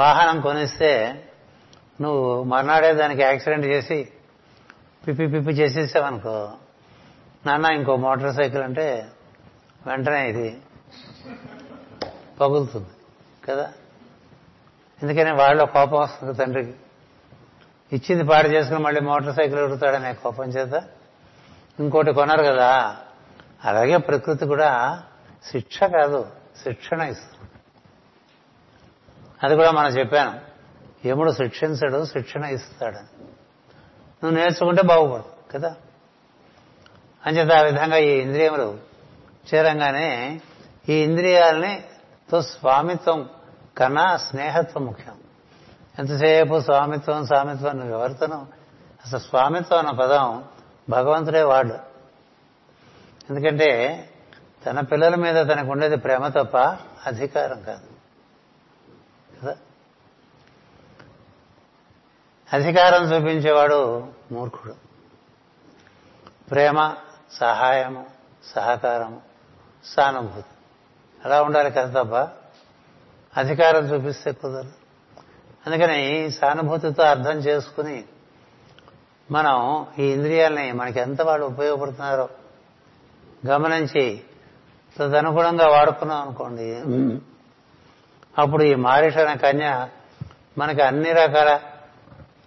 వాహనం 0.00 0.40
కొనిస్తే 0.40 1.22
నువ్వు 2.00 2.42
మర్నాడే 2.42 2.94
దానికి 2.94 3.22
యాక్సిడెంట్ 3.22 3.66
చేసి 3.66 4.08
పిప్పి 5.06 5.26
పిప్పి 5.26 5.50
చేసేసావనుకో 5.50 6.50
నాన్న 7.46 7.66
ఇంకో 7.66 7.96
మోటార్ 7.96 8.34
సైకిల్ 8.34 8.62
అంటే 8.62 9.06
వెంటనే 9.86 10.28
ఇది 10.28 10.58
పగులుతుంది 12.40 12.88
కదా? 13.48 13.72
ఎందుకని 15.02 15.32
వాళ్ళ 15.32 15.64
కోపం 15.64 16.00
వస్తుంది 16.00 16.34
తండ్రికి. 16.34 16.74
ఇచ్చింది 17.92 18.24
పాడు 18.24 18.48
చేసుకుని 18.48 18.78
మళ్ళీ 18.78 19.00
మోటార్ 19.00 19.36
సైకిల్ 19.36 19.60
ఎడుతాడనే 19.60 20.12
కోపం 20.12 20.44
చేత? 20.44 20.82
ఇంకోటి 21.80 22.12
కొనరు 22.12 22.42
కదా. 22.42 22.96
అలాగే 23.64 23.96
ప్రకృతి 23.96 24.46
కూడా 24.46 25.02
శిక్ష 25.52 25.82
కాదు 25.82 26.26
శిక్షణ 26.64 27.00
ఇస్తుంది. 27.00 27.50
అది 29.42 29.56
కూడా 29.56 29.70
మనం 29.70 29.88
చెప్పాను. 29.88 30.40
యముడు 31.08 31.32
శిక్షించడు 31.32 32.04
శిక్షణ 32.04 32.44
ఇస్తాడని 32.44 33.22
నువ్వు 34.24 34.30
నేర్చుకుంటే 34.30 34.82
బాగుపడు 34.82 35.52
కదా? 35.52 35.76
అంచేత 37.26 37.52
ఆ 37.52 37.62
విధంగా 37.62 37.96
ఈ 37.96 38.10
ఇంద్రియములు 38.10 38.78
చేరంగానే 39.54 40.40
ఈ 40.88 40.92
ఇంద్రియాలని 40.92 41.84
తో 42.30 42.42
స్వామిత్వం 42.42 43.28
కన్నా 43.78 44.16
స్నేహత్వం 44.16 44.86
ముఖ్యం. 44.86 45.14
ఎంతసేపు 45.98 46.60
స్వామిత్వం 46.60 47.26
స్వామిత్వం 47.26 47.78
నువ్వు 47.78 47.94
ఎవరితోనూ 47.94 48.46
అసలు 49.06 49.18
స్వామిత్వం 49.18 49.78
అన్న 49.78 49.90
పదం 49.90 50.44
భగవంతుడే 50.90 51.42
వాడు. 51.42 51.74
ఎందుకంటే 53.30 54.02
తన 54.66 54.80
పిల్లల 54.80 55.14
మీద 55.14 55.34
తనకు 55.34 55.68
ఉండేది 55.68 55.96
ప్రేమ 55.96 56.28
తప్ప 56.28 56.56
అధికారం 57.06 57.62
కాదు. 57.62 57.86
కదా? 59.42 59.56
అధికారం 62.52 63.04
చూపించేవాడు 63.04 64.08
మూర్ఖుడు. 64.32 64.74
ప్రేమ 66.50 66.94
సహాయము 67.32 68.06
సహకారము 68.44 69.22
సానుభూతి. 69.84 70.48
అలా 71.24 71.42
ఉండాలి 71.42 71.70
కదా 71.70 72.02
తప్ప 72.02 72.14
అధికారం 73.36 73.86
చూపిస్తే 73.86 74.32
కుదరదు. 74.32 74.85
అందుకని 75.66 76.30
సానుభూతితో 76.30 77.02
అర్థం 77.02 77.38
చేసుకుని 77.38 78.04
మనం 79.30 79.86
ఈ 79.98 80.04
ఇంద్రియాలని 80.12 80.72
మనకి 80.72 81.00
ఎంత 81.00 81.22
వాళ్ళు 81.22 81.46
ఉపయోగపడుతున్నారో 81.46 82.28
గమనించి 83.46 84.20
తదనుగుణంగా 84.98 85.66
వాడుకున్నాం 85.68 86.20
అనుకోండి. 86.20 86.70
అప్పుడు 88.38 88.64
ఈ 88.64 88.74
మారిష 88.74 89.14
కన్య 89.18 89.88
మనకి 90.58 90.82
అన్ని 90.82 91.12
రకాల 91.12 91.60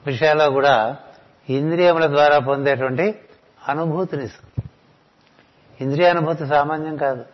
విషయాల్లో 0.05 0.49
కూడా 0.49 0.97
ఇంద్రియముల 1.49 2.07
ద్వారా 2.07 2.39
పొందేటువంటి 2.39 3.19
అనుభూతినిస్తుంది 3.69 4.69
ఇంద్రియానుభూతి 5.81 6.47
సామాన్యం 6.47 6.97
కాదు. 6.97 7.25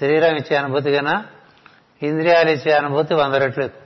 శరీరం 0.00 0.36
ఇచ్చే 0.36 0.56
అనుభూతి 0.56 0.92
కన్నా 0.92 1.26
ఇంద్రియాలు 2.02 2.50
ఇచ్చే 2.50 2.72
అనుభూతి 2.72 3.14
వంద 3.14 3.34
రెట్లు 3.34 3.64
ఎక్కువ. 3.64 3.83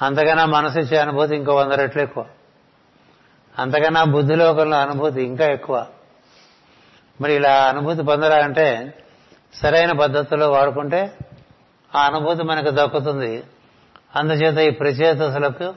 అంతకన్నా 0.00 0.44
మనసు 0.44 0.78
ఇచ్చే 0.78 0.96
అనుభూతి 0.96 1.36
ఇంకో 1.36 1.54
వంద 1.54 1.72
రెట్లు 1.72 2.02
ఎక్కువ. 2.02 2.24
అంతకన్నా 3.58 4.04
బుద్ధిలోకంలో 4.04 4.76
అనుభూతి 4.76 5.22
ఇంకా 5.22 5.46
ఎక్కువ. 5.46 5.86
మరి 7.20 7.34
ఇలా 7.34 7.64
అనుభూతి 7.64 8.02
పొందాలంటే 8.02 8.94
సరైన 9.54 9.92
పద్ధతిలో 9.92 10.50
వాడుకుంటే 10.50 11.14
ఆ 11.96 12.02
అనుభూతి 12.02 12.42
మనకు 12.42 12.70
దక్కుతుంది. 12.70 13.44
అందుచేత 14.16 14.58
ఈ 14.58 14.70
ప్రచేతసులకు 14.70 15.74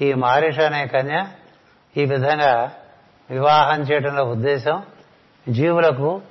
ఈ 0.00 0.14
మారిష 0.14 0.60
అనే 0.60 0.86
కన్య 0.86 1.26
ఈ 1.96 2.04
విధంగా 2.04 2.72
వివాహం 3.30 3.80
చేయడంలో 3.80 4.24
ఉద్దేశం 4.24 4.82
జీవులకు 5.48 6.22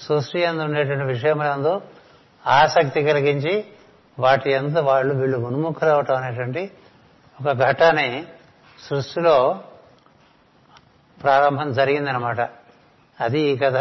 సృష్టి 0.00 0.40
ఎందు 0.40 0.62
ఉండేటువంటి 0.62 1.04
విషయములందు 1.04 1.82
ఆసక్తి 2.46 3.02
కలిగించి 3.02 3.64
వాటి 4.18 4.50
ఎంత 4.50 4.78
వాళ్ళు 4.78 5.14
వీళ్ళు 5.14 5.38
ఉన్ముఖరవటం 5.38 6.16
అనేటువంటి 6.16 6.70
ఒక 7.40 7.52
ఘటనే 7.52 8.26
సృష్టిలో 8.90 9.60
ప్రారంభం 11.22 11.72
జరిగిందనమాట. 11.72 12.40
అది 13.20 13.40
ఈ 13.40 13.56
కథ. 13.56 13.76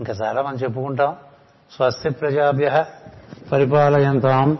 ఇంకా 0.00 0.12
చాలా 0.12 0.42
మనం 0.42 0.56
చెప్పుకుంటాం. 0.56 1.16
స్వస్తి 1.76 2.10
ప్రజాభ్య 2.10 2.84
పరిపాలయంతాం. 3.52 4.58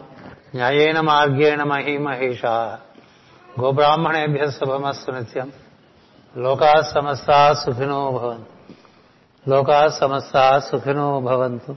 న్యాయేన 0.55 1.01
మార్గేణ 1.01 1.63
మహిమహేష. 1.63 2.47
గోబ్రాహ్మణేభ్య 3.61 4.51
శుభమస్తు 4.51 5.11
నిత్యం. 5.11 5.53
లోకా 6.37 6.83
సమస్తా 6.83 7.53
సుఖినో 7.53 8.11
భవంతు. 8.11 8.75
లోకా 9.51 9.89
సమస్తా 9.89 10.59
సుఖినో 10.59 11.21
భవంతు. 11.21 11.77